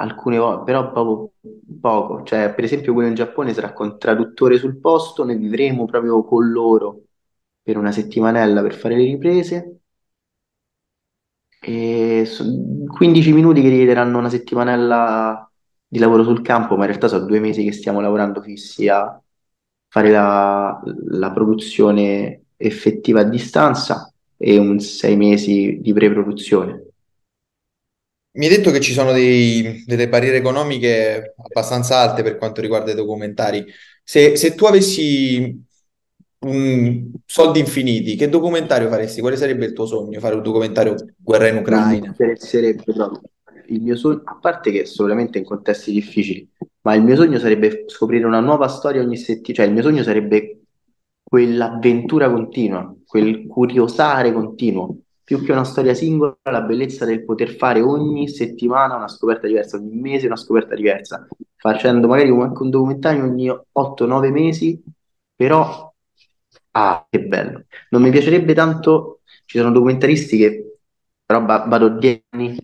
alcune 0.02 0.38
volte, 0.38 0.64
però 0.66 0.92
proprio 0.92 1.32
poco. 1.80 2.24
Cioè, 2.24 2.54
per 2.54 2.64
esempio, 2.64 2.94
quello 2.94 3.10
in 3.10 3.16
Giappone 3.16 3.54
sarà 3.54 3.74
con 3.74 3.98
traduttore 3.98 4.58
sul 4.58 4.80
posto, 4.80 5.24
ne 5.24 5.36
vivremo 5.36 5.86
proprio 5.86 6.24
con 6.26 6.50
loro 6.52 7.04
per 7.62 7.78
una 7.78 7.92
settimanella 7.92 8.62
per 8.62 8.74
fare 8.76 8.96
le 8.98 9.04
riprese 9.06 9.80
e 11.64 12.26
15 12.88 13.32
minuti 13.34 13.62
che 13.62 13.70
richiederanno 13.70 14.18
una 14.18 14.30
settimanella 14.30 15.50
di 15.88 16.00
lavoro 16.00 16.24
sul 16.24 16.42
campo, 16.42 16.76
ma 16.76 16.82
in 16.84 16.88
realtà 16.90 17.08
sono 17.08 17.26
due 17.26 17.40
mesi 17.40 17.64
che 17.64 17.72
stiamo 17.72 18.00
lavorando 18.02 18.42
fissi 18.42 18.88
a 18.88 19.22
fare 19.88 20.10
la, 20.10 20.82
la 21.10 21.32
produzione 21.32 22.46
effettiva 22.58 23.22
a 23.22 23.24
distanza 23.24 24.12
e 24.38 24.58
un 24.58 24.80
sei 24.80 25.18
mesi 25.18 25.80
di 25.82 25.94
pre-produzione. 25.94 26.91
Mi 28.34 28.46
hai 28.46 28.56
detto 28.56 28.72
che 28.72 28.80
ci 28.80 28.94
sono 28.94 29.12
dei, 29.12 29.84
delle 29.86 30.08
barriere 30.08 30.38
economiche 30.38 31.34
abbastanza 31.38 32.00
alte 32.00 32.24
per 32.24 32.38
quanto 32.38 32.62
riguarda 32.62 32.92
i 32.92 32.96
documentari. 32.96 33.66
Se, 34.04 34.38
se 34.38 34.56
tu 34.56 34.66
avessi 34.66 35.62
un, 36.46 37.12
soldi 37.26 37.60
infiniti, 37.60 38.16
che 38.16 38.30
documentario 38.30 38.88
faresti? 38.88 39.20
Quale 39.20 39.36
sarebbe 39.36 39.66
il 39.66 39.74
tuo 39.74 39.86
sogno? 39.86 40.20
Fare 40.20 40.36
un 40.36 40.44
documentario 40.44 40.96
guerra 41.18 41.50
in 41.50 41.58
Ucraina? 41.58 42.16
Il 43.68 43.82
mio 43.82 43.96
sogno, 43.96 44.22
a 44.26 44.38
parte 44.40 44.72
che 44.72 44.86
solamente 44.86 45.38
in 45.38 45.44
contesti 45.44 45.92
difficili, 45.92 46.50
ma 46.82 46.96
il 46.96 47.04
mio 47.04 47.16
sogno 47.16 47.38
sarebbe 47.38 47.84
scoprire 47.88 48.26
una 48.26 48.40
nuova 48.40 48.68
storia 48.68 49.02
ogni 49.02 49.18
settimana, 49.18 49.54
cioè 49.54 49.66
il 49.66 49.74
mio 49.74 49.84
sogno 49.84 50.04
sarebbe 50.04 50.62
quell'avventura 51.22 52.30
continua, 52.30 52.94
quel 53.06 53.46
curiosare 53.46 54.34
continuo, 54.34 54.98
più 55.38 55.44
che 55.46 55.52
una 55.52 55.64
storia 55.64 55.94
singola, 55.94 56.38
la 56.44 56.62
bellezza 56.62 57.06
del 57.06 57.24
poter 57.24 57.56
fare 57.56 57.82
ogni 57.82 58.28
settimana 58.28 58.96
una 58.96 59.08
scoperta 59.08 59.48
diversa, 59.48 59.78
ogni 59.78 59.96
mese 59.96 60.26
una 60.28 60.36
scoperta 60.36 60.76
diversa, 60.76 61.28
facendo 61.56 62.08
magari 62.08 62.30
anche 62.30 62.62
un 62.64 62.70
documentario 62.70 63.24
ogni 63.24 63.50
8-9 63.72 64.30
mesi, 64.32 64.82
però 65.36 65.90
Ah, 66.74 67.06
che 67.10 67.22
bello. 67.26 67.66
Non 67.90 68.02
mi 68.02 68.12
piacerebbe 68.12 68.54
tanto, 68.54 69.22
ci 69.46 69.58
sono 69.58 69.72
documentaristi 69.72 70.38
che 70.38 70.78
però 71.26 71.44
va- 71.46 71.66
vado 71.68 71.90
10 71.90 72.24
anni 72.32 72.58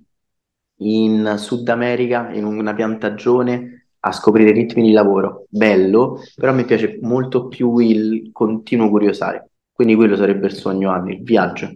in 0.80 1.36
Sud 1.38 1.68
America, 1.70 2.32
in 2.34 2.43
una 2.45 2.74
piantagione, 2.74 3.88
a 3.99 4.11
scoprire 4.11 4.51
ritmi 4.51 4.84
di 4.84 4.91
lavoro. 4.91 5.45
Bello, 5.49 6.22
però 6.36 6.53
mi 6.53 6.65
piace 6.65 6.99
molto 7.01 7.47
più 7.47 7.78
il 7.80 8.30
continuo 8.32 8.89
curiosare. 8.89 9.49
Quindi 9.74 9.95
quello 9.95 10.15
sarebbe 10.15 10.47
il 10.47 10.53
sogno 10.53 10.91
anni, 10.91 11.13
il 11.15 11.24
viaggio. 11.24 11.72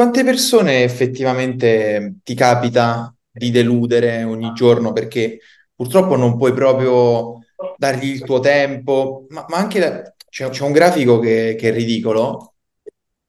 Quante 0.00 0.24
persone 0.24 0.82
effettivamente 0.82 2.20
ti 2.24 2.34
capita 2.34 3.14
di 3.30 3.50
deludere 3.50 4.22
ogni 4.22 4.50
giorno? 4.54 4.94
Perché 4.94 5.40
purtroppo 5.74 6.16
non 6.16 6.38
puoi 6.38 6.54
proprio 6.54 7.40
dargli 7.76 8.06
il 8.06 8.24
tuo 8.24 8.40
tempo, 8.40 9.26
ma, 9.28 9.44
ma 9.46 9.58
anche 9.58 9.78
la- 9.78 10.14
c'è, 10.30 10.48
c'è 10.48 10.64
un 10.64 10.72
grafico 10.72 11.18
che, 11.18 11.54
che 11.58 11.68
è 11.68 11.72
ridicolo, 11.74 12.54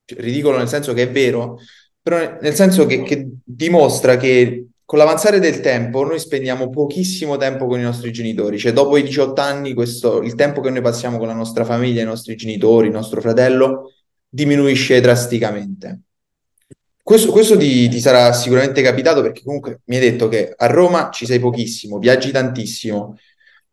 cioè, 0.05 0.21
ridicolo 0.21 0.59
nel 0.59 0.69
senso 0.69 0.93
che 0.93 1.01
è 1.03 1.11
vero, 1.11 1.57
però 2.01 2.37
nel 2.39 2.53
senso 2.53 2.85
che, 2.85 3.03
che 3.03 3.29
dimostra 3.43 4.15
che 4.15 4.67
con 4.85 4.97
l'avanzare 4.97 5.39
del 5.39 5.59
tempo 5.59 6.05
noi 6.05 6.19
spendiamo 6.19 6.69
pochissimo 6.69 7.35
tempo 7.35 7.65
con 7.67 7.79
i 7.79 7.83
nostri 7.83 8.13
genitori, 8.13 8.57
cioè 8.57 8.71
dopo 8.71 8.95
i 8.95 9.03
18 9.03 9.41
anni 9.41 9.73
questo, 9.73 10.21
il 10.21 10.35
tempo 10.35 10.61
che 10.61 10.69
noi 10.69 10.81
passiamo 10.81 11.17
con 11.17 11.27
la 11.27 11.33
nostra 11.33 11.65
famiglia, 11.65 12.01
i 12.01 12.05
nostri 12.05 12.37
genitori, 12.37 12.87
il 12.87 12.93
nostro 12.93 13.19
fratello, 13.19 13.91
diminuisce 14.29 15.01
drasticamente. 15.01 16.03
Questo, 17.03 17.31
questo 17.31 17.57
ti, 17.57 17.89
ti, 17.89 17.99
sarà 17.99 18.31
sicuramente 18.31 18.81
capitato 18.81 19.21
perché 19.21 19.41
comunque 19.43 19.81
mi 19.85 19.95
hai 19.95 20.01
detto 20.01 20.27
che 20.27 20.53
a 20.55 20.67
Roma 20.67 21.09
ci 21.11 21.25
sei 21.25 21.39
pochissimo, 21.39 21.97
viaggi 21.97 22.31
tantissimo, 22.31 23.17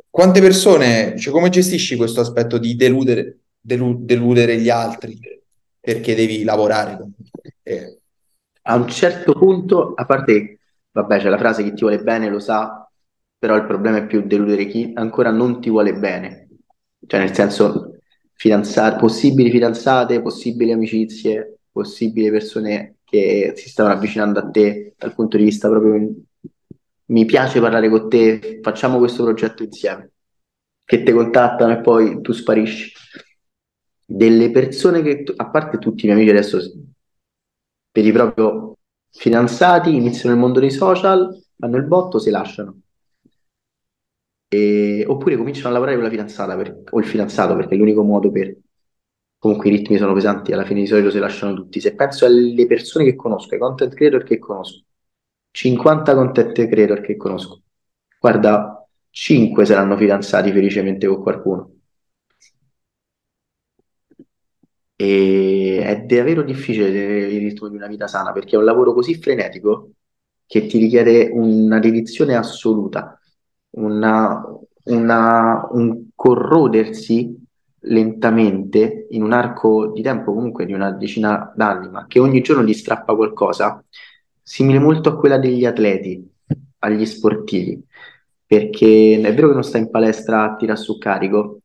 quante 0.09 0.41
persone, 0.41 1.17
cioè 1.19 1.33
come 1.33 1.51
gestisci 1.51 1.97
questo 1.97 2.21
aspetto 2.21 2.59
di 2.59 2.75
deludere, 2.75 3.39
delu- 3.61 4.01
deludere 4.01 4.57
gli 4.59 4.71
altri 4.71 5.19
perché 5.79 6.15
devi 6.15 6.43
lavorare? 6.43 6.99
Eh. 7.63 7.99
A 8.63 8.75
un 8.75 8.89
certo 8.89 9.33
punto, 9.33 9.95
a 9.95 10.05
parte, 10.05 10.59
vabbè, 10.91 11.19
c'è 11.19 11.29
la 11.29 11.39
frase 11.39 11.63
chi 11.63 11.73
ti 11.73 11.81
vuole 11.83 12.03
bene 12.03 12.29
lo 12.29 12.39
sa, 12.39 12.91
però 13.39 13.57
il 13.57 13.67
problema 13.67 13.99
è 13.99 14.07
più 14.07 14.27
deludere 14.27 14.67
chi 14.67 14.91
ancora 14.95 15.31
non 15.31 15.61
ti 15.61 15.71
vuole 15.71 15.95
bene. 15.95 16.49
Cioè, 17.07 17.21
nel 17.21 17.35
senso, 17.35 17.99
fidanzate, 18.35 18.99
possibili 18.99 19.51
fidanzate, 19.51 20.21
possibili 20.21 20.73
amicizie, 20.73 21.61
possibili 21.71 22.31
persone 22.31 22.98
che 23.09 23.53
si 23.57 23.69
stavano 23.69 23.95
avvicinando 23.95 24.39
a 24.39 24.51
te 24.51 24.95
dal 24.97 25.15
punto 25.15 25.37
di 25.37 25.45
vista 25.45 25.69
proprio 25.69 26.15
mi 27.07 27.25
piace 27.25 27.61
parlare 27.61 27.89
con 27.89 28.09
te, 28.09 28.61
facciamo 28.63 28.99
questo 28.99 29.25
progetto 29.25 29.63
insieme, 29.63 30.11
che 30.85 31.03
ti 31.03 31.13
contattano 31.13 31.73
e 31.73 31.81
poi 31.81 32.21
tu 32.21 32.33
sparisci. 32.33 32.93
Delle 34.05 34.51
persone 34.51 35.03
che, 35.03 35.25
a 35.37 35.51
parte 35.51 35.79
tutti 35.79 36.05
i 36.05 36.09
miei 36.09 36.19
amici 36.19 36.31
adesso, 36.37 36.59
vedi 37.93 38.13
proprio 38.13 38.77
fidanzati, 39.11 39.95
iniziano 39.95 40.31
nel 40.35 40.43
mondo 40.43 40.61
dei 40.61 40.71
social 40.71 41.29
fanno 41.59 41.77
il 41.77 41.85
botto, 41.85 42.19
si 42.19 42.31
lasciano. 42.31 42.81
E- 44.51 45.05
oppure 45.07 45.37
cominciano 45.37 45.69
a 45.69 45.73
lavorare 45.73 45.97
con 45.97 46.05
la 46.05 46.11
fidanzata 46.11 46.57
per- 46.57 46.83
o 46.91 46.99
il 46.99 47.07
fidanzato 47.07 47.55
perché 47.57 47.75
è 47.75 47.79
l'unico 47.79 48.03
modo 48.03 48.31
per... 48.31 48.57
Comunque 49.39 49.69
i 49.69 49.77
ritmi 49.77 49.97
sono 49.99 50.15
pesanti, 50.15 50.53
alla 50.53 50.65
fine 50.65 50.81
di 50.81 50.87
solito 50.87 51.11
si 51.11 51.19
lasciano 51.19 51.55
tutti. 51.55 51.81
Se 51.81 51.95
penso 51.95 52.25
alle 52.27 52.67
persone 52.67 53.05
che 53.05 53.15
conosco, 53.15 53.55
ai 53.55 53.61
content 53.61 53.95
creator 53.95 54.25
che 54.25 54.39
conosco, 54.39 54.83
50 55.53 56.15
content 56.15 56.53
creator 56.69 57.01
che 57.01 57.17
conosco, 57.17 57.63
guarda, 58.19 58.85
5 59.11 59.65
saranno 59.65 59.97
fidanzati 59.97 60.51
felicemente 60.53 61.07
con 61.07 61.23
qualcuno. 61.23 61.73
E 65.01 65.81
è 65.85 66.01
davvero 66.03 66.43
difficile 66.43 66.89
il 66.89 67.39
ritmo 67.41 67.69
di 67.69 67.77
una 67.77 67.87
vita 67.87 68.09
sana 68.09 68.33
perché 68.33 68.57
è 68.57 68.59
un 68.59 68.65
lavoro 68.65 68.93
così 68.93 69.15
frenetico 69.15 69.93
che 70.47 70.67
ti 70.67 70.79
richiede 70.79 71.31
una 71.33 71.79
dedizione 71.79 72.35
assoluta, 72.37 73.17
una- 73.71 74.43
una- 74.85 75.69
un 75.73 76.09
corrodersi 76.15 77.47
lentamente 77.81 79.07
in 79.11 79.23
un 79.23 79.33
arco 79.33 79.89
di 79.93 80.03
tempo 80.03 80.33
comunque 80.35 80.67
di 80.67 80.73
una 80.73 80.91
decina 80.93 81.53
d'anni, 81.55 81.89
ma 81.91 82.07
che 82.07 82.19
ogni 82.19 82.41
giorno 82.43 82.65
ti 82.65 82.75
strappa 82.75 83.15
qualcosa, 83.15 83.83
simile 84.43 84.79
molto 84.79 85.11
a 85.11 85.17
quella 85.19 85.39
degli 85.39 85.65
atleti, 85.65 86.27
agli 86.81 87.05
sportivi, 87.07 87.83
perché 88.47 89.21
è 89.21 89.35
vero 89.35 89.49
che 89.49 89.55
non 89.55 89.65
stai 89.65 89.83
in 89.83 89.91
palestra 89.91 90.43
a 90.45 90.57
tirare 90.57 90.79
su 90.79 90.99
carico, 90.99 91.61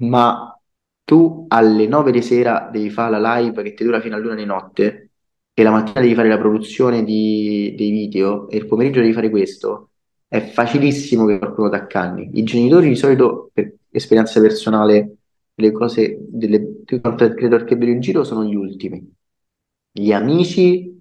ma 0.00 0.58
tu 1.04 1.44
alle 1.48 1.86
9 1.86 2.10
di 2.12 2.22
sera 2.22 2.68
devi 2.72 2.90
fare 2.90 3.18
la 3.18 3.38
live 3.38 3.62
che 3.62 3.74
ti 3.74 3.84
dura 3.84 4.00
fino 4.00 4.16
all'una 4.16 4.34
di 4.34 4.44
notte 4.44 5.10
e 5.52 5.62
la 5.62 5.70
mattina 5.70 6.00
devi 6.00 6.14
fare 6.14 6.28
la 6.28 6.38
produzione 6.38 7.04
di- 7.04 7.74
dei 7.76 7.90
video 7.90 8.48
e 8.48 8.56
il 8.56 8.66
pomeriggio 8.66 9.00
devi 9.00 9.12
fare 9.12 9.30
questo, 9.30 9.90
è 10.26 10.40
facilissimo 10.40 11.26
che 11.26 11.38
qualcuno 11.38 11.68
ti 11.68 11.76
accanni. 11.76 12.30
I 12.34 12.42
genitori 12.42 12.88
di 12.88 12.96
solito, 12.96 13.50
per 13.52 13.74
esperienza 13.90 14.40
personale, 14.40 15.18
le 15.56 15.72
cose 15.72 16.18
delle 16.20 16.82
content 17.00 17.34
creator 17.34 17.64
che 17.64 17.76
vedo 17.76 17.92
in 17.92 18.00
giro 18.00 18.24
sono 18.24 18.44
gli 18.44 18.54
ultimi. 18.54 19.12
Gli 19.90 20.12
amici 20.12 21.00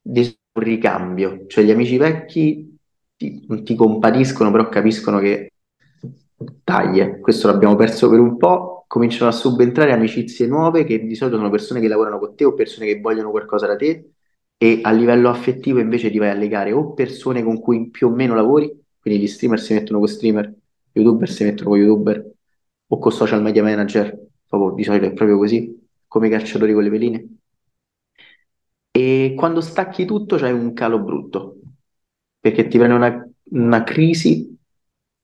di 0.00 0.20
un 0.52 0.62
ricambio, 0.62 1.44
cioè 1.46 1.64
gli 1.64 1.70
amici 1.70 1.96
vecchi 1.96 2.76
ti, 3.16 3.46
ti 3.62 3.74
compatiscono, 3.74 4.50
però 4.50 4.68
capiscono 4.68 5.18
che 5.18 5.52
dai, 6.64 7.00
eh, 7.00 7.20
questo 7.20 7.46
l'abbiamo 7.46 7.76
perso 7.76 8.08
per 8.10 8.18
un 8.18 8.36
po', 8.36 8.84
cominciano 8.86 9.30
a 9.30 9.32
subentrare 9.32 9.92
amicizie 9.92 10.46
nuove 10.46 10.84
che 10.84 11.04
di 11.04 11.14
solito 11.14 11.36
sono 11.36 11.50
persone 11.50 11.80
che 11.80 11.88
lavorano 11.88 12.18
con 12.18 12.34
te 12.34 12.44
o 12.44 12.54
persone 12.54 12.86
che 12.86 13.00
vogliono 13.00 13.30
qualcosa 13.30 13.66
da 13.66 13.76
te. 13.76 14.10
E 14.56 14.80
a 14.82 14.92
livello 14.92 15.28
affettivo 15.30 15.78
invece 15.80 16.10
ti 16.10 16.18
vai 16.18 16.30
a 16.30 16.34
legare 16.34 16.72
o 16.72 16.92
persone 16.94 17.42
con 17.42 17.60
cui 17.60 17.90
più 17.90 18.08
o 18.08 18.10
meno 18.10 18.34
lavori, 18.34 18.72
quindi 19.00 19.20
gli 19.20 19.26
streamer 19.26 19.60
si 19.60 19.74
mettono 19.74 19.98
con 19.98 20.08
streamer, 20.08 20.54
youtuber 20.92 21.28
si 21.28 21.44
mettono 21.44 21.70
con 21.70 21.78
youtuber 21.78 22.33
o 22.86 22.98
con 22.98 23.12
social 23.12 23.42
media 23.42 23.62
manager, 23.62 24.18
proprio, 24.46 24.74
di 24.74 24.84
solito 24.84 25.06
è 25.06 25.12
proprio 25.12 25.38
così, 25.38 25.86
come 26.06 26.28
i 26.28 26.30
calciatori 26.30 26.72
con 26.72 26.82
le 26.82 26.90
veline. 26.90 27.28
E 28.90 29.34
quando 29.36 29.60
stacchi 29.60 30.04
tutto 30.04 30.36
c'hai 30.36 30.52
un 30.52 30.72
calo 30.72 31.00
brutto, 31.00 31.58
perché 32.38 32.68
ti 32.68 32.78
viene 32.78 32.94
una, 32.94 33.28
una 33.50 33.82
crisi 33.82 34.56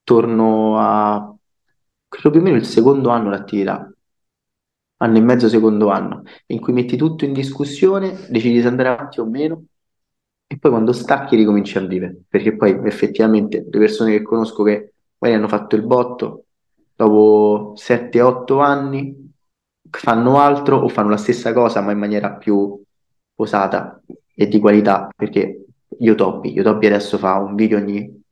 torno 0.02 0.78
a, 0.78 1.36
credo 2.08 2.30
più 2.30 2.40
o 2.40 2.42
meno 2.42 2.56
il 2.56 2.64
secondo 2.64 3.10
anno 3.10 3.30
l'attività, 3.30 3.92
anno 5.02 5.16
e 5.16 5.20
mezzo, 5.20 5.48
secondo 5.48 5.90
anno, 5.90 6.24
in 6.46 6.60
cui 6.60 6.72
metti 6.72 6.96
tutto 6.96 7.24
in 7.24 7.32
discussione, 7.32 8.26
decidi 8.28 8.60
se 8.60 8.66
andare 8.68 8.88
avanti 8.90 9.20
o 9.20 9.26
meno, 9.26 9.64
e 10.46 10.58
poi 10.58 10.70
quando 10.72 10.92
stacchi 10.92 11.36
ricominci 11.36 11.78
a 11.78 11.86
vivere, 11.86 12.22
perché 12.28 12.56
poi 12.56 12.72
effettivamente 12.84 13.64
le 13.70 13.78
persone 13.78 14.10
che 14.10 14.22
conosco 14.22 14.64
che 14.64 14.94
magari 15.18 15.38
hanno 15.38 15.48
fatto 15.48 15.76
il 15.76 15.82
botto, 15.82 16.46
dopo 17.04 17.74
7-8 17.76 18.60
anni 18.60 19.32
fanno 19.90 20.38
altro 20.38 20.76
o 20.76 20.88
fanno 20.88 21.08
la 21.08 21.16
stessa 21.16 21.52
cosa 21.52 21.80
ma 21.80 21.92
in 21.92 21.98
maniera 21.98 22.32
più 22.32 22.82
posata 23.34 24.00
e 24.34 24.48
di 24.48 24.58
qualità, 24.58 25.08
perché 25.14 25.64
Yotopi, 25.98 26.52
Yotopi 26.52 26.86
adesso 26.86 27.18
fa 27.18 27.38
un 27.38 27.54
video 27.54 27.78
ogni 27.78 28.22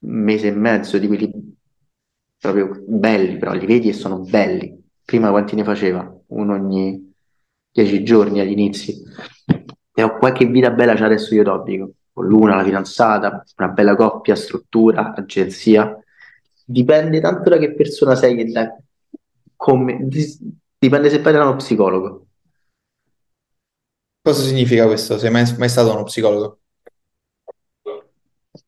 mese 0.00 0.48
e 0.48 0.52
mezzo 0.52 0.98
di 0.98 1.06
quelli 1.06 1.56
proprio 2.38 2.82
belli, 2.86 3.36
però 3.36 3.52
li 3.52 3.66
vedi 3.66 3.88
e 3.88 3.92
sono 3.92 4.20
belli. 4.20 4.78
Prima 5.04 5.30
quanti 5.30 5.56
ne 5.56 5.64
faceva? 5.64 6.16
Uno 6.28 6.54
ogni 6.54 7.12
dieci 7.70 8.02
giorni 8.04 8.40
agli 8.40 8.52
inizi. 8.52 9.02
E 9.92 10.02
ho 10.02 10.16
qualche 10.16 10.46
vita 10.46 10.70
bella 10.70 10.94
c'è 10.94 11.04
adesso 11.04 11.34
io 11.34 11.42
Topico, 11.42 11.92
con 12.12 12.26
l'una, 12.26 12.56
la 12.56 12.64
fidanzata, 12.64 13.44
una 13.58 13.68
bella 13.68 13.96
coppia, 13.96 14.36
struttura, 14.36 15.12
agenzia. 15.14 15.99
Dipende 16.70 17.20
tanto 17.20 17.50
da 17.50 17.58
che 17.58 17.74
persona 17.74 18.14
sei 18.14 18.38
e 18.38 18.44
da 18.44 18.76
come... 19.56 20.06
Dipende 20.78 21.10
se 21.10 21.20
vai 21.20 21.32
da 21.32 21.42
uno 21.42 21.56
psicologo. 21.56 22.26
Cosa 24.22 24.42
significa 24.42 24.86
questo? 24.86 25.18
Sei 25.18 25.30
mai, 25.32 25.44
mai 25.58 25.68
stato 25.68 25.92
uno 25.92 26.04
psicologo? 26.04 26.60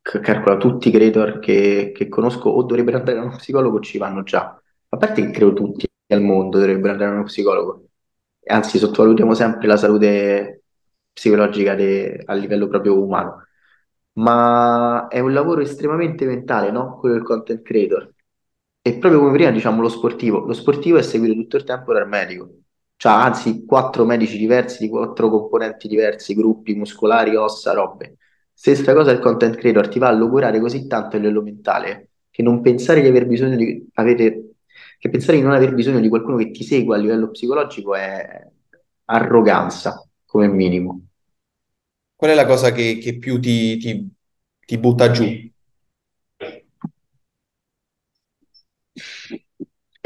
Calcola, 0.03 0.57
tutti 0.57 0.88
i 0.88 0.90
creator 0.90 1.38
che, 1.38 1.92
che 1.94 2.09
conosco 2.09 2.48
o 2.48 2.64
dovrebbero 2.64 2.96
andare 2.98 3.18
da 3.18 3.24
uno 3.24 3.36
psicologo 3.36 3.76
o 3.76 3.80
ci 3.80 3.98
vanno 3.98 4.24
già. 4.24 4.61
A 4.88 4.96
parte 4.96 5.22
che 5.22 5.30
credo 5.30 5.53
tutti 5.53 5.86
al 6.09 6.22
mondo 6.22 6.59
dovrebbero 6.59 6.92
andare 6.92 7.11
da 7.11 7.16
uno 7.16 7.26
psicologo. 7.26 7.84
Anzi, 8.46 8.78
sottovalutiamo 8.78 9.32
sempre 9.34 9.68
la 9.68 9.76
salute 9.76 10.64
psicologica 11.12 11.76
de- 11.76 12.20
a 12.24 12.34
livello 12.34 12.66
proprio 12.66 13.00
umano. 13.00 13.46
Ma 14.14 15.08
è 15.08 15.20
un 15.20 15.32
lavoro 15.32 15.62
estremamente 15.62 16.26
mentale, 16.26 16.70
no? 16.70 16.96
Quello 16.98 17.14
del 17.14 17.24
content 17.24 17.62
creator. 17.62 18.12
E 18.82 18.98
proprio 18.98 19.20
come 19.20 19.32
prima 19.32 19.50
diciamo 19.50 19.80
lo 19.80 19.88
sportivo, 19.88 20.40
lo 20.44 20.52
sportivo 20.52 20.98
è 20.98 21.02
seguito 21.02 21.34
tutto 21.34 21.56
il 21.56 21.64
tempo 21.64 21.92
dal 21.92 22.08
medico, 22.08 22.50
cioè 22.96 23.12
anzi 23.12 23.64
quattro 23.64 24.04
medici 24.04 24.36
diversi 24.38 24.82
di 24.82 24.88
quattro 24.90 25.30
componenti 25.30 25.86
diversi, 25.88 26.34
gruppi 26.34 26.74
muscolari, 26.74 27.36
ossa, 27.36 27.72
robe. 27.72 28.16
Stessa 28.52 28.92
cosa 28.94 29.12
il 29.12 29.20
content 29.20 29.56
creator, 29.56 29.88
ti 29.88 29.98
va 30.00 30.08
a 30.08 30.12
logorare 30.12 30.60
così 30.60 30.86
tanto 30.88 31.16
a 31.16 31.18
livello 31.20 31.42
mentale 31.42 32.10
che 32.30 32.42
non 32.42 32.60
pensare 32.60 33.02
di 33.02 33.08
aver 33.08 33.26
bisogno 33.26 33.56
di 33.56 33.88
avere, 33.94 34.54
che 34.98 35.08
pensare 35.10 35.36
di 35.38 35.44
non 35.44 35.52
aver 35.52 35.74
bisogno 35.74 36.00
di 36.00 36.08
qualcuno 36.08 36.36
che 36.36 36.50
ti 36.50 36.64
segua 36.64 36.96
a 36.96 36.98
livello 36.98 37.30
psicologico 37.30 37.94
è 37.94 38.48
arroganza, 39.06 40.04
come 40.26 40.48
minimo. 40.48 41.06
Qual 42.23 42.31
è 42.31 42.35
la 42.37 42.47
cosa 42.47 42.70
che, 42.70 42.99
che 42.99 43.18
più 43.18 43.41
ti, 43.41 43.77
ti- 43.79 44.09
ti 44.64 44.79
butta 44.79 45.11
giù? 45.11 45.25
E 45.25 45.53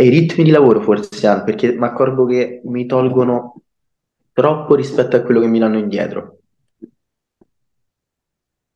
i 0.05 0.09
ritmi 0.11 0.45
di 0.45 0.51
lavoro 0.51 0.81
forse 0.81 1.43
perché 1.45 1.73
mi 1.73 1.85
accorgo 1.85 2.25
che 2.25 2.61
mi 2.67 2.87
tolgono 2.87 3.63
troppo 4.33 4.77
rispetto 4.77 5.17
a 5.17 5.23
quello 5.23 5.41
che 5.41 5.49
mi 5.49 5.59
danno 5.59 5.77
indietro. 5.79 6.39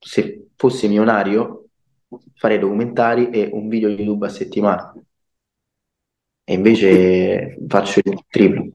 Se 0.01 0.49
fossi 0.57 0.89
milionario, 0.89 1.69
farei 2.33 2.59
documentari 2.59 3.29
e 3.29 3.49
un 3.53 3.69
video 3.69 3.87
YouTube 3.87 4.25
a 4.25 4.29
settimana. 4.29 4.93
E 6.45 6.53
invece 6.53 7.57
faccio 7.67 7.99
il 8.03 8.23
triplo. 8.27 8.69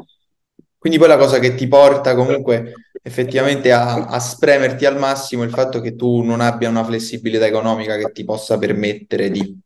Quindi 0.87 1.03
poi 1.03 1.13
la 1.13 1.21
cosa 1.21 1.41
che 1.41 1.57
ti 1.57 1.67
porta 1.67 2.15
comunque 2.15 2.75
effettivamente 3.03 3.73
a, 3.73 4.07
a 4.07 4.21
spremerti 4.21 4.87
al 4.87 4.97
massimo 4.97 5.43
è 5.43 5.47
il 5.47 5.51
fatto 5.51 5.81
che 5.81 5.97
tu 5.97 6.23
non 6.23 6.41
abbia 6.41 6.69
una 6.69 6.85
flessibilità 6.85 7.45
economica 7.45 7.97
che 7.97 8.13
ti 8.13 8.23
possa 8.23 8.57
permettere 8.57 9.29
di... 9.29 9.59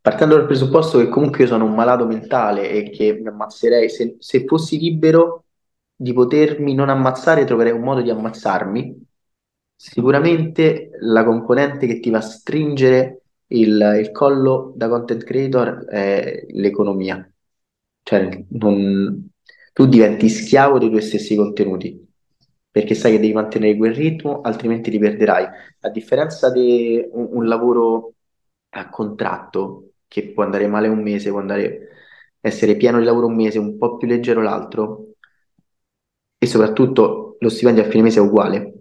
Partendo 0.00 0.34
dal 0.34 0.46
presupposto 0.46 0.96
che 0.96 1.10
comunque 1.10 1.40
io 1.42 1.48
sono 1.48 1.66
un 1.66 1.74
malato 1.74 2.06
mentale 2.06 2.70
e 2.70 2.88
che 2.88 3.18
mi 3.20 3.28
ammazzerei, 3.28 3.90
se, 3.90 4.16
se 4.18 4.46
fossi 4.46 4.78
libero 4.78 5.44
di 5.94 6.14
potermi 6.14 6.72
non 6.72 6.88
ammazzare, 6.88 7.44
troverei 7.44 7.72
un 7.72 7.82
modo 7.82 8.00
di 8.00 8.08
ammazzarmi. 8.08 9.06
Sicuramente 9.76 10.88
la 11.00 11.22
componente 11.22 11.86
che 11.86 12.00
ti 12.00 12.08
va 12.08 12.16
a 12.16 12.22
stringere 12.22 13.24
il, 13.48 13.98
il 14.00 14.10
collo 14.10 14.72
da 14.74 14.88
content 14.88 15.22
creator 15.22 15.84
è 15.84 16.46
l'economia. 16.48 17.30
Cioè, 18.10 18.44
non- 18.58 19.28
tu 19.72 19.86
diventi 19.86 20.28
schiavo 20.28 20.78
dei 20.78 20.88
tuoi 20.88 21.00
stessi 21.00 21.36
contenuti, 21.36 21.96
perché 22.68 22.94
sai 22.94 23.12
che 23.12 23.20
devi 23.20 23.32
mantenere 23.32 23.76
quel 23.76 23.94
ritmo, 23.94 24.40
altrimenti 24.40 24.90
li 24.90 24.98
perderai. 24.98 25.46
A 25.82 25.88
differenza 25.90 26.50
di 26.50 27.00
un, 27.12 27.28
un 27.30 27.46
lavoro 27.46 28.14
a 28.70 28.88
contratto, 28.90 29.92
che 30.08 30.32
può 30.32 30.42
andare 30.42 30.66
male 30.66 30.88
un 30.88 31.00
mese, 31.02 31.30
può 31.30 31.38
andare, 31.38 31.88
essere 32.40 32.76
pieno 32.76 32.98
di 32.98 33.04
lavoro 33.04 33.26
un 33.26 33.36
mese, 33.36 33.58
un 33.60 33.78
po' 33.78 33.96
più 33.96 34.08
leggero 34.08 34.42
l'altro, 34.42 35.12
e 36.38 36.46
soprattutto 36.46 37.36
lo 37.38 37.48
stipendio 37.48 37.84
a 37.84 37.88
fine 37.88 38.02
mese 38.02 38.18
è 38.18 38.22
uguale. 38.22 38.72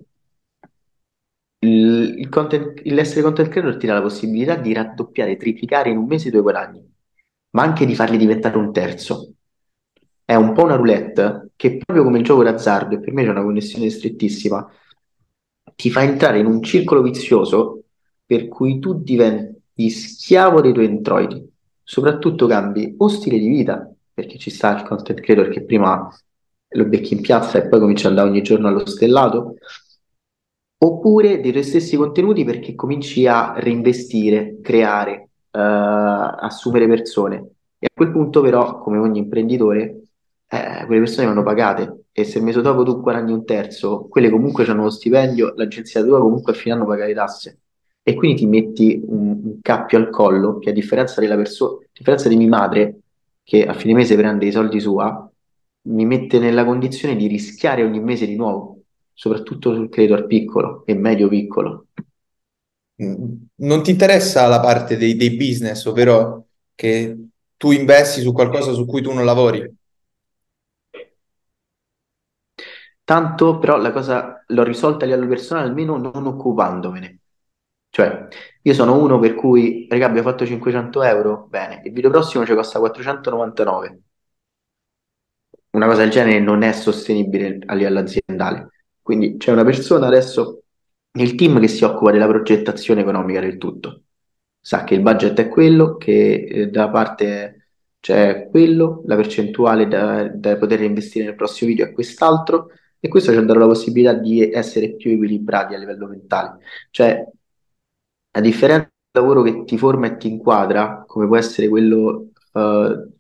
Il, 1.59 2.15
il 2.19 2.27
content- 2.27 2.81
l'essere 2.85 3.21
content 3.21 3.47
creator 3.47 3.77
ti 3.77 3.87
dà 3.87 3.93
la 3.93 4.01
possibilità 4.01 4.55
di 4.55 4.73
raddoppiare, 4.73 5.37
triplicare 5.37 5.89
in 5.89 5.97
un 5.97 6.05
mese 6.05 6.27
i 6.27 6.31
tuoi 6.31 6.41
guadagni, 6.41 6.85
ma 7.51 7.63
anche 7.63 7.85
di 7.85 7.95
farli 7.95 8.17
diventare 8.17 8.57
un 8.57 8.71
terzo. 8.71 9.33
È 10.23 10.35
un 10.35 10.53
po' 10.53 10.63
una 10.63 10.75
roulette 10.75 11.51
che 11.55 11.77
proprio 11.77 12.03
come 12.03 12.19
il 12.19 12.23
gioco 12.23 12.43
d'azzardo, 12.43 12.95
e 12.95 12.99
per 12.99 13.13
me 13.13 13.23
c'è 13.23 13.29
una 13.29 13.43
connessione 13.43 13.89
strettissima, 13.89 14.69
ti 15.75 15.89
fa 15.89 16.03
entrare 16.03 16.39
in 16.39 16.45
un 16.45 16.61
circolo 16.61 17.01
vizioso 17.01 17.83
per 18.25 18.47
cui 18.47 18.79
tu 18.79 19.01
diventi 19.01 19.89
schiavo 19.89 20.61
dei 20.61 20.73
tuoi 20.73 20.85
introiti, 20.85 21.51
soprattutto 21.83 22.45
cambi 22.45 22.93
o 22.97 23.07
stile 23.07 23.39
di 23.39 23.47
vita, 23.47 23.91
perché 24.13 24.37
ci 24.37 24.49
sta 24.49 24.75
il 24.75 24.83
content 24.83 25.19
creator 25.21 25.49
che 25.49 25.63
prima 25.63 26.07
lo 26.73 26.85
becchi 26.85 27.15
in 27.15 27.21
piazza 27.21 27.57
e 27.57 27.67
poi 27.67 27.79
comincia 27.79 28.07
ad 28.07 28.11
andare 28.11 28.29
ogni 28.29 28.43
giorno 28.43 28.67
allo 28.67 28.85
stellato, 28.85 29.55
oppure 30.77 31.41
dei 31.41 31.51
tuoi 31.51 31.63
stessi 31.63 31.95
contenuti 31.95 32.43
perché 32.43 32.75
cominci 32.75 33.25
a 33.25 33.53
reinvestire, 33.57 34.59
creare, 34.61 35.28
assumere 35.57 36.87
persone. 36.87 37.37
E 37.79 37.87
a 37.87 37.93
quel 37.93 38.11
punto 38.11 38.41
però, 38.41 38.79
come 38.79 38.97
ogni 38.97 39.19
imprenditore, 39.19 40.01
eh, 40.47 40.85
quelle 40.85 41.01
persone 41.01 41.27
vanno 41.27 41.43
pagate 41.43 42.05
e 42.11 42.23
se 42.23 42.39
il 42.39 42.43
mese 42.43 42.61
dopo 42.61 42.83
tu 42.83 42.99
guadagni 42.99 43.31
un 43.31 43.45
terzo, 43.45 44.07
quelle 44.09 44.29
comunque 44.29 44.65
hanno 44.65 44.83
lo 44.83 44.89
stipendio, 44.89 45.53
l'agenzia 45.55 46.03
tua 46.03 46.19
comunque 46.19 46.51
a 46.51 46.55
fine 46.55 46.73
anno 46.73 46.85
paga 46.85 47.05
le 47.05 47.13
tasse. 47.13 47.59
E 48.01 48.15
quindi 48.15 48.39
ti 48.39 48.45
metti 48.47 49.01
un, 49.05 49.39
un 49.43 49.59
cappio 49.61 49.97
al 49.97 50.09
collo 50.09 50.57
che 50.57 50.71
a 50.71 50.73
differenza 50.73 51.21
persona, 51.21 51.75
a 51.75 51.87
differenza 51.93 52.27
di 52.27 52.35
mia 52.35 52.47
madre, 52.47 52.99
che 53.43 53.65
a 53.65 53.73
fine 53.73 53.93
mese 53.93 54.15
prende 54.15 54.45
i 54.45 54.51
soldi 54.51 54.79
sua, 54.79 55.29
mi 55.81 56.05
mette 56.05 56.39
nella 56.39 56.65
condizione 56.65 57.15
di 57.15 57.27
rischiare 57.27 57.83
ogni 57.83 57.99
mese 57.99 58.25
di 58.25 58.35
nuovo, 58.35 58.81
soprattutto 59.13 59.73
sul 59.73 59.89
credito 59.89 60.25
piccolo 60.25 60.83
e 60.85 60.93
medio 60.95 61.27
piccolo. 61.27 61.85
Mm, 63.01 63.33
non 63.55 63.81
ti 63.83 63.91
interessa 63.91 64.47
la 64.47 64.59
parte 64.59 64.97
dei, 64.97 65.15
dei 65.15 65.35
business, 65.35 65.85
ovvero 65.85 66.47
che 66.75 67.15
tu 67.55 67.71
investi 67.71 68.21
su 68.21 68.33
qualcosa 68.33 68.73
su 68.73 68.85
cui 68.85 69.01
tu 69.01 69.13
non 69.13 69.25
lavori? 69.25 69.77
Tanto 73.03 73.57
però 73.57 73.77
la 73.77 73.91
cosa 73.91 74.43
l'ho 74.47 74.63
risolta 74.63 75.05
a 75.05 75.07
livello 75.07 75.27
personale 75.27 75.67
almeno 75.67 75.97
non 75.97 76.25
occupandomene. 76.27 77.19
Cioè, 77.89 78.27
io 78.61 78.73
sono 78.73 79.01
uno 79.01 79.17
per 79.19 79.33
cui, 79.33 79.87
raga, 79.89 80.05
abbiamo 80.05 80.29
fatto 80.29 80.45
500 80.45 81.01
euro, 81.01 81.47
bene, 81.49 81.81
il 81.85 81.91
video 81.91 82.11
prossimo 82.11 82.45
ci 82.45 82.53
costa 82.53 82.77
499. 82.79 84.01
Una 85.71 85.87
cosa 85.87 86.01
del 86.01 86.11
genere 86.11 86.39
non 86.39 86.61
è 86.63 86.71
sostenibile 86.71 87.59
a 87.65 87.73
livello 87.73 87.99
aziendale. 87.99 88.69
Quindi 89.01 89.37
c'è 89.37 89.51
una 89.51 89.63
persona 89.63 90.07
adesso 90.07 90.63
nel 91.11 91.35
team 91.35 91.59
che 91.59 91.67
si 91.67 91.83
occupa 91.83 92.11
della 92.11 92.27
progettazione 92.27 93.01
economica 93.01 93.39
del 93.39 93.57
tutto. 93.57 94.03
Sa 94.59 94.83
che 94.83 94.95
il 94.95 95.01
budget 95.01 95.39
è 95.39 95.47
quello, 95.47 95.95
che 95.97 96.33
eh, 96.33 96.67
da 96.67 96.89
parte 96.89 97.55
c'è 97.99 98.47
quello, 98.49 99.03
la 99.05 99.15
percentuale 99.15 99.87
da, 99.87 100.27
da 100.27 100.57
poter 100.57 100.81
investire 100.81 101.25
nel 101.25 101.35
prossimo 101.35 101.69
video 101.69 101.85
è 101.85 101.91
quest'altro, 101.91 102.71
e 102.99 103.07
questo 103.07 103.31
ci 103.33 103.45
darà 103.45 103.59
la 103.59 103.67
possibilità 103.67 104.13
di 104.13 104.51
essere 104.51 104.95
più 104.95 105.11
equilibrati 105.11 105.73
a 105.73 105.77
livello 105.77 106.07
mentale. 106.07 106.59
Cioè, 106.91 107.25
a 108.31 108.41
differenza 108.41 108.91
del 109.11 109.21
lavoro 109.23 109.41
che 109.41 109.63
ti 109.63 109.77
forma 109.77 110.07
e 110.07 110.17
ti 110.17 110.27
inquadra, 110.27 111.03
come 111.07 111.25
può 111.27 111.37
essere 111.37 111.67
quello 111.69 112.29
uh, 112.53 113.11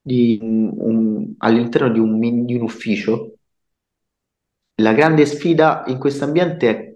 di 0.00 0.38
un, 0.42 1.34
all'interno 1.38 1.88
di 1.90 1.98
un, 2.00 2.44
di 2.44 2.54
un 2.54 2.62
ufficio, 2.62 3.36
la 4.76 4.92
grande 4.92 5.24
sfida 5.26 5.84
in 5.86 5.98
questo 5.98 6.24
ambiente 6.24 6.68
è 6.68 6.91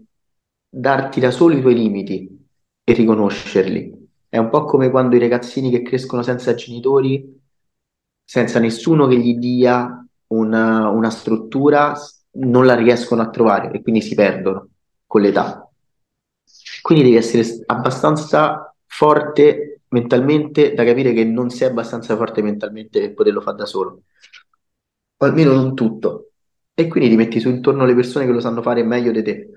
darti 0.78 1.20
da 1.20 1.30
solo 1.30 1.56
i 1.56 1.62
tuoi 1.62 1.74
limiti 1.74 2.46
e 2.84 2.92
riconoscerli. 2.92 4.08
È 4.28 4.36
un 4.36 4.50
po' 4.50 4.64
come 4.64 4.90
quando 4.90 5.16
i 5.16 5.18
ragazzini 5.18 5.70
che 5.70 5.80
crescono 5.80 6.22
senza 6.22 6.54
genitori, 6.54 7.40
senza 8.22 8.58
nessuno 8.58 9.06
che 9.06 9.16
gli 9.16 9.36
dia 9.38 10.06
una, 10.28 10.90
una 10.90 11.08
struttura, 11.08 11.94
non 12.32 12.66
la 12.66 12.74
riescono 12.74 13.22
a 13.22 13.30
trovare 13.30 13.70
e 13.70 13.80
quindi 13.80 14.02
si 14.02 14.14
perdono 14.14 14.68
con 15.06 15.22
l'età. 15.22 15.66
Quindi 16.82 17.04
devi 17.04 17.16
essere 17.16 17.62
abbastanza 17.66 18.74
forte 18.84 19.80
mentalmente 19.88 20.74
da 20.74 20.84
capire 20.84 21.14
che 21.14 21.24
non 21.24 21.48
sei 21.48 21.68
abbastanza 21.68 22.16
forte 22.16 22.42
mentalmente 22.42 23.00
per 23.00 23.14
poterlo 23.14 23.40
fare 23.40 23.56
da 23.56 23.64
solo, 23.64 24.02
o 25.16 25.24
almeno 25.24 25.52
non 25.54 25.74
tutto. 25.74 26.32
E 26.74 26.88
quindi 26.88 27.08
ti 27.08 27.16
metti 27.16 27.40
su 27.40 27.48
intorno 27.48 27.86
le 27.86 27.94
persone 27.94 28.26
che 28.26 28.32
lo 28.32 28.40
sanno 28.40 28.60
fare 28.60 28.82
meglio 28.82 29.10
di 29.10 29.22
te. 29.22 29.50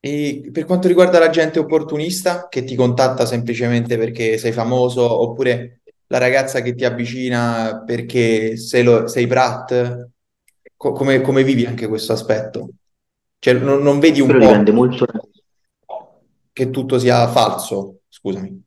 E 0.00 0.48
per 0.52 0.64
quanto 0.64 0.88
riguarda 0.88 1.18
la 1.18 1.30
gente 1.30 1.58
opportunista 1.58 2.48
che 2.48 2.64
ti 2.64 2.74
contatta 2.74 3.26
semplicemente 3.26 3.98
perché 3.98 4.38
sei 4.38 4.52
famoso, 4.52 5.02
oppure 5.22 5.80
la 6.06 6.18
ragazza 6.18 6.60
che 6.62 6.74
ti 6.74 6.84
avvicina 6.84 7.82
perché 7.84 8.56
sei, 8.56 8.84
lo, 8.84 9.06
sei 9.08 9.26
Brat, 9.26 10.10
Co- 10.78 10.92
come, 10.92 11.20
come 11.22 11.42
vivi 11.42 11.66
anche 11.66 11.88
questo 11.88 12.12
aspetto? 12.12 12.68
Cioè, 13.40 13.54
non, 13.54 13.82
non 13.82 13.98
vedi 13.98 14.20
un 14.20 14.28
Quello 14.28 14.40
po' 14.40 14.46
dipende 14.46 14.70
molto 14.70 15.06
che 16.52 16.70
tutto 16.70 17.00
sia 17.00 17.26
falso? 17.28 18.02
Scusami. 18.08 18.62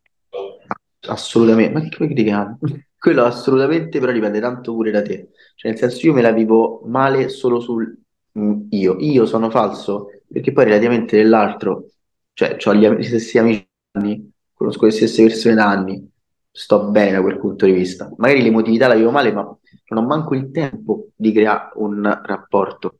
assolutamente, 1.08 1.72
ma 1.72 1.80
che 1.82 1.90
critichiamo? 1.90 2.60
Quello 3.00 3.24
assolutamente, 3.24 4.00
però 4.00 4.12
dipende 4.12 4.42
tanto 4.42 4.74
pure 4.74 4.92
da 4.92 5.02
te. 5.02 5.30
Cioè, 5.56 5.72
nel 5.72 5.80
senso, 5.80 6.06
io 6.06 6.14
me 6.14 6.22
la 6.22 6.32
vivo 6.32 6.82
male 6.86 7.30
solo 7.30 7.62
sul 7.62 7.98
mm, 8.38 8.68
io. 8.72 8.98
Io 9.00 9.26
sono 9.26 9.50
falso 9.50 10.21
perché 10.32 10.52
poi 10.52 10.66
relativamente 10.66 11.18
dell'altro, 11.18 11.88
cioè, 12.34 12.58
ho 12.64 12.76
gli, 12.76 13.04
stessi 13.04 13.38
amici 13.38 13.68
da 13.92 14.00
anni, 14.00 14.32
conosco 14.54 14.86
le 14.86 14.92
stesse 14.92 15.24
persone 15.24 15.56
da 15.56 15.68
anni, 15.68 16.10
sto 16.52 16.90
bene 16.90 17.12
da 17.12 17.22
quel 17.22 17.40
punto 17.40 17.66
di 17.66 17.72
vista. 17.72 18.12
Magari 18.18 18.42
l'emotività 18.42 18.88
la 18.88 18.96
vivo 18.96 19.12
male, 19.12 19.32
ma 19.32 19.44
non 19.44 20.04
ho 20.04 20.08
manco 20.08 20.36
il 20.36 20.52
tempo 20.52 21.10
di 21.16 21.32
creare 21.32 21.72
un 21.76 22.22
rapporto 22.24 23.00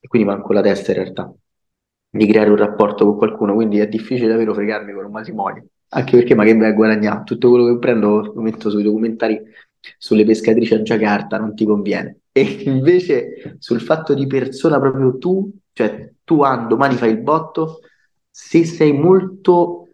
e 0.00 0.08
quindi 0.08 0.28
manco 0.28 0.52
la 0.52 0.60
testa 0.60 0.92
in 0.92 0.98
realtà 0.98 1.32
di 2.10 2.26
creare 2.26 2.50
un 2.50 2.56
rapporto 2.56 3.04
con 3.04 3.16
qualcuno, 3.16 3.54
quindi 3.54 3.78
è 3.78 3.88
difficile 3.88 4.28
davvero 4.28 4.54
fregarmi 4.54 4.92
con 4.92 5.04
un 5.04 5.10
matrimonio, 5.10 5.66
anche 5.90 6.16
perché 6.16 6.34
ma 6.34 6.44
che 6.44 6.56
vai 6.56 6.72
guadagnare? 6.72 7.22
Tutto 7.24 7.50
quello 7.50 7.66
che 7.66 7.78
prendo 7.78 8.32
lo 8.34 8.40
metto 8.40 8.70
sui 8.70 8.82
documentari 8.82 9.40
sulle 9.96 10.24
pescatrici 10.24 10.74
a 10.74 10.82
Giacarta, 10.82 11.38
non 11.38 11.54
ti 11.54 11.64
conviene. 11.64 12.20
E 12.32 12.42
invece 12.66 13.56
sul 13.58 13.80
fatto 13.80 14.14
di 14.14 14.26
persona 14.26 14.78
proprio 14.80 15.18
tu, 15.18 15.50
cioè 15.72 16.12
tu 16.28 16.42
ah, 16.42 16.56
domani 16.58 16.94
fai 16.96 17.10
il 17.10 17.22
botto, 17.22 17.80
se 18.30 18.66
sei 18.66 18.92
molto 18.92 19.88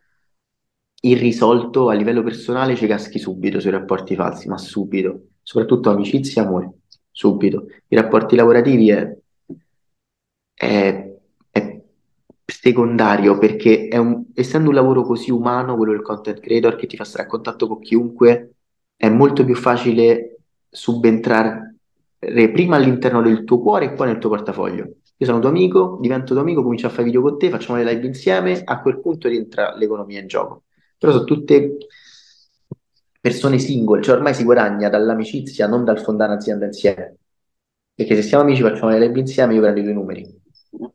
irrisolto 1.03 1.89
a 1.89 1.95
livello 1.95 2.24
personale 2.24 2.74
ci 2.74 2.89
caschi 2.89 3.20
subito 3.20 3.61
sui 3.61 3.70
rapporti 3.70 4.16
falsi, 4.16 4.49
ma 4.49 4.59
subito, 4.59 5.28
soprattutto 5.43 5.91
amicizia 5.91 6.43
e 6.43 6.47
amore, 6.47 6.72
subito. 7.12 7.66
I 7.89 7.95
rapporti 7.97 8.35
lavorativi 8.37 8.91
è, 8.91 9.16
è, 10.53 11.12
è 11.51 11.82
secondario 12.45 13.39
perché 13.39 13.89
è 13.89 13.97
un- 13.97 14.24
essendo 14.35 14.68
un 14.70 14.74
lavoro 14.74 15.03
così 15.03 15.30
umano, 15.30 15.76
quello 15.76 15.93
del 15.93 16.03
content 16.03 16.41
creator 16.41 16.76
che 16.76 16.87
ti 16.87 16.97
fa 16.97 17.05
stare 17.05 17.24
a 17.24 17.26
contatto 17.26 17.66
con 17.68 17.80
chiunque, 17.80 18.55
è 18.97 19.09
molto 19.09 19.45
più 19.45 19.55
facile 19.55 20.39
subentrare 20.70 21.76
prima 22.18 22.76
all'interno 22.76 23.20
del 23.22 23.45
tuo 23.45 23.61
cuore 23.61 23.87
e 23.87 23.93
poi 23.93 24.09
nel 24.09 24.18
tuo 24.18 24.30
portafoglio. 24.30 24.95
Io 25.25 25.31
sono 25.31 25.41
tuo 25.41 25.49
amico, 25.49 25.97
divento 26.03 26.35
tuo 26.35 26.43
amico, 26.43 26.62
comincio 26.62 26.87
a 26.87 26.91
fare 26.91 27.05
video 27.05 27.22
con 27.22 27.39
te, 27.39 27.49
facciamo 27.49 27.79
le 27.79 27.95
live 27.95 28.07
insieme, 28.07 28.61
a 28.62 28.83
quel 28.83 29.01
punto 29.01 29.27
rientra 29.27 29.75
l'economia 29.75 30.20
in 30.20 30.27
gioco. 30.27 30.64
Però 30.99 31.12
sono 31.12 31.25
tutte 31.25 31.79
persone 33.18 33.59
singole, 33.59 34.03
cioè 34.03 34.16
ormai 34.16 34.35
si 34.35 34.45
guadagna 34.45 34.91
dall'amicizia, 34.91 35.66
non 35.66 35.83
dal 35.83 35.99
fondare 35.99 36.33
un'azienda 36.33 36.66
insieme. 36.66 37.16
Perché 37.95 38.16
se 38.16 38.22
siamo 38.22 38.45
amici 38.45 38.61
facciamo 38.61 38.91
le 38.91 38.99
live 38.99 39.18
insieme, 39.18 39.55
io 39.55 39.62
prendo 39.62 39.81
i 39.81 39.83
tuoi 39.83 39.95
numeri. 39.95 40.43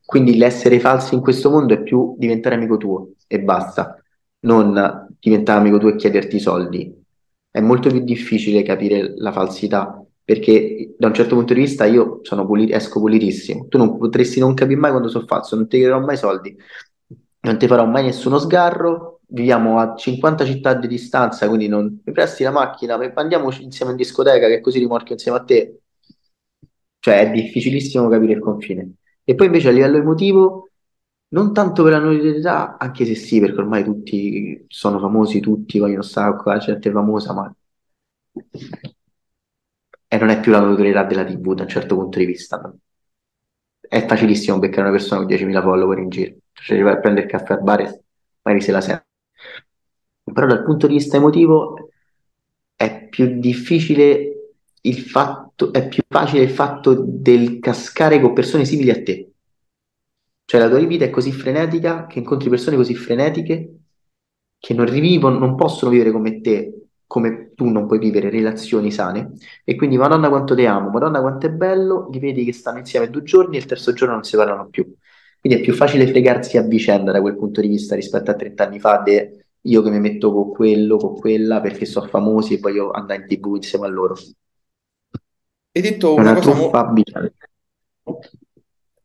Quindi 0.05 0.37
l'essere 0.37 0.79
falsi 0.79 1.15
in 1.15 1.21
questo 1.21 1.49
mondo 1.49 1.73
è 1.73 1.81
più 1.81 2.13
diventare 2.19 2.53
amico 2.53 2.77
tuo 2.77 3.13
e 3.25 3.41
basta, 3.41 3.99
non 4.41 5.07
diventare 5.19 5.59
amico 5.59 5.79
tuo 5.79 5.89
e 5.89 5.95
chiederti 5.95 6.35
i 6.35 6.39
soldi. 6.39 7.03
È 7.49 7.59
molto 7.61 7.89
più 7.89 8.01
difficile 8.01 8.61
capire 8.61 9.11
la 9.17 9.31
falsità 9.31 10.05
perché 10.29 10.93
da 10.95 11.07
un 11.07 11.13
certo 11.15 11.33
punto 11.35 11.55
di 11.55 11.61
vista 11.61 11.85
io 11.85 12.21
puli- 12.45 12.71
esco 12.71 12.99
pulitissimo. 12.99 13.65
Tu 13.67 13.79
non 13.79 13.97
potresti 13.97 14.39
non 14.39 14.53
capire 14.53 14.79
mai 14.79 14.91
quando 14.91 15.09
sono 15.09 15.25
falso, 15.25 15.55
non 15.55 15.67
ti 15.67 15.77
chiederò 15.77 15.99
mai 15.99 16.17
soldi, 16.17 16.55
non 17.41 17.57
ti 17.57 17.65
farò 17.65 17.85
mai 17.87 18.03
nessuno 18.03 18.37
sgarro. 18.37 19.21
Viviamo 19.31 19.79
a 19.79 19.95
50 19.95 20.45
città 20.45 20.75
di 20.75 20.87
distanza, 20.87 21.47
quindi 21.47 21.67
non 21.67 21.99
mi 22.03 22.11
presti 22.13 22.43
la 22.43 22.51
macchina, 22.51 22.95
andiamo 23.15 23.51
insieme 23.59 23.91
in 23.91 23.97
discoteca 23.97 24.45
che 24.47 24.61
così 24.61 24.77
rimorchio 24.77 25.13
insieme 25.13 25.37
a 25.39 25.43
te. 25.43 25.79
Cioè 26.99 27.19
è 27.21 27.31
difficilissimo 27.31 28.09
capire 28.09 28.33
il 28.33 28.39
confine. 28.39 28.93
E 29.23 29.35
poi 29.35 29.45
invece 29.47 29.69
a 29.69 29.71
livello 29.71 29.97
emotivo, 29.97 30.69
non 31.29 31.53
tanto 31.53 31.83
per 31.83 31.93
la 31.93 31.99
notorietà, 31.99 32.77
anche 32.77 33.05
se 33.05 33.15
sì, 33.15 33.39
perché 33.39 33.59
ormai 33.59 33.83
tutti 33.83 34.65
sono 34.67 34.99
famosi, 34.99 35.39
tutti 35.39 35.79
vogliono 35.79 36.01
stare 36.01 36.35
con 36.35 36.51
la 36.53 36.59
gente 36.59 36.91
famosa, 36.91 37.33
ma 37.33 37.53
e 40.11 40.17
non 40.17 40.29
è 40.29 40.39
più 40.39 40.51
la 40.51 40.59
notorietà 40.59 41.03
della 41.03 41.23
TV 41.23 41.53
da 41.53 41.63
un 41.63 41.69
certo 41.69 41.95
punto 41.95 42.17
di 42.17 42.25
vista. 42.25 42.73
È 43.79 44.05
facilissimo 44.07 44.57
beccare 44.57 44.81
una 44.81 44.91
persona 44.91 45.23
con 45.23 45.27
10.000 45.27 45.61
follower 45.61 45.99
in 45.99 46.09
giro, 46.09 46.35
cioè 46.51 46.81
vai 46.81 46.93
a 46.93 46.99
prendere 46.99 47.27
il 47.27 47.31
caffè 47.31 47.53
al 47.53 47.61
bar 47.61 47.81
e 47.81 48.03
magari 48.41 48.63
se 48.63 48.71
la 48.71 48.81
sente. 48.81 49.05
Però 50.23 50.47
dal 50.47 50.63
punto 50.63 50.87
di 50.87 50.95
vista 50.95 51.17
emotivo 51.17 51.91
è 52.75 53.07
più 53.07 53.39
difficile 53.39 54.53
il 54.81 54.99
fatto, 54.99 55.71
è 55.71 55.87
più 55.87 56.01
facile 56.07 56.41
il 56.41 56.49
fatto 56.49 56.95
del 57.05 57.59
cascare 57.59 58.19
con 58.19 58.33
persone 58.33 58.65
simili 58.65 58.89
a 58.89 59.03
te. 59.03 59.31
Cioè 60.43 60.59
la 60.59 60.69
tua 60.69 60.79
vita 60.79 61.05
è 61.05 61.11
così 61.11 61.31
frenetica 61.31 62.07
che 62.07 62.17
incontri 62.17 62.49
persone 62.49 62.75
così 62.75 62.95
frenetiche 62.95 63.73
che 64.57 64.73
non 64.73 64.85
rivivono, 64.85 65.37
non 65.37 65.55
possono 65.55 65.91
vivere 65.91 66.11
come 66.11 66.41
te, 66.41 66.78
come 67.09 67.53
tu 67.55 67.65
non 67.65 67.87
puoi 67.87 67.97
vivere 67.97 68.29
relazioni 68.29 68.91
sane. 68.91 69.31
E 69.63 69.75
quindi, 69.75 69.97
Madonna 69.97 70.29
quanto 70.29 70.53
ti 70.53 70.67
amo, 70.67 70.89
Madonna 70.89 71.21
quanto 71.21 71.47
è 71.47 71.49
bello, 71.49 72.07
li 72.11 72.19
vedi 72.19 72.45
che 72.45 72.53
stanno 72.53 72.77
insieme 72.77 73.09
due 73.09 73.23
giorni 73.23 73.55
e 73.55 73.59
il 73.59 73.65
terzo 73.65 73.93
giorno 73.93 74.13
non 74.13 74.23
si 74.23 74.35
parlano 74.35 74.67
più. 74.67 74.93
Quindi 75.41 75.59
è 75.59 75.63
più 75.63 75.73
facile 75.73 76.05
fregarsi 76.05 76.57
a 76.57 76.61
vicenda 76.61 77.11
da 77.11 77.19
quel 77.19 77.35
punto 77.35 77.61
di 77.61 77.67
vista 77.67 77.95
rispetto 77.95 78.29
a 78.29 78.35
30 78.35 78.65
anni 78.65 78.79
fa, 78.79 78.97
de 78.97 79.45
io 79.61 79.81
che 79.81 79.89
mi 79.89 79.99
metto 79.99 80.31
con 80.31 80.51
quello, 80.51 80.97
con 80.97 81.15
quella, 81.17 81.61
perché 81.61 81.85
sono 81.85 82.05
famosi 82.05 82.53
e 82.53 82.59
voglio 82.59 82.91
andare 82.91 83.21
in 83.21 83.27
tv 83.27 83.55
insieme 83.55 83.87
a 83.87 83.89
loro. 83.89 84.15
Hai 85.71 85.81
detto 85.81 86.13
una 86.13 86.31
una 86.31 86.39
cosa 86.39 86.53
mo- 86.53 86.71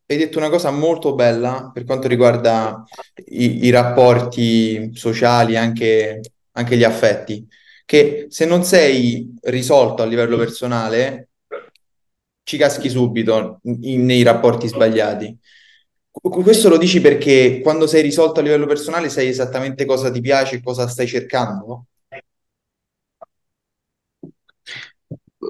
hai 0.07 0.17
detto 0.19 0.37
una 0.37 0.51
cosa 0.51 0.71
molto 0.71 1.15
bella 1.15 1.71
per 1.73 1.85
quanto 1.85 2.07
riguarda 2.07 2.85
i, 3.29 3.65
i 3.65 3.71
rapporti 3.71 4.95
sociali, 4.95 5.57
anche, 5.57 6.21
anche 6.53 6.77
gli 6.77 6.85
affetti, 6.85 7.47
che 7.85 8.27
se 8.29 8.47
non 8.47 8.65
sei 8.65 9.35
risolto 9.43 10.03
a 10.03 10.07
livello 10.07 10.37
personale, 10.37 11.29
ci 12.43 12.57
caschi 12.59 12.89
subito 12.89 13.61
in- 13.65 14.05
nei 14.05 14.23
rapporti 14.23 14.69
sbagliati. 14.69 15.37
Qu- 16.11 16.43
Questo 16.43 16.69
lo 16.69 16.77
dici 16.79 17.01
perché 17.01 17.61
quando 17.63 17.87
sei 17.87 18.03
risolto 18.03 18.41
a 18.41 18.43
livello 18.43 18.67
personale 18.67 19.09
sai 19.09 19.29
esattamente 19.29 19.85
cosa 19.85 20.11
ti 20.11 20.21
piace 20.21 20.57
e 20.57 20.63
cosa 20.63 20.87
stai 20.89 21.07
cercando? 21.07 21.87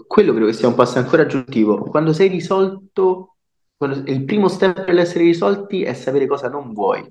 Quello 0.06 0.32
credo 0.32 0.46
che 0.46 0.52
sia 0.52 0.68
un 0.68 0.74
passo 0.74 0.98
ancora 0.98 1.22
aggiuntivo. 1.22 1.82
Quando 1.84 2.12
sei 2.12 2.28
risolto, 2.28 3.36
quando- 3.76 4.10
il 4.10 4.24
primo 4.24 4.48
step 4.48 4.84
per 4.84 4.98
essere 4.98 5.24
risolti 5.24 5.82
è 5.84 5.94
sapere 5.94 6.26
cosa 6.26 6.48
non 6.48 6.72
vuoi, 6.72 7.08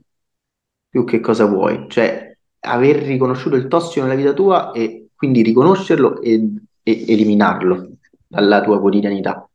più 0.90 1.04
che 1.06 1.20
cosa 1.20 1.46
vuoi. 1.46 1.86
Cioè, 1.90 2.38
aver 2.62 2.98
riconosciuto 2.98 3.56
il 3.56 3.68
tossico 3.68 4.02
nella 4.06 4.16
vita 4.18 4.34
tua 4.34 4.72
e 4.72 5.03
quindi 5.16 5.42
riconoscerlo 5.42 6.22
e, 6.22 6.42
e 6.84 7.06
eliminarlo 7.08 7.92
dalla 8.28 8.62
tua 8.62 8.80
quotidianità. 8.80 9.48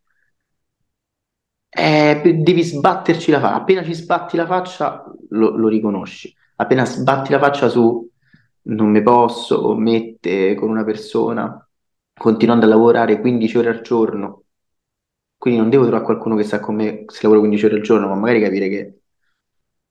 Eh, 1.70 2.20
devi 2.42 2.62
sbatterci 2.62 3.30
la 3.30 3.40
faccia. 3.40 3.54
Appena 3.56 3.84
ci 3.84 3.94
sbatti 3.94 4.36
la 4.36 4.46
faccia, 4.46 5.04
lo, 5.30 5.56
lo 5.56 5.68
riconosci. 5.68 6.34
Appena 6.56 6.84
sbatti 6.84 7.30
la 7.30 7.38
faccia 7.38 7.68
su 7.68 8.08
non 8.62 8.90
mi 8.90 9.02
posso 9.02 9.74
mettere 9.74 10.54
con 10.54 10.68
una 10.70 10.84
persona 10.84 11.62
continuando 12.14 12.66
a 12.66 12.68
lavorare 12.68 13.20
15 13.20 13.56
ore 13.58 13.68
al 13.70 13.80
giorno, 13.80 14.44
quindi 15.36 15.60
non 15.60 15.70
devo 15.70 15.84
trovare 15.84 16.04
qualcuno 16.04 16.36
che 16.36 16.42
sta 16.42 16.60
con 16.60 16.74
me 16.74 17.04
se 17.06 17.20
lavoro 17.22 17.40
15 17.40 17.64
ore 17.66 17.76
al 17.76 17.82
giorno, 17.82 18.08
ma 18.08 18.14
magari 18.16 18.40
capire 18.42 18.68
che 18.68 18.97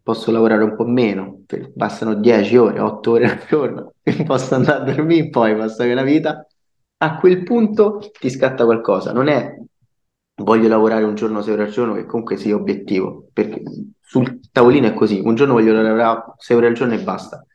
posso 0.08 0.32
lavorare 0.32 0.64
un 0.64 0.74
po' 0.74 0.86
meno, 0.86 1.44
bastano 1.74 2.14
10 2.14 2.56
ore, 2.56 2.80
8 2.80 3.12
ore 3.12 3.26
al 3.30 3.46
giorno, 3.46 3.92
posso 4.26 4.56
andare 4.56 4.80
a 4.80 4.94
dormire, 4.96 5.28
poi 5.28 5.54
passare 5.54 5.94
la 5.94 6.04
vita. 6.04 6.48
A 7.00 7.18
quel 7.18 7.44
punto 7.44 8.00
ti 8.18 8.30
scatta 8.30 8.64
qualcosa, 8.64 9.12
non 9.12 9.28
è 9.28 9.54
voglio 10.36 10.70
lavorare 10.70 11.04
un 11.04 11.14
giorno, 11.16 11.42
6 11.42 11.54
ore 11.54 11.64
al 11.64 11.72
giorno, 11.72 11.94
che 11.96 12.06
comunque 12.06 12.38
sia 12.38 12.56
obiettivo, 12.56 13.28
perché 13.34 13.62
sul 14.00 14.40
tavolino 14.50 14.88
è 14.88 14.94
così, 14.94 15.20
un 15.20 15.36
giorno 15.36 15.56
voglio 15.56 15.74
lavorare 15.74 16.36
6 16.38 16.56
ore 16.56 16.68
al 16.68 16.74
giorno 16.74 16.94
e 16.94 17.04
basta. 17.04 17.46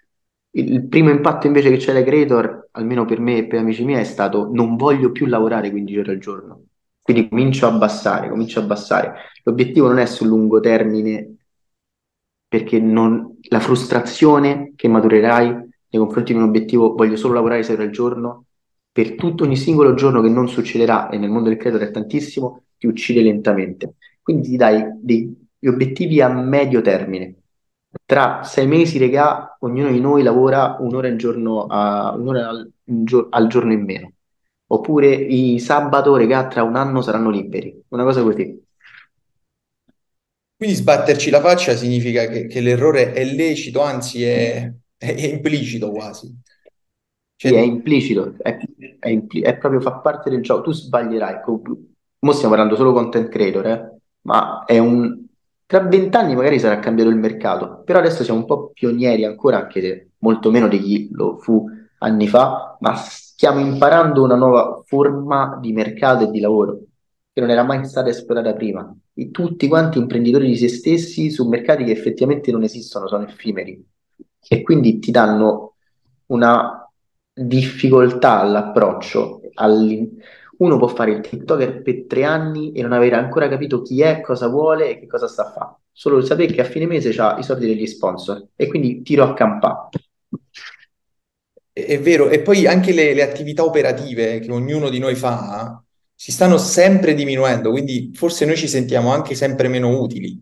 Il, 0.51 0.75
il 0.75 0.89
primo 0.89 1.09
impatto 1.09 1.47
invece 1.47 1.71
che 1.71 1.79
c'è 1.79 1.95
la 1.95 2.03
Creator, 2.03 2.69
almeno 2.73 3.07
per 3.07 3.19
me 3.19 3.39
e 3.39 3.47
per 3.47 3.61
amici 3.61 3.83
miei, 3.83 4.03
è 4.03 4.05
stato 4.05 4.51
non 4.53 4.77
voglio 4.77 5.11
più 5.11 5.25
lavorare 5.25 5.71
15 5.71 5.99
ore 6.01 6.13
al 6.13 6.19
giorno. 6.19 6.65
Quindi 7.01 7.31
comincio 7.31 7.67
a 7.67 7.71
abbassare, 7.71 8.29
comincio 8.29 8.61
a 8.61 8.65
abbassare. 8.65 9.15
L'obiettivo 9.45 9.89
non 9.89 10.01
è 10.01 10.05
sul 10.05 10.27
lungo 10.29 10.61
termine, 10.61 11.37
perché 12.53 12.79
non- 12.81 13.39
la 13.49 13.61
frustrazione 13.61 14.73
che 14.77 14.87
maturerai 14.89 15.47
nei 15.53 16.01
confronti 16.01 16.33
di 16.33 16.39
un 16.39 16.45
obiettivo, 16.45 16.95
voglio 16.95 17.17
solo 17.17 17.33
lavorare 17.35 17.63
6 17.63 17.75
ore 17.77 17.85
al 17.85 17.91
giorno, 17.91 18.45
per 18.93 19.15
tutto 19.15 19.45
ogni 19.45 19.57
singolo 19.57 19.95
giorno 19.95 20.21
che 20.21 20.29
non 20.29 20.49
succederà, 20.49 21.09
e 21.09 21.17
nel 21.19 21.31
mondo 21.31 21.49
del 21.49 21.57
creator 21.59 21.81
è 21.83 21.91
tantissimo, 21.91 22.65
ti 22.77 22.87
uccide 22.87 23.23
lentamente. 23.23 23.95
Quindi 24.23 24.49
ti 24.51 24.57
dai 24.57 24.85
degli 25.01 25.35
obiettivi 25.67 26.21
a 26.21 26.29
medio 26.29 26.83
termine. 26.83 27.37
Tra 28.05 28.43
sei 28.43 28.67
mesi, 28.67 28.99
regà, 28.99 29.57
ognuno 29.61 29.91
di 29.91 30.01
noi 30.01 30.23
lavora 30.23 30.77
un'ora 30.81 31.09
al 31.09 31.17
giorno, 31.17 31.67
a- 31.67 32.15
un'ora 32.17 32.49
al, 32.49 32.71
gio- 32.85 33.29
al 33.31 33.49
giorno 33.49 33.73
in 33.73 33.85
meno. 33.85 34.13
Oppure 34.67 35.15
i 35.15 35.59
sabato, 35.59 36.17
regà, 36.17 36.47
tra 36.49 36.63
un 36.63 36.77
anno 36.77 37.01
saranno 37.03 37.31
liberi. 37.31 37.83
Una 37.89 38.05
cosa 38.05 38.23
così. 38.23 38.61
Quindi 40.63 40.77
sbatterci 40.77 41.29
la 41.31 41.41
faccia 41.41 41.75
significa 41.75 42.27
che, 42.27 42.47
che 42.47 42.61
l'errore 42.61 43.13
è 43.13 43.25
lecito, 43.25 43.83
anzi 43.83 44.23
è, 44.23 44.73
è- 44.97 45.15
è 45.17 45.27
implicito 45.27 45.91
quasi. 45.91 46.33
Sì, 47.37 47.55
è 47.55 47.59
Cioè, 47.59 47.61
implicito, 47.61 48.35
è, 48.39 48.57
è 49.01 49.09
impli- 49.09 49.43
è 49.43 49.57
proprio 49.59 49.81
fa 49.81 49.95
parte 49.95 50.31
del 50.31 50.43
gioco. 50.43 50.63
Tu 50.63 50.73
sbaglierai. 50.73 51.41
Mo 52.21 52.33
stiamo 52.33 52.51
parlando 52.55 52.77
solo 52.77 52.93
content 52.93 53.29
creator, 53.29 53.67
eh? 53.67 53.97
Ma 54.23 54.65
è 54.65 54.79
un... 54.79 55.27
Tra 55.67 55.81
vent'anni 55.81 56.37
magari 56.37 56.59
sarà 56.61 56.79
cambiato 56.79 57.11
il 57.11 57.17
mercato, 57.17 57.83
però 57.85 57.99
adesso 57.99 58.23
siamo 58.25 58.41
un 58.41 58.47
po' 58.47 58.71
pionieri 58.73 59.25
ancora, 59.25 59.59
anche 59.59 59.81
se 59.81 60.11
molto 60.19 60.51
meno 60.51 60.69
di 60.69 60.79
chi 60.81 61.09
lo 61.13 61.39
fu 61.39 61.67
anni 61.99 62.29
fa, 62.29 62.77
ma 62.81 62.95
stiamo 62.95 63.59
imparando 63.61 64.23
una 64.23 64.35
nuova 64.37 64.83
forma 64.85 65.59
di 65.61 65.73
mercato 65.73 66.25
e 66.25 66.31
di 66.31 66.41
lavoro 66.41 66.79
che 67.33 67.41
non 67.41 67.51
era 67.51 67.63
mai 67.63 67.85
stata 67.87 68.09
esplorata 68.11 68.53
prima. 68.55 68.95
E 69.15 69.31
tutti 69.31 69.69
quanti 69.69 69.99
imprenditori 69.99 70.47
di 70.49 70.57
se 70.57 70.69
stessi 70.69 71.31
su 71.31 71.49
mercati 71.49 71.85
che 71.85 71.93
effettivamente 71.93 72.51
non 72.51 72.63
esistono, 72.63 73.09
sono 73.09 73.25
effimeri 73.27 73.85
e 74.49 74.63
quindi 74.63 74.99
ti 74.99 75.11
danno 75.11 75.77
una 76.27 76.89
difficoltà 77.33 78.41
all'approccio. 78.41 79.41
All'in- 79.55 80.17
Uno 80.59 80.77
può 80.79 80.87
fare 80.87 81.13
il 81.13 81.21
TikToker 81.21 81.83
per 81.83 82.05
tre 82.07 82.25
anni 82.25 82.73
e 82.73 82.83
non 82.83 82.93
aver 82.93 83.15
ancora 83.15 83.49
capito 83.49 83.83
chi 83.83 84.01
è, 84.01 84.21
cosa 84.21 84.47
vuole 84.49 84.91
e 84.91 84.99
che 85.01 85.07
cosa 85.07 85.27
sta 85.27 85.47
a 85.49 85.51
fare. 85.51 85.75
Solo 85.91 86.21
sapere 86.23 86.53
che 86.53 86.61
a 86.61 86.65
fine 86.65 86.87
mese 86.87 87.11
ha 87.21 87.37
i 87.39 87.43
soldi 87.43 87.67
degli 87.67 87.87
sponsor 87.87 88.47
e 88.55 88.69
quindi 88.69 89.03
tiro 89.03 89.25
a 89.25 89.35
campà. 89.35 89.89
è 91.73 91.99
vero, 92.01 92.29
e 92.31 92.41
poi 92.43 92.67
anche 92.67 92.93
le, 92.93 93.15
le 93.15 93.23
attività 93.23 93.65
operative 93.65 94.39
che 94.41 94.51
ognuno 94.53 94.89
di 94.91 94.99
noi 94.99 95.15
fa 95.15 95.83
si 96.23 96.31
stanno 96.31 96.57
sempre 96.57 97.15
diminuendo, 97.15 97.73
quindi 97.73 98.13
forse 98.15 98.47
noi 98.47 98.57
ci 98.57 98.69
sentiamo 98.69 99.13
anche 99.13 99.35
sempre 99.35 99.67
meno 99.67 100.01
utili. 100.01 100.41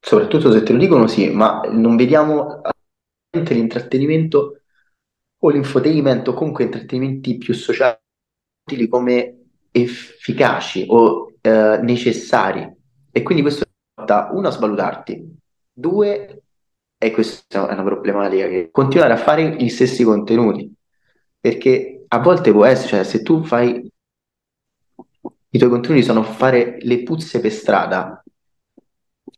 Soprattutto 0.00 0.50
se 0.50 0.62
te 0.62 0.72
lo 0.72 0.78
dicono, 0.78 1.06
sì, 1.06 1.28
ma 1.28 1.60
non 1.70 1.94
vediamo 1.94 2.62
l'intrattenimento 3.32 4.62
o 5.40 5.48
l'infotainment 5.50 6.26
o 6.28 6.32
comunque 6.32 6.64
intrattenimenti 6.64 7.36
più 7.36 7.52
sociali 7.52 7.98
utili 8.64 8.88
come 8.88 9.48
efficaci 9.70 10.86
o 10.88 11.34
eh, 11.42 11.80
necessari. 11.82 12.66
E 13.12 13.22
quindi 13.22 13.42
questo 13.42 13.66
porta, 13.92 14.30
uno, 14.32 14.48
a 14.48 14.52
svalutarti, 14.52 15.36
due, 15.70 16.44
e 16.96 17.10
questa 17.10 17.68
è 17.68 17.72
una 17.74 17.84
problematica, 17.84 18.48
che 18.48 18.70
continuare 18.70 19.12
a 19.12 19.18
fare 19.18 19.54
gli 19.56 19.68
stessi 19.68 20.02
contenuti. 20.02 20.72
Perché 21.38 21.93
a 22.14 22.18
volte 22.20 22.52
può 22.52 22.64
essere, 22.64 22.88
cioè 22.88 23.04
se 23.04 23.22
tu 23.22 23.42
fai, 23.42 23.90
i 25.50 25.58
tuoi 25.58 25.70
contenuti 25.70 26.04
sono 26.04 26.22
fare 26.22 26.78
le 26.80 27.02
puzze 27.02 27.40
per 27.40 27.50
strada 27.50 28.22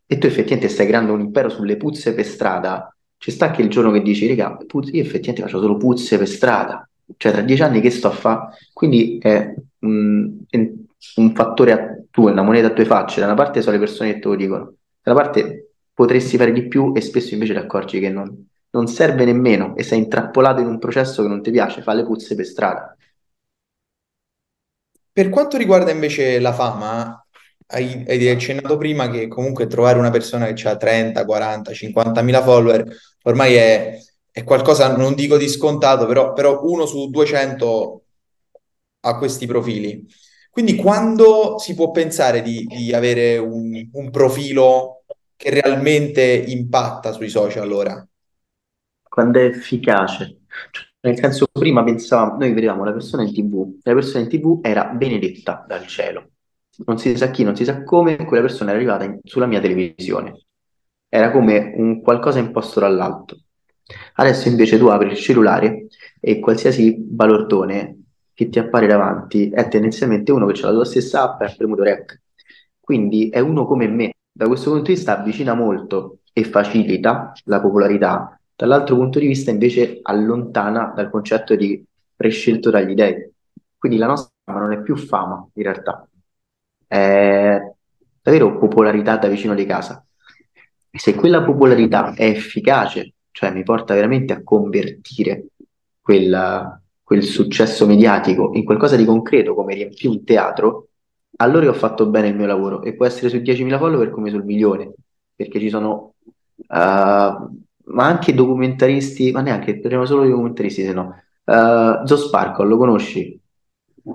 e 0.07 0.19
tu 0.19 0.27
effettivamente 0.27 0.69
stai 0.69 0.87
creando 0.87 1.15
un 1.15 1.21
impero 1.21 1.49
sulle 1.49 1.77
puzze 1.79 2.15
per 2.15 2.27
strada, 2.27 2.95
ci 3.17 3.31
sta 3.31 3.51
che 3.51 3.63
il 3.63 3.71
giorno 3.71 3.91
che 3.93 4.03
dici, 4.03 4.29
raga, 4.29 4.57
puzze- 4.57 4.95
io 4.95 5.01
effettivamente 5.01 5.43
faccio 5.43 5.61
solo 5.61 5.77
puzze 5.79 6.19
per 6.19 6.29
strada, 6.29 6.89
cioè 7.17 7.33
tra 7.33 7.41
dieci 7.41 7.63
anni 7.63 7.81
che 7.81 7.91
sto 7.91 8.09
a 8.09 8.13
fare? 8.13 8.57
Quindi 8.75 9.19
è 9.21 9.55
un, 9.81 10.37
è 10.49 10.71
un 11.17 11.35
fattore 11.35 11.73
a 11.73 11.97
tu, 12.11 12.29
una 12.29 12.43
moneta 12.43 12.67
a 12.69 12.71
due 12.71 12.85
facce, 12.85 13.21
da 13.21 13.27
una 13.27 13.35
parte 13.35 13.63
sono 13.63 13.73
le 13.73 13.83
persone 13.83 14.13
che 14.13 14.19
te 14.19 14.29
lo 14.29 14.37
dicono, 14.37 14.75
dalla 15.03 15.17
parte 15.23 15.71
potresti 15.95 16.37
fare 16.37 16.53
di 16.53 16.69
più 16.69 16.93
e 16.95 17.01
spesso 17.01 17.33
invece 17.33 17.55
ti 17.55 17.59
accorgi 17.59 18.01
che 18.01 18.11
non, 18.11 18.49
non 18.77 18.87
serve 18.89 19.25
nemmeno 19.25 19.75
e 19.75 19.83
sei 19.83 19.99
intrappolato 19.99 20.61
in 20.61 20.67
un 20.67 20.79
processo 20.79 21.23
che 21.23 21.29
non 21.29 21.43
ti 21.43 21.51
piace, 21.51 21.83
fa 21.83 21.95
le 21.95 22.05
puzze 22.05 22.35
per 22.35 22.45
strada. 22.45 22.97
Per 25.13 25.31
quanto 25.31 25.57
riguarda 25.57 25.91
invece 25.91 26.39
la 26.41 26.53
fama, 26.53 27.27
hai, 27.69 28.05
hai 28.07 28.29
accennato 28.29 28.77
prima 28.77 29.11
che 29.11 29.29
comunque 29.29 29.67
trovare 29.67 29.99
una 29.99 30.11
persona 30.11 30.53
che 30.53 30.69
ha 30.69 30.77
30, 30.77 31.25
40, 31.25 31.73
50 31.73 32.21
mila 32.21 32.43
follower 32.43 32.85
ormai 33.23 33.55
è, 33.55 33.99
è 34.31 34.45
qualcosa, 34.45 34.95
non 34.95 35.15
dico 35.15 35.39
di 35.39 35.49
scontato, 35.49 36.07
però, 36.07 36.33
però 36.35 36.61
uno 36.65 36.85
su 36.85 37.09
200 37.09 38.03
ha 39.01 39.17
questi 39.17 39.47
profili. 39.47 40.07
Quindi 40.51 40.77
quando 40.77 41.59
si 41.59 41.75
può 41.75 41.91
pensare 41.91 42.43
di, 42.43 42.65
di 42.67 42.93
avere 42.93 43.39
un, 43.39 43.89
un 43.93 44.11
profilo 44.11 45.05
che 45.35 45.51
realmente 45.51 46.23
impatta 46.23 47.13
sui 47.13 47.29
social 47.29 47.71
ora? 47.73 48.07
Quando 49.17 49.39
è 49.39 49.45
efficace. 49.45 50.41
Cioè, 50.71 50.85
nel 51.01 51.17
senso, 51.17 51.47
prima 51.51 51.83
pensavamo, 51.83 52.37
noi 52.37 52.53
vedevamo 52.53 52.85
la 52.85 52.93
persona 52.93 53.23
in 53.23 53.33
TV, 53.33 53.79
la 53.83 53.95
persona 53.95 54.25
in 54.25 54.29
TV 54.29 54.59
era 54.63 54.85
benedetta 54.89 55.65
dal 55.67 55.87
cielo. 55.87 56.33
non 56.85 56.99
si 56.99 57.17
sa 57.17 57.31
chi, 57.31 57.43
non 57.43 57.57
si 57.57 57.65
sa 57.65 57.83
come, 57.83 58.17
quella 58.27 58.43
persona 58.43 58.73
è 58.73 58.75
arrivata 58.75 59.05
in- 59.05 59.19
sulla 59.25 59.47
mia 59.47 59.59
televisione. 59.61 60.45
Era 61.09 61.31
come 61.31 61.73
un 61.77 62.03
qualcosa 62.03 62.39
imposto 62.41 62.79
dall'alto. 62.81 63.39
Adesso 64.17 64.49
invece 64.49 64.77
tu 64.77 64.89
apri 64.89 65.09
il 65.09 65.17
cellulare 65.17 65.87
e 66.21 66.39
qualsiasi 66.39 66.95
balordone 66.99 68.03
che 68.35 68.51
ti 68.51 68.59
appare 68.59 68.87
davanti 68.87 69.49
è 69.49 69.67
tendenzialmente 69.69 70.31
uno 70.31 70.45
che 70.45 70.61
ha 70.61 70.67
la 70.67 70.73
tua 70.75 70.85
stessa 70.85 71.23
app 71.23 71.41
e 71.41 71.45
ha 71.47 71.55
premuto 71.57 71.83
rec. 71.83 72.21
Quindi 72.79 73.31
è 73.31 73.39
uno 73.39 73.65
come 73.65 73.89
me. 73.89 74.13
Da 74.31 74.47
questo 74.47 74.69
punto 74.71 74.89
di 74.89 74.93
vista 74.95 75.19
avvicina 75.19 75.55
molto 75.55 76.19
e 76.35 76.45
facilita 76.45 77.33
la 77.45 77.63
popolarità. 77.63 78.36
Dall'altro 78.57 78.97
punto 78.97 79.19
di 79.19 79.27
vista 79.27 79.51
invece 79.51 79.99
allontana 80.01 80.93
dal 80.97 81.11
concetto 81.11 81.55
di 81.55 81.85
prescelto 82.17 82.71
dagli 82.71 82.95
dei. 82.95 83.31
Quindi 83.77 83.99
la 83.99 84.07
nostra 84.07 84.33
fama 84.45 84.61
non 84.61 84.73
è 84.73 84.81
più 84.81 84.97
fama 84.97 85.47
in 85.53 85.63
realtà, 85.63 86.09
è 86.87 87.61
davvero 88.23 88.59
popolarità 88.59 89.19
da 89.19 89.29
vicino 89.29 89.55
di 89.55 89.67
casa. 89.67 90.03
E 90.91 90.99
se 90.99 91.15
quella 91.15 91.45
popolarità 91.45 92.15
è 92.15 92.25
efficace, 92.25 93.13
cioè 93.31 93.53
mi 93.53 93.63
porta 93.63 93.93
veramente 93.93 94.33
a 94.33 94.43
convertire 94.43 95.49
quel, 96.01 96.81
quel 97.03 97.23
successo 97.23 97.87
mediatico 97.87 98.53
in 98.55 98.65
qualcosa 98.65 98.97
di 98.97 99.05
concreto 99.05 99.55
come 99.55 99.75
riempì 99.75 100.07
un 100.07 100.25
teatro, 100.25 100.89
allora 101.37 101.69
ho 101.69 101.75
fatto 101.75 102.07
bene 102.07 102.29
il 102.29 102.35
mio 102.35 102.47
lavoro 102.47 102.83
e 102.83 102.95
può 102.95 103.05
essere 103.05 103.29
su 103.29 103.37
10.000 103.37 103.77
follower 103.77 104.09
come 104.09 104.31
sul 104.31 104.45
milione, 104.45 104.95
perché 105.35 105.61
ci 105.61 105.69
sono 105.69 106.15
uh, 106.69 107.66
ma 107.87 108.07
anche 108.07 108.35
documentaristi, 108.35 109.33
ma 109.33 109.41
neanche, 109.41 109.79
parliamo 109.79 110.07
solo 110.07 110.23
di 110.23 110.31
documentaristi, 110.31 110.85
se 110.85 110.93
no. 110.93 111.23
Uh, 111.45 112.05
Zo 112.05 112.17
Sparkle, 112.17 112.67
lo 112.67 112.77
conosci? 112.77 113.41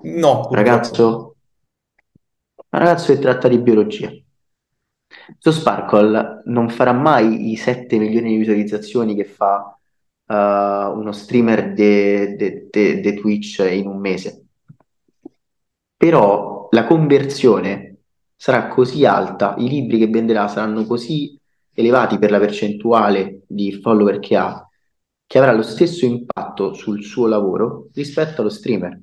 No, 0.04 0.50
Ragazzo, 0.52 1.36
un 2.56 2.80
ragazzo 2.80 3.14
che 3.14 3.20
tratta 3.20 3.48
di 3.48 3.60
biologia. 3.60 4.12
Zo 5.38 5.52
Sparkle 5.52 6.44
non 6.46 6.70
farà 6.70 6.94
mai 6.94 7.52
i 7.52 7.56
7 7.58 7.98
milioni 7.98 8.30
di 8.30 8.38
visualizzazioni 8.38 9.16
che 9.16 9.26
fa 9.26 9.78
uh, 10.26 10.34
uno 10.34 11.12
streamer 11.12 11.74
di 11.74 13.14
Twitch 13.16 13.60
in 13.60 13.88
un 13.88 14.00
mese. 14.00 14.46
Però 15.98 16.68
la 16.72 16.86
conversione 16.86 17.98
sarà 18.36 18.68
così 18.70 19.06
alta, 19.06 19.56
i 19.58 19.68
libri 19.68 20.00
che 20.00 20.08
venderà 20.08 20.48
saranno 20.48 20.86
così 20.86 21.38
elevati 21.74 22.18
per 22.18 22.32
la 22.32 22.40
percentuale 22.40 23.42
di 23.48 23.74
follower 23.82 24.20
che 24.20 24.36
ha, 24.36 24.68
che 25.26 25.38
avrà 25.38 25.54
lo 25.54 25.62
stesso 25.62 26.06
impatto 26.06 26.74
sul 26.74 27.04
suo 27.04 27.28
lavoro 27.28 27.90
rispetto 27.94 28.42
allo 28.42 28.50
streamer. 28.50 29.00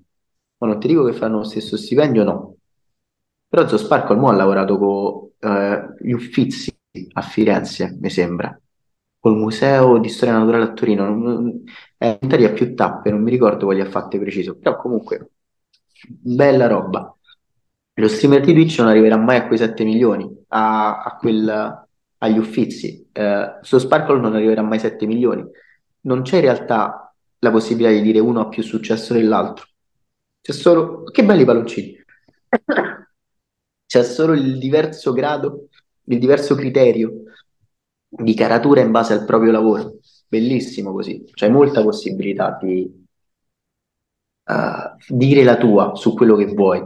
Ma 0.59 0.67
non 0.67 0.81
ti 0.81 0.89
dico 0.89 1.05
che 1.05 1.13
fanno 1.13 1.39
lo 1.39 1.45
stesso 1.45 1.77
stipendio, 1.77 2.25
no. 2.25 2.57
Però 3.49 3.67
Zo 3.67 3.79
Sparkle 3.79 4.17
mo 4.17 4.29
ha 4.29 4.33
lavorato 4.33 4.79
con 4.79 5.31
eh, 5.39 5.95
gli 6.01 6.13
Uffizi 6.13 6.77
a 7.15 7.23
Firenze, 7.23 7.97
mi 8.01 8.11
sembra, 8.11 8.59
col 9.19 9.37
Museo 9.37 9.99
di 9.99 10.09
Storia 10.09 10.37
Naturale 10.37 10.65
a 10.65 10.73
Torino. 10.73 11.09
Non, 11.15 11.63
è 11.97 12.19
un'Italia 12.21 12.53
più 12.53 12.75
tappe, 12.75 13.11
non 13.11 13.23
mi 13.23 13.31
ricordo 13.31 13.65
quali 13.67 13.81
ha 13.81 13.89
fatte 13.89 14.19
preciso, 14.19 14.57
però 14.57 14.77
comunque 14.77 15.31
bella 16.09 16.67
roba. 16.67 17.13
Lo 17.95 18.09
streamer 18.09 18.43
di 18.43 18.53
Twitch 18.53 18.79
non 18.79 18.89
arriverà 18.89 19.17
mai 19.17 19.37
a 19.39 19.47
quei 19.47 19.59
7 19.59 19.83
milioni, 19.85 20.31
a, 20.49 21.03
a 21.03 21.17
quel, 21.17 21.88
agli 22.19 22.39
Uffizi. 22.39 23.09
Eh, 23.13 23.59
su 23.63 23.79
Sparkle 23.79 24.21
non 24.21 24.35
arriverà 24.35 24.63
mai 24.63 24.79
7 24.79 25.07
milioni. 25.07 25.45
Non 26.03 26.23
c'è 26.23 26.37
in 26.37 26.43
realtà 26.43 27.15
la 27.41 27.51
possibilità 27.51 27.93
di 27.93 28.03
dire 28.03 28.19
uno 28.19 28.41
ha 28.41 28.49
più 28.49 28.63
successo 28.63 29.15
dell'altro. 29.15 29.67
C'è 30.41 30.53
solo... 30.53 31.05
Che 31.05 31.25
belli 31.25 31.45
palloncini! 31.45 31.97
C'è 33.87 34.05
solo 34.05 34.35
il 34.35 34.59
diverso 34.59 35.13
grado, 35.13 35.69
il 36.05 36.19
diverso 36.19 36.55
criterio 36.55 37.23
di 38.09 38.35
caratura 38.35 38.81
in 38.81 38.91
base 38.91 39.15
al 39.15 39.25
proprio 39.25 39.51
lavoro. 39.53 39.99
Bellissimo 40.27 40.93
così. 40.93 41.25
C'è 41.33 41.49
molta 41.49 41.83
possibilità 41.83 42.59
di 42.61 43.07
uh, 44.45 45.15
dire 45.15 45.43
la 45.43 45.57
tua 45.57 45.95
su 45.95 46.15
quello 46.15 46.37
che 46.37 46.47
vuoi. 46.47 46.85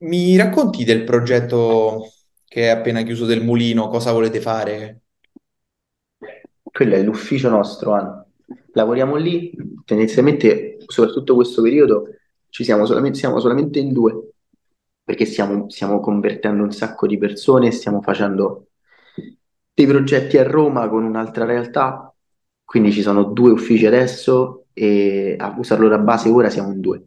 Mi 0.00 0.36
racconti 0.36 0.84
del 0.84 1.04
progetto 1.04 2.04
che 2.58 2.64
è 2.64 2.68
appena 2.70 3.02
chiuso 3.02 3.24
del 3.24 3.44
mulino, 3.44 3.86
cosa 3.86 4.10
volete 4.10 4.40
fare? 4.40 5.02
Quello 6.60 6.94
è 6.96 7.02
l'ufficio 7.02 7.48
nostro, 7.48 7.92
Anna. 7.92 8.26
Lavoriamo 8.72 9.14
lì, 9.14 9.54
tendenzialmente, 9.84 10.78
soprattutto 10.84 11.36
questo 11.36 11.62
periodo, 11.62 12.08
ci 12.48 12.64
siamo 12.64 12.84
solamente, 12.84 13.16
siamo 13.16 13.38
solamente 13.38 13.78
in 13.78 13.92
due, 13.92 14.32
perché 15.04 15.24
stiamo, 15.24 15.70
stiamo 15.70 16.00
convertendo 16.00 16.64
un 16.64 16.72
sacco 16.72 17.06
di 17.06 17.16
persone, 17.16 17.70
stiamo 17.70 18.02
facendo 18.02 18.70
dei 19.72 19.86
progetti 19.86 20.36
a 20.36 20.42
Roma 20.42 20.88
con 20.88 21.04
un'altra 21.04 21.44
realtà, 21.44 22.12
quindi 22.64 22.90
ci 22.90 23.02
sono 23.02 23.22
due 23.22 23.52
uffici 23.52 23.86
adesso 23.86 24.66
e 24.72 25.36
a 25.38 25.54
usarlo 25.56 25.86
da 25.86 25.98
base 25.98 26.28
ora 26.28 26.50
siamo 26.50 26.72
in 26.72 26.80
due 26.80 27.06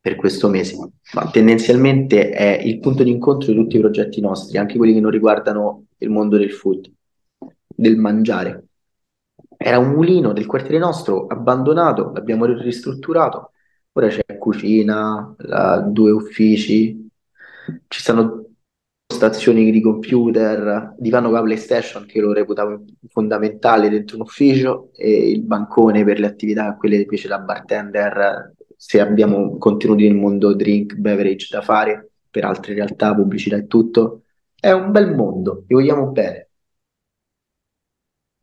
per 0.00 0.16
questo 0.16 0.48
mese, 0.48 0.76
ma 1.12 1.28
tendenzialmente 1.30 2.30
è 2.30 2.58
il 2.62 2.78
punto 2.78 3.02
di 3.02 3.10
incontro 3.10 3.52
di 3.52 3.58
tutti 3.58 3.76
i 3.76 3.80
progetti 3.80 4.20
nostri, 4.20 4.56
anche 4.56 4.78
quelli 4.78 4.94
che 4.94 5.00
non 5.00 5.10
riguardano 5.10 5.84
il 5.98 6.08
mondo 6.08 6.38
del 6.38 6.52
food, 6.52 6.90
del 7.66 7.96
mangiare. 7.96 8.64
Era 9.58 9.78
un 9.78 9.90
mulino 9.90 10.32
del 10.32 10.46
quartiere 10.46 10.78
nostro, 10.78 11.26
abbandonato, 11.26 12.12
l'abbiamo 12.14 12.46
ristrutturato, 12.46 13.52
ora 13.92 14.08
c'è 14.08 14.38
cucina, 14.38 15.34
la, 15.36 15.80
due 15.80 16.12
uffici, 16.12 17.06
ci 17.86 18.00
stanno 18.00 18.46
stazioni 19.06 19.70
di 19.70 19.82
computer, 19.82 20.94
divano 20.96 21.26
con 21.26 21.36
la 21.36 21.42
PlayStation 21.42 22.06
che 22.06 22.20
lo 22.20 22.32
reputavo 22.32 22.84
fondamentale 23.08 23.90
dentro 23.90 24.16
un 24.16 24.22
ufficio 24.22 24.90
e 24.94 25.30
il 25.30 25.42
bancone 25.42 26.04
per 26.04 26.20
le 26.20 26.26
attività, 26.26 26.74
quelle 26.76 26.96
che 26.96 27.06
piace 27.06 27.28
da 27.28 27.38
bartender 27.38 28.54
se 28.82 28.98
abbiamo 28.98 29.58
contenuti 29.58 30.04
nel 30.04 30.16
mondo 30.16 30.54
drink, 30.54 30.94
beverage 30.94 31.48
da 31.50 31.60
fare 31.60 32.12
per 32.30 32.46
altre 32.46 32.72
realtà, 32.72 33.14
pubblicità 33.14 33.56
e 33.56 33.66
tutto. 33.66 34.22
È 34.58 34.70
un 34.70 34.90
bel 34.90 35.14
mondo, 35.14 35.64
vi 35.66 35.74
vogliamo 35.74 36.06
bene. 36.06 36.48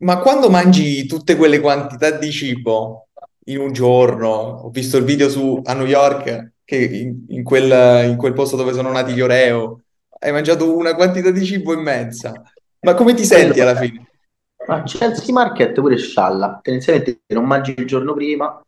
Ma 0.04 0.20
quando 0.20 0.48
mangi 0.48 1.06
tutte 1.06 1.34
quelle 1.34 1.58
quantità 1.58 2.12
di 2.12 2.30
cibo 2.30 3.08
in 3.46 3.58
un 3.58 3.72
giorno, 3.72 4.28
ho 4.28 4.70
visto 4.70 4.96
il 4.96 5.02
video 5.02 5.28
su, 5.28 5.60
a 5.64 5.74
New 5.74 5.86
York, 5.86 6.52
che 6.64 6.76
in, 6.76 7.24
in 7.30 7.42
quel, 7.42 8.08
in 8.08 8.16
quel 8.16 8.32
posto 8.32 8.54
dove 8.54 8.72
sono 8.72 8.92
nati 8.92 9.14
gli 9.14 9.20
Oreo, 9.20 9.80
hai 10.20 10.30
mangiato 10.30 10.72
una 10.76 10.94
quantità 10.94 11.32
di 11.32 11.44
cibo 11.44 11.72
immensa. 11.72 12.32
Ma 12.82 12.94
come 12.94 13.12
ti 13.14 13.24
senti 13.24 13.58
alla 13.58 13.74
fine? 13.74 14.08
Ma 14.68 14.84
Chelsea 14.84 15.32
Market 15.32 15.72
pure 15.72 15.96
scialla, 15.96 16.60
tendenzialmente 16.62 17.22
non 17.34 17.44
mangi 17.44 17.74
il 17.76 17.86
giorno 17.86 18.14
prima, 18.14 18.62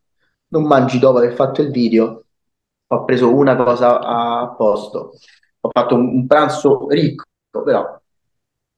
non 0.51 0.65
mangi 0.67 0.99
dopo 0.99 1.19
aver 1.19 1.33
fatto 1.35 1.63
il 1.63 1.71
video, 1.71 2.25
ho 2.89 3.05
preso 3.05 3.35
una 3.35 3.57
cosa 3.57 4.01
a 4.01 4.55
posto, 4.57 5.13
ho 5.61 5.69
fatto 5.71 5.95
un, 5.95 6.07
un 6.17 6.27
pranzo 6.27 6.87
ricco, 6.89 7.25
però 7.65 8.01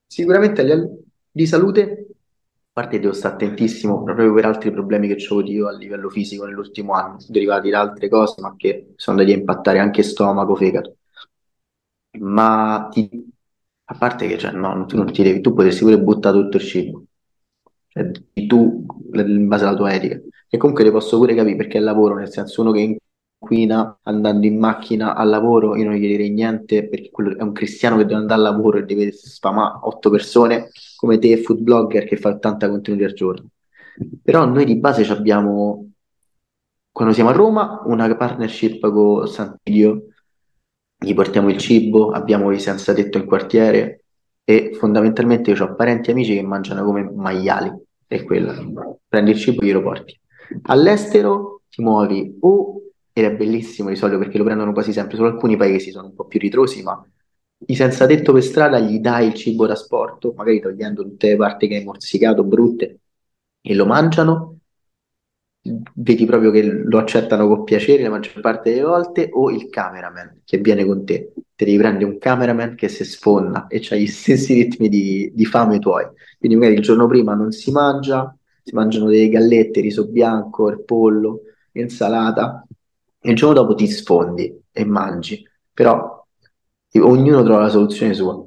sicuramente 0.07 0.99
di 1.31 1.47
salute, 1.47 2.07
a 2.09 2.69
parte 2.73 2.99
devo 2.99 3.13
stare 3.13 3.35
attentissimo 3.35 4.03
proprio 4.03 4.33
per 4.35 4.45
altri 4.47 4.71
problemi 4.71 5.09
che 5.09 5.15
ho 5.15 5.35
avuto 5.35 5.51
io 5.51 5.69
a 5.69 5.73
livello 5.73 6.09
fisico 6.11 6.45
nell'ultimo 6.45 6.93
anno, 6.95 7.17
derivati 7.29 7.71
da 7.71 7.81
altre 7.81 8.09
cose, 8.09 8.41
ma 8.41 8.55
che 8.57 8.93
sono 8.97 9.19
andati 9.19 9.37
a 9.37 9.41
impattare 9.41 9.79
anche 9.79 10.03
stomaco, 10.03 10.55
fegato. 10.57 10.97
Ma 12.19 12.89
ti, 12.91 13.09
a 13.85 13.95
parte 13.97 14.27
che 14.29 14.39
cioè, 14.39 14.53
no, 14.53 14.85
tu 14.87 14.97
non 14.97 15.11
ti 15.13 15.23
devi, 15.23 15.41
tu 15.41 15.55
potresti 15.55 15.83
pure 15.83 15.99
buttare 16.01 16.39
tutto 16.39 16.57
il 16.59 16.63
cibo, 16.63 17.05
cioè, 17.89 18.11
tu 18.47 18.85
in 19.15 19.49
base 19.49 19.65
alla 19.65 19.77
tua 19.77 19.95
etica. 19.95 20.21
E 20.55 20.59
comunque 20.59 20.85
le 20.85 20.91
posso 20.91 21.17
pure 21.17 21.35
capire 21.35 21.57
perché 21.57 21.79
è 21.79 21.81
lavoro, 21.81 22.15
nel 22.15 22.31
senso 22.31 22.61
uno 22.61 22.73
che 22.73 22.99
inquina 23.41 24.01
andando 24.03 24.47
in 24.47 24.59
macchina 24.59 25.15
al 25.15 25.31
lavoro, 25.31 25.75
io 25.77 25.85
non 25.85 25.95
gli 25.95 26.07
direi 26.07 26.29
niente 26.31 26.91
perché 26.91 27.09
quello 27.11 27.39
è 27.39 27.43
un 27.43 27.53
cristiano 27.53 27.97
che 27.97 28.03
deve 28.03 28.21
andare 28.21 28.43
al 28.43 28.53
lavoro 28.53 28.77
e 28.77 28.85
deve 28.85 29.13
sfamare 29.13 29.79
otto 29.85 30.11
persone 30.11 30.69
come 30.97 31.19
te, 31.19 31.39
food 31.39 31.61
blogger 31.61 32.05
che 32.05 32.19
fa 32.19 32.29
80 32.29 32.69
contenuti 32.69 33.03
al 33.03 33.15
giorno. 33.15 33.49
Però 34.23 34.45
noi 34.45 34.67
di 34.67 34.77
base 34.77 35.11
abbiamo, 35.11 35.91
quando 36.93 37.15
siamo 37.15 37.31
a 37.31 37.33
Roma, 37.33 37.81
una 37.87 38.15
partnership 38.15 38.91
con 38.91 39.27
Sant'Ilio, 39.27 40.09
gli 40.99 41.15
portiamo 41.15 41.49
il 41.49 41.57
cibo, 41.57 42.11
abbiamo 42.11 42.51
i 42.51 42.61
senza 42.61 42.93
tetto 42.93 43.17
in 43.17 43.25
quartiere 43.25 44.05
e 44.45 44.75
fondamentalmente 44.75 45.51
io 45.51 45.65
ho 45.65 45.75
parenti 45.75 46.11
e 46.11 46.13
amici 46.13 46.35
che 46.35 46.43
mangiano 46.43 46.85
come 46.85 47.11
maiali, 47.11 47.73
e 48.07 48.23
quello, 48.23 49.01
prendi 49.09 49.31
il 49.31 49.39
cibo 49.39 49.63
e 49.63 49.65
glielo 49.65 49.81
porti. 49.81 50.21
All'estero 50.65 51.63
ti 51.69 51.83
muovi 51.83 52.37
o, 52.41 52.83
ed 53.13 53.25
è 53.25 53.35
bellissimo 53.35 53.89
di 53.89 53.97
solito 53.97 54.19
perché 54.19 54.39
lo 54.39 54.45
prendono 54.45 54.73
quasi 54.73 54.93
sempre, 54.93 55.17
solo 55.17 55.29
alcuni 55.29 55.57
paesi 55.57 55.91
sono 55.91 56.07
un 56.07 56.15
po' 56.15 56.27
più 56.27 56.39
ritrosi, 56.39 56.83
ma 56.83 57.05
i 57.67 57.75
senza 57.75 58.07
tetto 58.07 58.33
per 58.33 58.43
strada 58.43 58.79
gli 58.79 58.99
dai 58.99 59.29
il 59.29 59.35
cibo 59.35 59.67
da 59.67 59.75
sport, 59.77 60.33
magari 60.35 60.61
togliendo 60.61 61.03
tutte 61.03 61.29
le 61.29 61.37
parti 61.37 61.69
che 61.69 61.77
hai 61.77 61.85
morsicato, 61.85 62.45
brutte, 62.45 63.01
e 63.61 63.75
lo 63.75 63.87
mangiano, 63.87 64.59
vedi 65.95 66.25
proprio 66.27 66.51
che 66.51 66.63
lo 66.63 66.99
accettano 66.99 67.47
con 67.47 67.65
piacere 67.65 68.03
la 68.03 68.11
maggior 68.11 68.41
parte 68.41 68.71
delle 68.71 68.83
volte, 68.83 69.29
o 69.33 69.51
il 69.51 69.69
cameraman 69.69 70.43
che 70.45 70.59
viene 70.59 70.85
con 70.85 71.05
te. 71.05 71.33
Te 71.55 71.65
devi 71.65 71.79
prendere 71.79 72.05
un 72.07 72.19
cameraman 72.19 72.75
che 72.75 72.89
si 72.89 73.05
sfonda 73.05 73.67
e 73.69 73.81
ha 73.91 73.95
gli 73.97 74.07
stessi 74.07 74.55
ritmi 74.55 74.89
di, 74.89 75.31
di 75.33 75.45
fame 75.45 75.79
tuoi. 75.79 76.07
Quindi 76.39 76.57
magari 76.57 76.77
il 76.77 76.83
giorno 76.83 77.07
prima 77.07 77.35
non 77.35 77.53
si 77.53 77.71
mangia, 77.71 78.37
si 78.63 78.75
mangiano 78.75 79.07
delle 79.09 79.29
gallette, 79.29 79.81
riso 79.81 80.07
bianco, 80.09 80.69
il 80.69 80.83
pollo, 80.85 81.41
insalata, 81.73 82.67
e 83.21 83.31
il 83.31 83.37
giorno 83.37 83.55
dopo 83.63 83.75
ti 83.75 83.87
sfondi 83.89 84.61
e 84.71 84.85
mangi. 84.85 85.47
Però 85.73 86.25
ognuno 87.01 87.43
trova 87.43 87.63
la 87.63 87.69
soluzione 87.69 88.15
sua. 88.15 88.45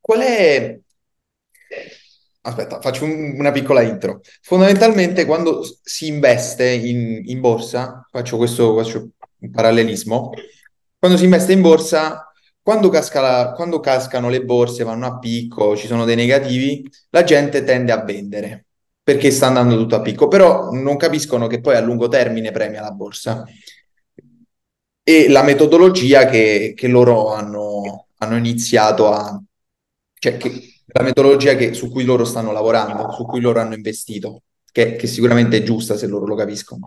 Qual 0.00 0.20
è 0.22 0.80
Aspetta, 2.40 2.80
faccio 2.80 3.04
un- 3.04 3.34
una 3.38 3.50
piccola 3.52 3.82
intro. 3.82 4.20
Fondamentalmente, 4.42 5.24
quando 5.26 5.62
si 5.82 6.06
investe 6.06 6.68
in, 6.70 7.22
in 7.26 7.40
borsa, 7.40 8.06
faccio 8.10 8.36
questo, 8.36 8.74
faccio 8.76 9.10
un 9.40 9.50
parallelismo, 9.50 10.30
quando 10.98 11.18
si 11.18 11.24
investe 11.24 11.52
in 11.52 11.60
borsa, 11.60 12.30
quando 12.62 12.88
casca 12.88 13.20
la- 13.20 13.52
quando 13.54 13.80
cascano 13.80 14.28
le 14.30 14.44
borse, 14.44 14.84
vanno 14.84 15.06
a 15.06 15.18
picco, 15.18 15.76
ci 15.76 15.86
sono 15.86 16.04
dei 16.04 16.16
negativi, 16.16 16.88
la 17.10 17.24
gente 17.24 17.64
tende 17.64 17.92
a 17.92 18.02
vendere 18.04 18.67
perché 19.08 19.30
sta 19.30 19.46
andando 19.46 19.74
tutto 19.74 19.94
a 19.94 20.02
picco, 20.02 20.28
però 20.28 20.70
non 20.70 20.98
capiscono 20.98 21.46
che 21.46 21.62
poi 21.62 21.76
a 21.76 21.80
lungo 21.80 22.08
termine 22.08 22.50
premia 22.50 22.82
la 22.82 22.90
borsa. 22.90 23.42
E 25.02 25.30
la 25.30 25.42
metodologia 25.42 26.26
che, 26.26 26.74
che 26.76 26.88
loro 26.88 27.32
hanno, 27.32 28.08
hanno 28.18 28.36
iniziato 28.36 29.10
a... 29.10 29.42
cioè 30.18 30.36
che 30.36 30.82
la 30.84 31.02
metodologia 31.02 31.54
che- 31.54 31.72
su 31.72 31.90
cui 31.90 32.04
loro 32.04 32.26
stanno 32.26 32.52
lavorando, 32.52 33.10
su 33.12 33.24
cui 33.24 33.40
loro 33.40 33.60
hanno 33.60 33.72
investito, 33.72 34.42
che, 34.70 34.96
che 34.96 35.06
sicuramente 35.06 35.56
è 35.56 35.62
giusta 35.62 35.96
se 35.96 36.06
loro 36.06 36.26
lo 36.26 36.34
capiscono. 36.34 36.84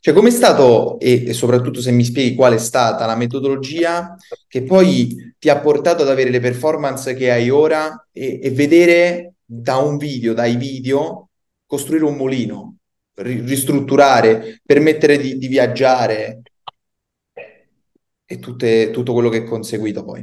Cioè, 0.00 0.12
com'è 0.12 0.30
stato, 0.30 0.98
e, 0.98 1.28
e 1.28 1.32
soprattutto 1.32 1.80
se 1.80 1.92
mi 1.92 2.02
spieghi 2.02 2.34
qual 2.34 2.54
è 2.54 2.58
stata 2.58 3.06
la 3.06 3.14
metodologia 3.14 4.16
che 4.48 4.64
poi 4.64 5.34
ti 5.38 5.48
ha 5.48 5.60
portato 5.60 6.02
ad 6.02 6.08
avere 6.08 6.30
le 6.30 6.40
performance 6.40 7.14
che 7.14 7.30
hai 7.30 7.48
ora 7.48 8.08
e, 8.10 8.40
e 8.42 8.50
vedere 8.50 9.34
da 9.44 9.76
un 9.76 9.98
video, 9.98 10.34
dai 10.34 10.56
video, 10.56 11.29
costruire 11.70 12.04
un 12.04 12.16
mulino, 12.16 12.78
ri- 13.14 13.42
ristrutturare, 13.42 14.60
permettere 14.66 15.16
di, 15.18 15.38
di 15.38 15.46
viaggiare 15.46 16.42
e 18.24 18.38
tutte- 18.40 18.90
tutto 18.90 19.12
quello 19.12 19.28
che 19.28 19.38
è 19.38 19.44
conseguito 19.44 20.04
poi. 20.04 20.18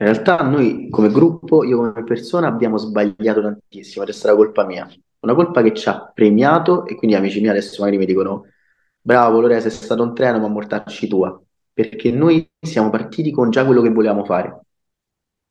In 0.00 0.06
realtà 0.06 0.42
noi 0.42 0.90
come 0.90 1.08
gruppo, 1.10 1.64
io 1.64 1.78
come 1.78 2.04
persona, 2.04 2.46
abbiamo 2.46 2.76
sbagliato 2.76 3.40
tantissimo 3.40 4.04
ed 4.04 4.10
è 4.10 4.12
stata 4.12 4.36
colpa 4.36 4.66
mia. 4.66 4.86
Una 5.20 5.34
colpa 5.34 5.62
che 5.62 5.72
ci 5.72 5.88
ha 5.88 6.12
premiato 6.14 6.84
e 6.84 6.94
quindi 6.94 7.16
amici 7.16 7.40
miei 7.40 7.52
adesso 7.52 7.76
magari 7.80 7.96
mi 7.96 8.04
dicono 8.04 8.44
bravo 9.00 9.40
Lore, 9.40 9.62
sei 9.62 9.70
stato 9.70 10.02
un 10.02 10.14
treno, 10.14 10.38
ma 10.40 10.48
mortacci 10.48 11.08
tua. 11.08 11.40
Perché 11.72 12.10
noi 12.10 12.46
siamo 12.60 12.90
partiti 12.90 13.30
con 13.30 13.48
già 13.50 13.64
quello 13.64 13.80
che 13.80 13.88
volevamo 13.90 14.24
fare. 14.26 14.60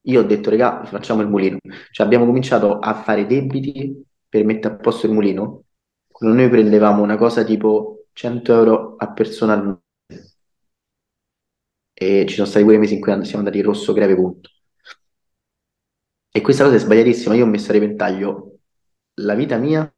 Io 0.01 0.21
ho 0.21 0.23
detto, 0.23 0.51
regà, 0.51 0.86
facciamo 0.86 1.21
il 1.21 1.28
mulino. 1.28 1.57
Cioè 1.91 2.05
abbiamo 2.05 2.25
cominciato 2.25 2.78
a 2.80 2.93
fare 2.93 3.25
debiti 3.25 4.05
per 4.30 4.43
mettere 4.45 4.75
a 4.75 4.78
posto 4.78 5.05
il 5.07 5.13
mulino. 5.13 5.63
Quando 6.07 6.36
noi 6.36 6.49
prendevamo 6.49 7.01
una 7.03 7.17
cosa 7.17 7.43
tipo 7.43 8.05
100 8.13 8.53
euro 8.53 8.95
a 8.97 9.11
persona 9.13 9.53
al 9.53 9.82
mese 10.09 10.38
e 11.93 12.25
ci 12.28 12.36
sono 12.36 12.47
stati 12.47 12.63
pure 12.63 12.78
mesi 12.78 12.93
in 12.93 13.01
cui 13.01 13.11
siamo 13.25 13.39
andati 13.39 13.61
rosso 13.61 13.91
greve 13.93 14.15
punto. 14.15 14.49
E 16.32 16.39
questa 16.41 16.63
cosa 16.63 16.75
è 16.78 16.80
sbagliatissima. 16.80 17.36
Io 17.36 17.43
ho 17.43 17.47
messo 17.47 17.69
a 17.71 17.73
repentaglio 17.73 18.59
la 19.15 19.34
vita 19.36 19.57
mia, 19.57 19.91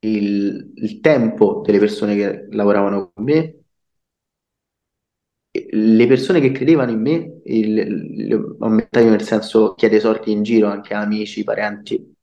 il, 0.00 0.72
il 0.76 1.00
tempo 1.00 1.62
delle 1.64 1.78
persone 1.78 2.14
che 2.14 2.46
lavoravano 2.50 3.10
con 3.12 3.24
me, 3.24 3.58
le 5.70 6.06
persone 6.06 6.40
che 6.40 6.50
credevano 6.52 6.90
in 6.90 7.00
me, 7.00 7.40
il, 7.44 7.78
il- 7.78 8.56
nel 8.92 9.22
senso 9.22 9.74
chiede 9.74 9.98
soldi 10.00 10.32
in 10.32 10.42
giro 10.42 10.68
anche 10.68 10.92
a 10.94 11.00
amici, 11.00 11.44
parenti, 11.44 12.13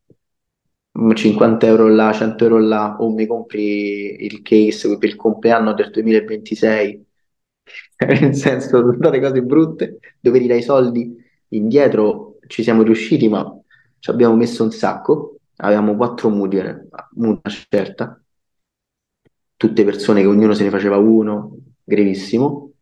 50 1.16 1.66
euro 1.68 1.88
là, 1.88 2.12
100 2.14 2.44
euro 2.44 2.60
là, 2.60 2.98
o 3.00 3.12
mi 3.12 3.26
compri 3.26 4.24
il 4.26 4.42
case 4.42 4.98
per 4.98 5.10
il 5.10 5.16
compleanno 5.16 5.74
del 5.74 5.90
2026, 5.90 7.06
nel 8.08 8.36
senso, 8.36 8.70
sono 8.70 8.94
state 8.94 9.20
cose 9.20 9.42
brutte, 9.42 10.00
dove 10.20 10.40
ridai 10.40 10.60
i 10.60 10.62
soldi 10.64 11.16
indietro, 11.50 12.38
ci 12.48 12.64
siamo 12.64 12.84
riusciti, 12.84 13.28
ma 13.30 13.46
ci 14.00 14.10
abbiamo 14.10 14.36
messo 14.36 14.64
un 14.64 14.72
sacco, 14.72 15.38
avevamo 15.58 15.96
quattro 15.96 16.30
mutui, 16.30 16.60
eh, 16.60 16.86
una 17.16 17.40
certa, 17.70 18.22
tutte 19.56 19.84
persone 19.86 20.22
che 20.22 20.28
ognuno 20.28 20.54
se 20.54 20.64
ne 20.64 20.70
faceva 20.70 20.98
uno, 20.98 21.56
grevissimo, 21.84 22.74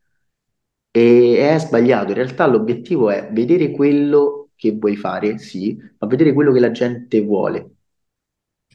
e 0.91 1.37
è 1.53 1.59
sbagliato, 1.59 2.09
in 2.09 2.15
realtà 2.15 2.45
l'obiettivo 2.47 3.09
è 3.09 3.29
vedere 3.31 3.71
quello 3.71 4.49
che 4.55 4.71
vuoi 4.77 4.95
fare, 4.95 5.37
sì, 5.37 5.77
ma 5.97 6.07
vedere 6.07 6.33
quello 6.33 6.51
che 6.51 6.59
la 6.59 6.71
gente 6.71 7.21
vuole. 7.21 7.75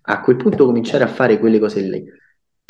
A 0.07 0.21
quel 0.21 0.37
punto 0.37 0.67
cominciare 0.67 1.05
a 1.05 1.09
fare 1.09 1.39
quelle 1.39 1.59
cose 1.59 1.81
lì. 1.81 2.05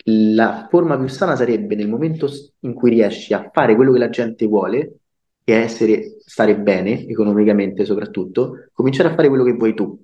La 0.07 0.67
forma 0.71 0.99
più 0.99 1.09
sana 1.09 1.37
sarebbe 1.37 1.75
nel 1.75 1.89
momento 1.89 2.29
in 2.61 2.75
cui 2.75 2.91
riesci 2.91 3.33
a 3.33 3.51
fare 3.53 3.75
quello 3.75 3.93
che 3.93 3.99
la 3.99 4.11
gente 4.11 4.47
vuole 4.47 4.99
e 5.45 5.55
a 5.55 5.59
essere, 5.59 6.17
stare 6.25 6.59
bene, 6.59 7.07
economicamente 7.07 7.85
soprattutto, 7.85 8.69
cominciare 8.73 9.11
a 9.11 9.15
fare 9.15 9.29
quello 9.29 9.45
che 9.45 9.53
vuoi 9.53 9.75
tu. 9.75 10.01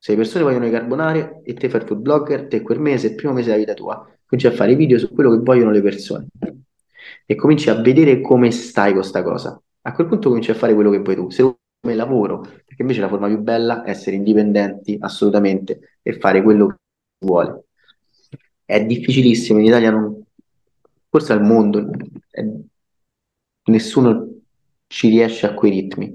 Se 0.00 0.12
le 0.12 0.16
persone 0.18 0.44
vogliono 0.44 0.66
i 0.66 0.70
carbonare 0.70 1.40
e 1.44 1.54
te 1.54 1.68
fai 1.68 1.80
il 1.80 1.86
food 1.86 2.00
blogger, 2.00 2.46
te 2.46 2.62
quel 2.62 2.80
mese, 2.80 3.08
il 3.08 3.14
primo 3.14 3.32
mese 3.32 3.46
della 3.46 3.58
vita 3.58 3.74
tua, 3.74 3.96
cominci 4.26 4.46
a 4.46 4.52
fare 4.52 4.76
video 4.76 4.98
su 4.98 5.12
quello 5.12 5.30
che 5.30 5.38
vogliono 5.42 5.70
le 5.70 5.82
persone 5.82 6.28
e 7.26 7.34
cominci 7.34 7.68
a 7.68 7.74
vedere 7.80 8.20
come 8.20 8.50
stai 8.50 8.92
con 8.92 9.04
sta 9.04 9.22
cosa. 9.22 9.60
A 9.82 9.92
quel 9.92 10.06
punto 10.06 10.28
cominci 10.28 10.50
a 10.50 10.54
fare 10.54 10.74
quello 10.74 10.90
che 10.90 11.00
vuoi 11.00 11.16
tu, 11.16 11.30
se 11.30 11.42
come 11.88 11.94
lavoro, 11.94 12.40
perché 12.40 12.82
invece 12.82 13.00
la 13.00 13.08
forma 13.08 13.28
più 13.28 13.38
bella 13.38 13.82
è 13.82 13.90
essere 13.90 14.16
indipendenti 14.16 14.98
assolutamente 15.00 15.98
e 16.02 16.18
fare 16.18 16.42
quello 16.42 16.68
che 16.68 16.76
vuole. 17.24 17.64
È 18.64 18.84
difficilissimo, 18.84 19.58
in 19.58 19.66
Italia 19.66 19.90
non, 19.90 20.22
forse 21.08 21.32
al 21.32 21.42
mondo, 21.42 21.88
è- 22.30 22.44
nessuno 23.64 24.26
ci 24.86 25.08
riesce 25.08 25.46
a 25.46 25.54
quei 25.54 25.70
ritmi. 25.70 26.12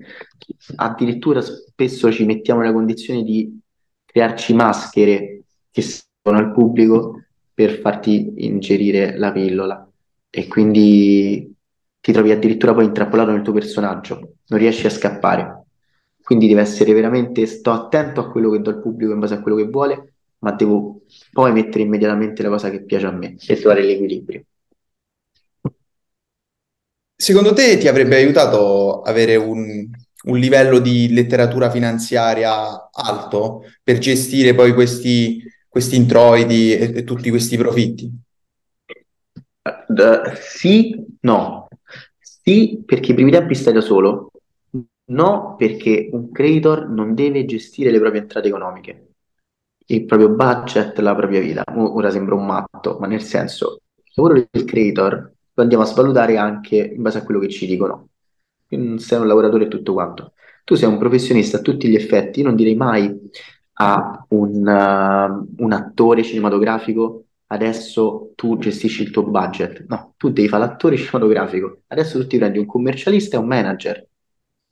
Addirittura 0.75 1.41
spesso 1.41 2.11
ci 2.11 2.25
mettiamo 2.25 2.61
nella 2.61 2.73
condizione 2.73 3.23
di 3.23 3.59
crearci 4.05 4.53
maschere 4.53 5.43
che 5.71 5.81
servono 5.81 6.45
al 6.45 6.53
pubblico 6.53 7.23
per 7.53 7.79
farti 7.79 8.33
ingerire 8.37 9.17
la 9.17 9.31
pillola 9.31 9.87
e 10.29 10.47
quindi 10.47 11.53
ti 12.03 12.11
trovi 12.11 12.31
addirittura 12.31 12.73
poi 12.73 12.83
intrappolato 12.85 13.31
nel 13.31 13.43
tuo 13.43 13.53
personaggio, 13.53 14.33
non 14.47 14.59
riesci 14.59 14.85
a 14.87 14.89
scappare. 14.89 15.52
Quindi 16.33 16.49
deve 16.49 16.61
essere 16.61 16.93
veramente, 16.93 17.45
sto 17.45 17.69
attento 17.69 18.19
a 18.19 18.31
quello 18.31 18.49
che 18.49 18.59
do 18.59 18.71
al 18.71 18.81
pubblico 18.81 19.13
in 19.13 19.19
base 19.19 19.35
a 19.35 19.39
quello 19.39 19.55
che 19.55 19.65
vuole, 19.67 20.13
ma 20.39 20.51
devo 20.51 21.01
poi 21.31 21.51
mettere 21.51 21.83
immediatamente 21.83 22.41
la 22.41 22.49
cosa 22.49 22.71
che 22.71 22.83
piace 22.83 23.05
a 23.05 23.11
me 23.11 23.35
e 23.37 23.55
trovare 23.59 23.83
l'equilibrio. 23.83 24.43
Secondo 27.15 27.53
te 27.53 27.77
ti 27.77 27.87
avrebbe 27.87 28.15
aiutato 28.15 29.03
avere 29.03 29.35
un, 29.35 29.87
un 30.23 30.37
livello 30.39 30.79
di 30.79 31.13
letteratura 31.13 31.69
finanziaria 31.69 32.89
alto 32.91 33.65
per 33.83 33.99
gestire 33.99 34.55
poi 34.55 34.73
questi, 34.73 35.39
questi 35.69 35.95
introiti 35.97 36.75
e, 36.75 36.93
e 36.95 37.03
tutti 37.03 37.29
questi 37.29 37.57
profitti? 37.57 38.11
Eh, 39.61 40.35
sì, 40.41 40.95
no. 41.21 41.67
Sì, 42.19 42.81
perché 42.83 43.11
i 43.11 43.13
primi 43.15 43.29
tempi 43.29 43.53
stai 43.53 43.73
da 43.73 43.81
solo. 43.81 44.31
No, 45.13 45.55
perché 45.57 46.09
un 46.11 46.31
creditor 46.31 46.87
non 46.89 47.13
deve 47.13 47.45
gestire 47.45 47.91
le 47.91 47.99
proprie 47.99 48.21
entrate 48.21 48.47
economiche, 48.47 49.07
il 49.87 50.05
proprio 50.05 50.29
budget, 50.29 50.97
la 50.99 51.15
propria 51.15 51.39
vita. 51.41 51.63
Ora 51.75 52.09
sembra 52.09 52.35
un 52.35 52.45
matto, 52.45 52.97
ma 52.99 53.07
nel 53.07 53.21
senso, 53.21 53.81
il 53.95 54.11
lavoro 54.15 54.47
del 54.49 54.65
creditor 54.65 55.31
lo 55.53 55.61
andiamo 55.61 55.83
a 55.83 55.85
svalutare 55.87 56.37
anche 56.37 56.77
in 56.77 57.01
base 57.01 57.19
a 57.19 57.23
quello 57.23 57.39
che 57.39 57.49
ci 57.49 57.65
dicono. 57.67 58.09
Non 58.69 58.97
sei 58.99 59.19
un 59.19 59.27
lavoratore 59.27 59.65
e 59.65 59.67
tutto 59.67 59.93
quanto. 59.93 60.33
Tu 60.63 60.75
sei 60.75 60.89
un 60.89 60.97
professionista 60.97 61.57
a 61.57 61.61
tutti 61.61 61.87
gli 61.87 61.95
effetti. 61.95 62.39
Io 62.39 62.47
non 62.47 62.55
direi 62.55 62.75
mai 62.75 63.15
a 63.73 64.25
un, 64.29 64.67
uh, 64.67 65.63
un 65.63 65.71
attore 65.71 66.23
cinematografico 66.23 67.25
adesso 67.47 68.31
tu 68.35 68.57
gestisci 68.57 69.03
il 69.03 69.11
tuo 69.11 69.23
budget. 69.23 69.85
No, 69.87 70.13
tu 70.17 70.29
devi 70.29 70.47
fare 70.47 70.65
l'attore 70.65 70.97
cinematografico. 70.97 71.81
Adesso 71.87 72.19
tu 72.19 72.27
ti 72.27 72.37
prendi 72.37 72.57
un 72.57 72.65
commercialista 72.65 73.37
e 73.37 73.39
un 73.39 73.47
manager. 73.47 74.07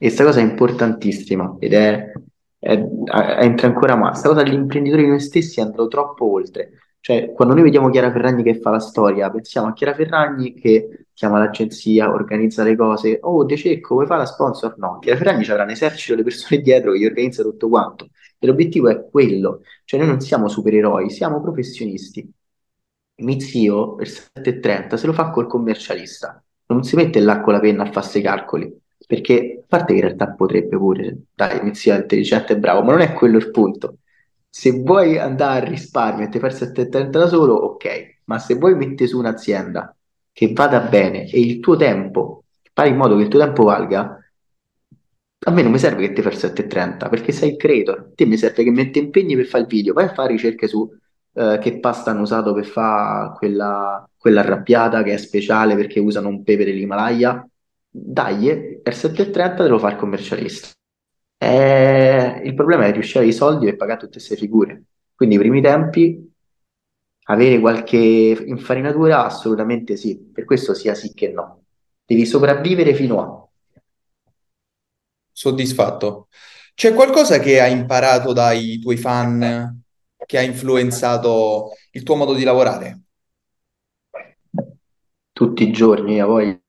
E 0.04 0.06
questa 0.08 0.24
cosa 0.24 0.39
è 0.39 0.43
importantissima 0.43 1.58
ed 1.60 1.74
è, 1.74 2.12
è- 2.58 2.74
è- 2.80 3.43
entra 3.43 3.68
ancora 3.68 3.95
ma 3.95 4.10
questa 4.10 4.30
cosa 4.30 4.41
dell'imprenditore 4.43 5.04
di 5.04 5.10
noi 5.10 5.20
stessi 5.20 5.62
andato 5.62 5.88
troppo 5.88 6.32
oltre. 6.32 6.72
Cioè, 6.99 7.32
quando 7.34 7.54
noi 7.54 7.64
vediamo 7.64 7.89
Chiara 7.89 8.12
Ferragni 8.12 8.43
che 8.43 8.60
fa 8.60 8.70
la 8.72 8.80
storia, 8.80 9.30
pensiamo 9.30 9.68
a 9.68 9.74
Chiara 9.74 9.93
Ferragni 9.95 10.54
che 10.54 11.06
chiama 11.14 11.38
l'agenzia, 11.39 12.12
organizza 12.12 12.64
le 12.64 12.76
cose. 12.76 13.20
Oh, 13.22 13.43
De 13.45 13.58
Cecco, 13.58 13.95
vuoi 13.95 14.06
fare 14.08 14.22
la 14.22 14.26
sponsor? 14.28 14.78
No, 14.78 14.97
Chiara 14.99 15.18
Ferragni 15.18 15.43
ci 15.43 15.52
avrà 15.52 15.64
un 15.64 15.70
esercito 15.72 16.16
di 16.16 16.24
persone 16.24 16.62
dietro 16.64 16.91
che 16.91 16.99
gli 16.99 17.06
organizza 17.06 17.43
tutto 17.43 17.70
quanto. 17.70 18.10
E 18.39 18.47
l'obiettivo 18.47 18.89
è 18.89 19.08
quello, 19.10 19.62
cioè 19.86 19.99
noi 19.99 20.10
non 20.10 20.20
siamo 20.22 20.47
supereroi, 20.47 21.10
siamo 21.12 21.41
professionisti. 21.41 22.28
Mio 23.22 23.39
zio 23.39 23.95
per 23.95 24.08
7,30 24.08 24.97
se 24.97 25.06
lo 25.08 25.14
fa 25.14 25.30
col 25.30 25.47
commercialista, 25.47 26.43
non 26.68 26.84
si 26.84 26.95
mette 26.95 27.20
là 27.20 27.41
con 27.41 27.54
la 27.54 27.60
penna 27.60 27.84
a 27.84 27.91
fare 27.91 28.20
i 28.20 28.22
calcoli, 28.24 28.81
perché 29.08 29.60
a 29.62 29.66
parte 29.68 29.93
che 29.93 29.99
in 29.99 30.06
realtà 30.06 30.32
potrebbe 30.32 30.78
pure, 30.78 31.18
dai, 31.34 31.60
è 31.60 31.64
intelligente 31.64 32.54
e 32.54 32.58
bravo, 32.58 32.84
ma 32.84 32.91
non 32.91 33.02
è 33.02 33.14
quello 33.14 33.38
il 33.38 33.52
punto. 33.52 33.97
Se 34.49 34.72
vuoi 34.72 35.18
andare 35.18 35.66
a 35.66 35.70
risparmio 35.70 36.26
e 36.26 36.30
ti 36.30 36.39
fai 36.39 36.49
il 36.52 36.58
7,30 36.58 37.10
da 37.10 37.28
solo, 37.28 37.54
ok, 37.54 38.20
ma 38.26 38.39
se 38.39 38.56
vuoi 38.56 38.76
mettere 38.76 39.08
su 39.08 39.18
un'azienda 39.18 39.95
che 40.32 40.52
vada 40.54 40.80
bene 40.82 41.30
e 41.30 41.39
il 41.39 41.60
tuo 41.60 41.76
tempo, 41.76 42.43
fare 42.74 42.89
in 42.89 42.97
modo 42.97 43.16
che 43.16 43.24
il 43.24 43.28
tuo 43.28 43.39
tempo 43.39 43.64
valga, 43.64 44.18
a 45.43 45.52
me 45.52 45.62
non 45.64 45.72
mi 45.72 45.80
serve 45.80 46.08
che 46.08 46.14
ti 46.14 46.22
fai 46.22 46.34
il 46.34 46.39
7,30 46.39 47.10
perché 47.10 47.32
sei 47.32 47.58
creator, 47.58 47.97
a 47.97 48.12
te 48.14 48.26
mi 48.26 48.38
serve 48.38 48.64
che 48.64 48.72
metti 48.72 48.99
impegni 48.99 49.36
per 49.36 49.45
fare 49.45 49.64
il 49.64 49.70
video, 49.70 49.93
vai 49.93 50.06
a 50.06 50.14
fare 50.14 50.32
ricerche 50.34 50.68
su 50.68 50.88
eh, 51.34 51.58
che 51.62 51.80
pasta 51.80 52.12
hanno 52.12 52.22
usato 52.22 52.54
per 52.54 52.66
fare 52.66 53.34
quella, 53.38 54.08
quella 54.18 54.41
arrabbiata 54.41 55.02
che 55.02 55.14
è 55.14 55.18
speciale 55.18 55.76
perché 55.76 55.99
usano 55.99 56.28
un 56.28 56.43
pepe 56.43 56.66
dell'Himalaya, 56.66 57.47
dai, 57.89 58.71
il 58.84 58.96
7,30 58.96 59.64
te 59.64 59.70
lo 59.70 59.80
fa 59.80 59.92
il 59.92 59.98
commercialista. 59.98 60.70
Eh, 61.38 62.42
il 62.44 62.54
problema 62.54 62.86
è 62.86 62.92
riuscire 62.92 63.20
a 63.20 63.22
avere 63.22 63.36
i 63.36 63.38
soldi 63.38 63.66
per 63.66 63.76
pagare 63.76 64.00
tutte 64.00 64.14
queste 64.14 64.36
figure. 64.36 64.84
Quindi 65.16 65.36
i 65.36 65.40
primi 65.40 65.62
tempi 65.62 66.32
avere 67.26 67.60
qualche 67.60 67.98
infarinatura? 67.98 69.26
Assolutamente 69.26 69.96
sì, 69.96 70.18
per 70.20 70.46
questo 70.46 70.74
sia 70.74 70.94
sì 70.94 71.14
che 71.14 71.30
no. 71.30 71.64
Devi 72.06 72.26
sopravvivere 72.26 72.94
fino 72.94 73.22
a. 73.22 73.48
Soddisfatto. 75.32 76.28
C'è 76.74 76.94
qualcosa 76.94 77.40
che 77.40 77.60
hai 77.60 77.72
imparato 77.72 78.34
dai 78.34 78.80
tuoi 78.80 78.98
fan 78.98 79.82
che 80.26 80.38
ha 80.38 80.42
influenzato 80.42 81.72
il 81.92 82.04
tuo 82.04 82.16
modo 82.16 82.34
di 82.34 82.44
lavorare? 82.44 83.02
Tutti 85.34 85.64
i 85.64 85.72
giorni, 85.72 86.20
a 86.20 86.26
voi. 86.26 86.61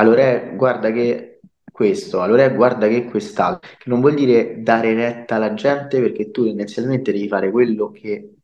Allora, 0.00 0.38
guarda 0.54 0.90
che 0.92 1.40
questo, 1.70 2.22
allora 2.22 2.48
guarda 2.48 2.88
che 2.88 3.04
quest'altro, 3.04 3.70
che 3.78 3.90
non 3.90 4.00
vuol 4.00 4.14
dire 4.14 4.62
dare 4.62 4.94
retta 4.94 5.34
alla 5.34 5.52
gente 5.52 6.00
perché 6.00 6.30
tu 6.30 6.44
tendenzialmente 6.44 7.12
devi 7.12 7.28
fare 7.28 7.50
quello 7.50 7.90
che 7.90 8.34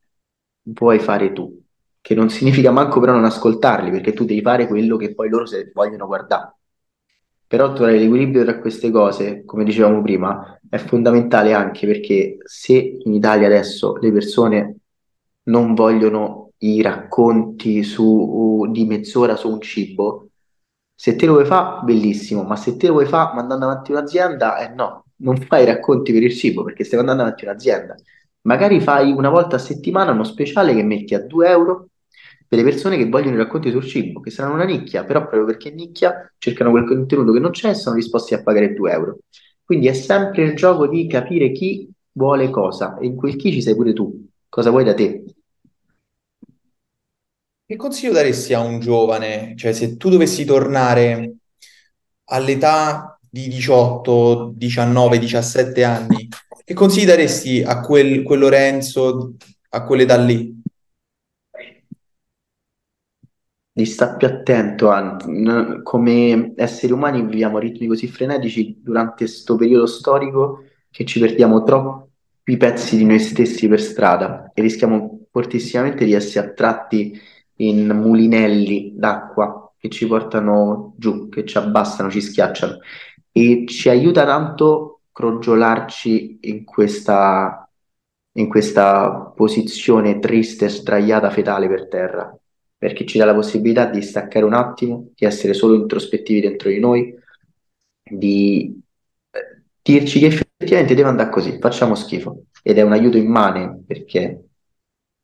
vuoi 0.64 0.98
fare 0.98 1.32
tu, 1.32 1.58
che 2.02 2.14
non 2.14 2.28
significa 2.28 2.70
manco 2.70 3.00
però 3.00 3.12
non 3.12 3.24
ascoltarli, 3.24 3.90
perché 3.90 4.12
tu 4.12 4.26
devi 4.26 4.42
fare 4.42 4.66
quello 4.66 4.96
che 4.98 5.14
poi 5.14 5.30
loro 5.30 5.46
se 5.46 5.70
vogliono 5.72 6.06
guardare. 6.06 6.56
Però 7.46 7.72
trovare 7.72 7.98
l'equilibrio 7.98 8.44
tra 8.44 8.58
queste 8.58 8.90
cose, 8.90 9.44
come 9.46 9.64
dicevamo 9.64 10.02
prima, 10.02 10.58
è 10.68 10.76
fondamentale 10.76 11.54
anche 11.54 11.86
perché 11.86 12.36
se 12.44 12.74
in 12.74 13.14
Italia 13.14 13.46
adesso 13.46 13.96
le 13.96 14.12
persone 14.12 14.76
non 15.44 15.72
vogliono 15.72 16.50
i 16.58 16.82
racconti 16.82 17.82
su, 17.82 18.66
di 18.70 18.84
mezz'ora 18.84 19.36
su 19.36 19.48
un 19.48 19.60
cibo, 19.62 20.28
se 20.96 21.14
te 21.16 21.26
lo 21.26 21.34
vuoi 21.34 21.44
fare, 21.46 21.84
bellissimo, 21.84 22.42
ma 22.42 22.56
se 22.56 22.76
te 22.76 22.86
lo 22.88 22.94
vuoi 22.94 23.06
fare 23.06 23.34
mandando 23.34 23.66
avanti 23.66 23.92
un'azienda, 23.92 24.58
eh 24.58 24.74
no, 24.74 25.04
non 25.16 25.36
fai 25.36 25.64
racconti 25.64 26.12
per 26.12 26.22
il 26.22 26.34
cibo 26.34 26.64
perché 26.64 26.84
stai 26.84 26.98
mandando 26.98 27.22
avanti 27.22 27.44
un'azienda. 27.44 27.94
Magari 28.42 28.80
fai 28.80 29.12
una 29.12 29.28
volta 29.28 29.56
a 29.56 29.58
settimana 29.58 30.12
uno 30.12 30.24
speciale 30.24 30.74
che 30.74 30.82
metti 30.82 31.14
a 31.14 31.20
2 31.20 31.48
euro 31.48 31.88
per 32.48 32.58
le 32.58 32.64
persone 32.64 32.96
che 32.96 33.08
vogliono 33.08 33.34
i 33.34 33.38
racconti 33.38 33.70
sul 33.70 33.84
cibo, 33.84 34.20
che 34.20 34.30
saranno 34.30 34.54
una 34.54 34.64
nicchia, 34.64 35.04
però 35.04 35.20
proprio 35.20 35.44
perché 35.44 35.70
nicchia 35.70 36.32
cercano 36.38 36.70
quel 36.70 36.86
contenuto 36.86 37.32
che 37.32 37.40
non 37.40 37.50
c'è 37.50 37.70
e 37.70 37.74
sono 37.74 37.96
disposti 37.96 38.34
a 38.34 38.42
pagare 38.42 38.72
2 38.72 38.92
euro. 38.92 39.18
Quindi 39.64 39.88
è 39.88 39.92
sempre 39.92 40.44
il 40.44 40.54
gioco 40.54 40.86
di 40.86 41.06
capire 41.08 41.50
chi 41.50 41.90
vuole 42.12 42.48
cosa 42.50 42.96
e 42.98 43.06
in 43.06 43.16
quel 43.16 43.36
chi 43.36 43.52
ci 43.52 43.60
sei 43.62 43.74
pure 43.74 43.92
tu, 43.92 44.26
cosa 44.48 44.70
vuoi 44.70 44.84
da 44.84 44.94
te. 44.94 45.24
Che 47.68 47.74
consiglio 47.74 48.12
daresti 48.12 48.54
a 48.54 48.60
un 48.60 48.78
giovane? 48.78 49.54
Cioè, 49.56 49.72
se 49.72 49.96
tu 49.96 50.08
dovessi 50.08 50.44
tornare 50.44 51.38
all'età 52.26 53.18
di 53.28 53.48
18, 53.48 54.52
19, 54.54 55.18
17 55.18 55.82
anni, 55.82 56.28
che 56.64 56.74
consigli 56.74 57.06
daresti 57.06 57.64
a 57.64 57.80
quel, 57.80 58.22
quel 58.22 58.38
Lorenzo, 58.38 59.34
a 59.70 59.82
quell'età 59.82 60.16
lì? 60.16 60.62
Di 63.72 63.84
stare 63.84 64.16
più 64.16 64.28
attento 64.28 64.90
a 64.90 65.16
n- 65.26 65.80
come 65.82 66.52
esseri 66.54 66.92
umani 66.92 67.22
viviamo 67.22 67.58
ritmi 67.58 67.88
così 67.88 68.06
frenetici 68.06 68.80
durante 68.80 69.24
questo 69.24 69.56
periodo 69.56 69.86
storico 69.86 70.62
che 70.88 71.04
ci 71.04 71.18
perdiamo 71.18 71.64
troppi 71.64 72.56
pezzi 72.56 72.96
di 72.96 73.04
noi 73.04 73.18
stessi 73.18 73.66
per 73.66 73.80
strada 73.80 74.52
e 74.54 74.62
rischiamo 74.62 75.26
fortissimamente 75.32 76.04
di 76.04 76.12
essere 76.12 76.46
attratti 76.46 77.20
in 77.56 77.88
mulinelli 77.88 78.92
d'acqua 78.94 79.72
che 79.78 79.88
ci 79.88 80.06
portano 80.06 80.94
giù, 80.96 81.28
che 81.28 81.44
ci 81.44 81.58
abbassano, 81.58 82.10
ci 82.10 82.20
schiacciano 82.20 82.78
e 83.30 83.64
ci 83.66 83.88
aiuta 83.88 84.24
tanto 84.24 85.02
crogiolarci 85.12 86.38
in 86.42 86.64
questa, 86.64 87.68
in 88.32 88.48
questa 88.48 89.32
posizione 89.34 90.18
triste, 90.18 90.68
sdraiata, 90.68 91.30
fetale 91.30 91.68
per 91.68 91.88
terra, 91.88 92.38
perché 92.76 93.06
ci 93.06 93.18
dà 93.18 93.24
la 93.24 93.34
possibilità 93.34 93.86
di 93.86 94.02
staccare 94.02 94.44
un 94.44 94.54
attimo, 94.54 95.10
di 95.14 95.24
essere 95.24 95.54
solo 95.54 95.74
introspettivi 95.74 96.40
dentro 96.40 96.68
di 96.68 96.78
noi, 96.78 97.14
di 98.02 98.82
eh, 99.30 99.62
dirci 99.82 100.18
che 100.18 100.26
effettivamente 100.26 100.94
deve 100.94 101.08
andare 101.08 101.30
così, 101.30 101.58
facciamo 101.58 101.94
schifo. 101.94 102.44
Ed 102.62 102.78
è 102.78 102.82
un 102.82 102.92
aiuto 102.92 103.16
immane 103.16 103.82
perché 103.86 104.44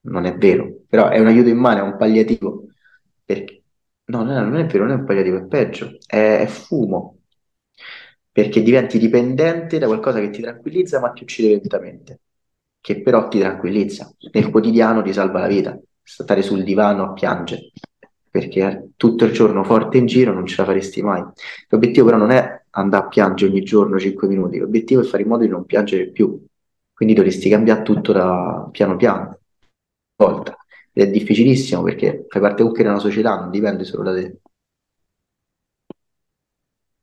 non 0.02 0.24
è 0.24 0.36
vero, 0.36 0.81
però 0.93 1.09
è 1.09 1.18
un 1.18 1.26
aiuto 1.26 1.49
immane, 1.49 1.80
è 1.80 1.82
un 1.82 1.97
palliativo. 1.97 2.66
Perché... 3.24 3.62
No, 4.05 4.22
no, 4.24 4.34
non 4.43 4.57
è 4.57 4.66
vero, 4.66 4.84
non 4.84 4.90
è 4.99 5.01
un 5.01 5.07
palliativo, 5.07 5.38
è 5.38 5.47
peggio, 5.47 5.97
è, 6.07 6.40
è 6.43 6.47
fumo. 6.47 7.16
Perché 8.30 8.62
diventi 8.62 8.99
dipendente 8.99 9.78
da 9.78 9.86
qualcosa 9.86 10.20
che 10.20 10.28
ti 10.28 10.43
tranquillizza 10.43 11.01
ma 11.01 11.12
ti 11.12 11.22
uccide 11.22 11.49
lentamente, 11.49 12.20
che 12.80 13.01
però 13.01 13.28
ti 13.28 13.38
tranquillizza. 13.38 14.14
Nel 14.32 14.51
quotidiano 14.51 15.01
ti 15.03 15.14
salva 15.14 15.40
la 15.40 15.47
vita, 15.47 15.78
stare 16.03 16.43
sul 16.43 16.62
divano 16.62 17.05
a 17.05 17.12
piangere, 17.14 17.70
perché 18.30 18.90
tutto 18.97 19.24
il 19.24 19.32
giorno 19.32 19.64
forte 19.64 19.97
in 19.97 20.05
giro 20.07 20.34
non 20.34 20.45
ce 20.47 20.57
la 20.59 20.66
faresti 20.66 21.01
mai. 21.03 21.22
L'obiettivo 21.68 22.05
però 22.07 22.18
non 22.18 22.30
è 22.32 22.64
andare 22.70 23.05
a 23.05 23.09
piangere 23.09 23.51
ogni 23.51 23.62
giorno 23.62 23.99
5 23.99 24.28
minuti, 24.28 24.59
l'obiettivo 24.59 25.01
è 25.01 25.05
fare 25.05 25.22
in 25.22 25.28
modo 25.30 25.45
di 25.45 25.49
non 25.51 25.64
piangere 25.64 26.11
più. 26.11 26.38
Quindi 26.93 27.14
dovresti 27.14 27.49
cambiare 27.49 27.82
tutto 27.82 28.12
da 28.12 28.68
piano 28.70 28.97
piano 28.97 29.38
volta. 30.16 30.57
Ed 30.95 31.09
è 31.09 31.11
difficilissimo 31.11 31.82
perché 31.82 32.26
fai 32.28 32.40
parte 32.40 32.59
comunque 32.59 32.82
di 32.82 32.88
una 32.88 32.99
società, 32.99 33.38
non 33.38 33.51
dipende 33.51 33.84
solo 33.84 34.03
da 34.03 34.14
te. 34.14 34.36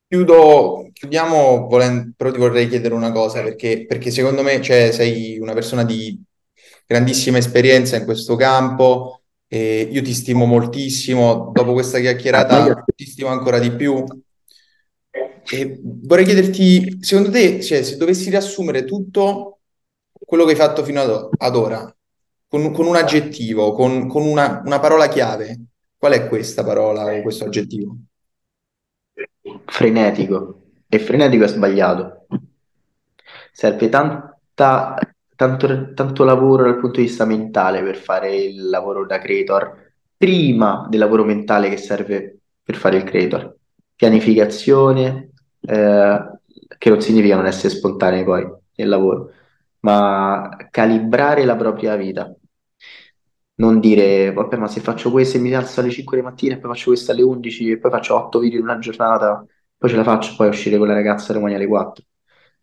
Chiudo, 0.07 0.89
chiudiamo, 0.91 1.67
volen- 1.67 2.13
però 2.17 2.31
ti 2.31 2.39
vorrei 2.39 2.67
chiedere 2.67 2.95
una 2.95 3.11
cosa, 3.11 3.43
perché, 3.43 3.85
perché 3.85 4.09
secondo 4.09 4.41
me 4.41 4.59
cioè, 4.61 4.91
sei 4.91 5.37
una 5.37 5.53
persona 5.53 5.83
di 5.83 6.19
grandissima 6.87 7.37
esperienza 7.37 7.95
in 7.95 8.05
questo 8.05 8.35
campo, 8.35 9.21
e 9.47 9.87
io 9.91 10.01
ti 10.01 10.13
stimo 10.13 10.45
moltissimo, 10.45 11.51
dopo 11.53 11.73
questa 11.73 11.99
chiacchierata 11.99 12.83
ti 12.95 13.05
stimo 13.05 13.29
ancora 13.29 13.59
di 13.59 13.71
più. 13.71 14.03
E 15.51 15.79
vorrei 15.81 16.25
chiederti, 16.25 16.97
secondo 17.01 17.29
te, 17.31 17.61
cioè, 17.61 17.83
se 17.83 17.97
dovessi 17.97 18.29
riassumere 18.29 18.85
tutto 18.85 19.59
quello 20.11 20.45
che 20.45 20.51
hai 20.51 20.57
fatto 20.57 20.83
fino 20.83 21.01
ad, 21.01 21.29
ad 21.37 21.55
ora, 21.55 21.95
con, 22.49 22.71
con 22.71 22.87
un 22.87 22.95
aggettivo, 22.95 23.73
con, 23.73 24.07
con 24.07 24.25
una, 24.25 24.61
una 24.65 24.79
parola 24.79 25.07
chiave. 25.07 25.59
Qual 25.95 26.13
è 26.13 26.27
questa 26.27 26.63
parola 26.63 27.05
o 27.05 27.21
questo 27.21 27.45
aggettivo? 27.45 27.95
Frenetico. 29.65 30.61
E 30.89 30.99
frenetico 30.99 31.43
è 31.43 31.47
sbagliato. 31.47 32.25
Serve 33.51 33.89
tanta, 33.89 34.97
tanto, 35.35 35.93
tanto 35.93 36.23
lavoro 36.23 36.63
dal 36.63 36.79
punto 36.79 36.99
di 36.99 37.05
vista 37.05 37.25
mentale 37.25 37.83
per 37.83 37.97
fare 37.97 38.35
il 38.35 38.69
lavoro 38.69 39.05
da 39.05 39.19
creator, 39.19 39.91
prima 40.17 40.87
del 40.89 40.99
lavoro 40.99 41.23
mentale 41.23 41.69
che 41.69 41.77
serve 41.77 42.39
per 42.63 42.75
fare 42.75 42.97
il 42.97 43.03
creator. 43.03 43.55
Pianificazione, 43.95 45.31
eh, 45.61 46.31
che 46.77 46.89
non 46.89 47.01
significa 47.01 47.35
non 47.35 47.45
essere 47.45 47.69
spontanei 47.69 48.23
poi 48.23 48.49
nel 48.75 48.87
lavoro, 48.87 49.31
ma 49.81 50.49
calibrare 50.71 51.43
la 51.45 51.55
propria 51.55 51.95
vita 51.95 52.33
non 53.59 53.79
dire, 53.79 54.31
vabbè, 54.31 54.57
ma 54.57 54.67
se 54.67 54.79
faccio 54.79 55.11
questo 55.11 55.37
e 55.37 55.39
mi 55.41 55.53
alzo 55.53 55.79
alle 55.81 55.89
5 55.89 56.17
di 56.17 56.23
mattina 56.23 56.55
e 56.55 56.59
poi 56.59 56.71
faccio 56.71 56.87
questo 56.87 57.11
alle 57.11 57.23
11 57.23 57.71
e 57.71 57.77
poi 57.77 57.91
faccio 57.91 58.15
8 58.15 58.39
video 58.39 58.59
in 58.59 58.65
una 58.65 58.79
giornata, 58.79 59.45
poi 59.77 59.89
ce 59.89 59.95
la 59.97 60.03
faccio 60.03 60.33
poi 60.37 60.47
uscire 60.47 60.77
con 60.77 60.87
la 60.87 60.93
ragazza 60.93 61.33
domani 61.33 61.55
alle 61.55 61.67
4. 61.67 62.03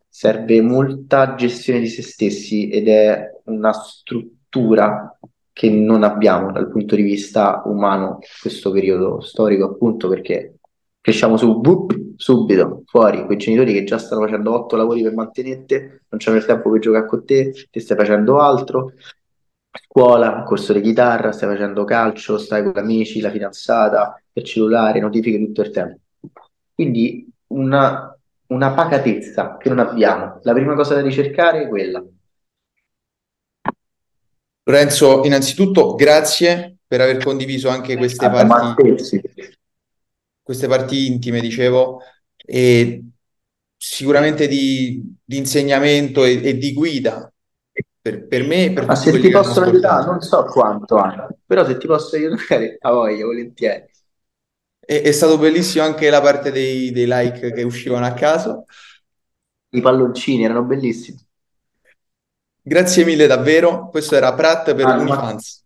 Serve 0.08 0.62
molta 0.62 1.34
gestione 1.34 1.80
di 1.80 1.88
se 1.88 2.02
stessi 2.02 2.70
ed 2.70 2.88
è 2.88 3.40
una 3.44 3.72
struttura 3.72 5.18
che 5.52 5.70
non 5.70 6.02
abbiamo 6.02 6.50
dal 6.50 6.70
punto 6.70 6.96
di 6.96 7.02
vista 7.02 7.62
umano 7.66 8.18
in 8.20 8.28
questo 8.40 8.70
periodo 8.70 9.20
storico, 9.20 9.66
appunto 9.66 10.08
perché 10.08 10.56
cresciamo 11.00 11.36
su, 11.36 11.60
whoop, 11.62 11.94
subito, 12.16 12.82
fuori, 12.86 13.24
quei 13.26 13.36
genitori 13.36 13.72
che 13.74 13.84
già 13.84 13.98
stanno 13.98 14.22
facendo 14.22 14.52
otto 14.54 14.76
lavori 14.76 15.02
per 15.02 15.14
mantenerti, 15.14 15.74
non 16.08 16.18
c'hanno 16.18 16.38
il 16.38 16.44
tempo 16.46 16.70
per 16.70 16.80
giocare 16.80 17.06
con 17.06 17.24
te, 17.24 17.52
ti 17.70 17.80
stai 17.80 17.96
facendo 17.96 18.40
altro, 18.40 18.92
scuola, 19.76 20.42
corso 20.42 20.72
di 20.72 20.80
chitarra, 20.80 21.32
stai 21.32 21.50
facendo 21.50 21.84
calcio, 21.84 22.38
stai 22.38 22.62
con 22.62 22.72
gli 22.72 22.78
amici, 22.78 23.20
la 23.20 23.30
fidanzata, 23.30 24.20
il 24.32 24.44
cellulare, 24.44 25.00
notifiche 25.00 25.38
tutto 25.38 25.62
il 25.62 25.70
tempo. 25.70 26.00
Quindi 26.74 27.28
una, 27.48 28.16
una 28.48 28.72
pacatezza 28.72 29.56
che 29.56 29.68
non 29.68 29.78
abbiamo. 29.78 30.40
La 30.42 30.52
prima 30.52 30.74
cosa 30.74 30.94
da 30.94 31.02
ricercare 31.02 31.62
è 31.62 31.68
quella. 31.68 32.04
Lorenzo, 34.64 35.24
innanzitutto 35.24 35.94
grazie 35.94 36.78
per 36.86 37.00
aver 37.00 37.22
condiviso 37.22 37.68
anche 37.68 37.96
queste 37.96 38.28
parti, 38.28 38.82
queste 40.42 40.66
parti 40.66 41.06
intime, 41.06 41.40
dicevo, 41.40 42.00
e 42.36 43.04
sicuramente 43.76 44.48
di, 44.48 45.16
di 45.24 45.36
insegnamento 45.36 46.24
e, 46.24 46.44
e 46.44 46.56
di 46.56 46.72
guida 46.72 47.30
per, 48.06 48.26
per 48.28 48.42
me 48.44 48.72
per 48.72 48.86
Ma 48.86 48.94
se 48.94 49.18
ti 49.18 49.28
posso 49.30 49.60
aiutare, 49.60 50.06
non 50.06 50.20
so 50.22 50.44
quanto, 50.44 50.96
Anna, 50.96 51.28
però 51.44 51.64
se 51.64 51.76
ti 51.76 51.86
posso 51.86 52.16
aiutare, 52.16 52.78
a 52.80 52.90
voglia, 52.92 53.24
volentieri. 53.26 53.84
E- 54.80 55.02
è 55.02 55.12
stato 55.12 55.38
bellissimo 55.38 55.84
anche 55.84 56.08
la 56.10 56.20
parte 56.20 56.50
dei, 56.52 56.90
dei 56.92 57.06
like 57.06 57.52
che 57.52 57.62
uscivano 57.62 58.06
a 58.06 58.12
caso. 58.14 58.64
I 59.70 59.80
palloncini 59.80 60.42
erano 60.42 60.64
bellissimi. 60.64 61.24
Grazie 62.60 63.06
mille 63.06 63.26
davvero. 63.26 63.88
Questo 63.88 64.14
era 64.14 64.34
Prat 64.34 64.74
per 64.74 64.88
Ah, 64.90 64.96
ma- 65.04 65.26
Unifans. 65.26 65.62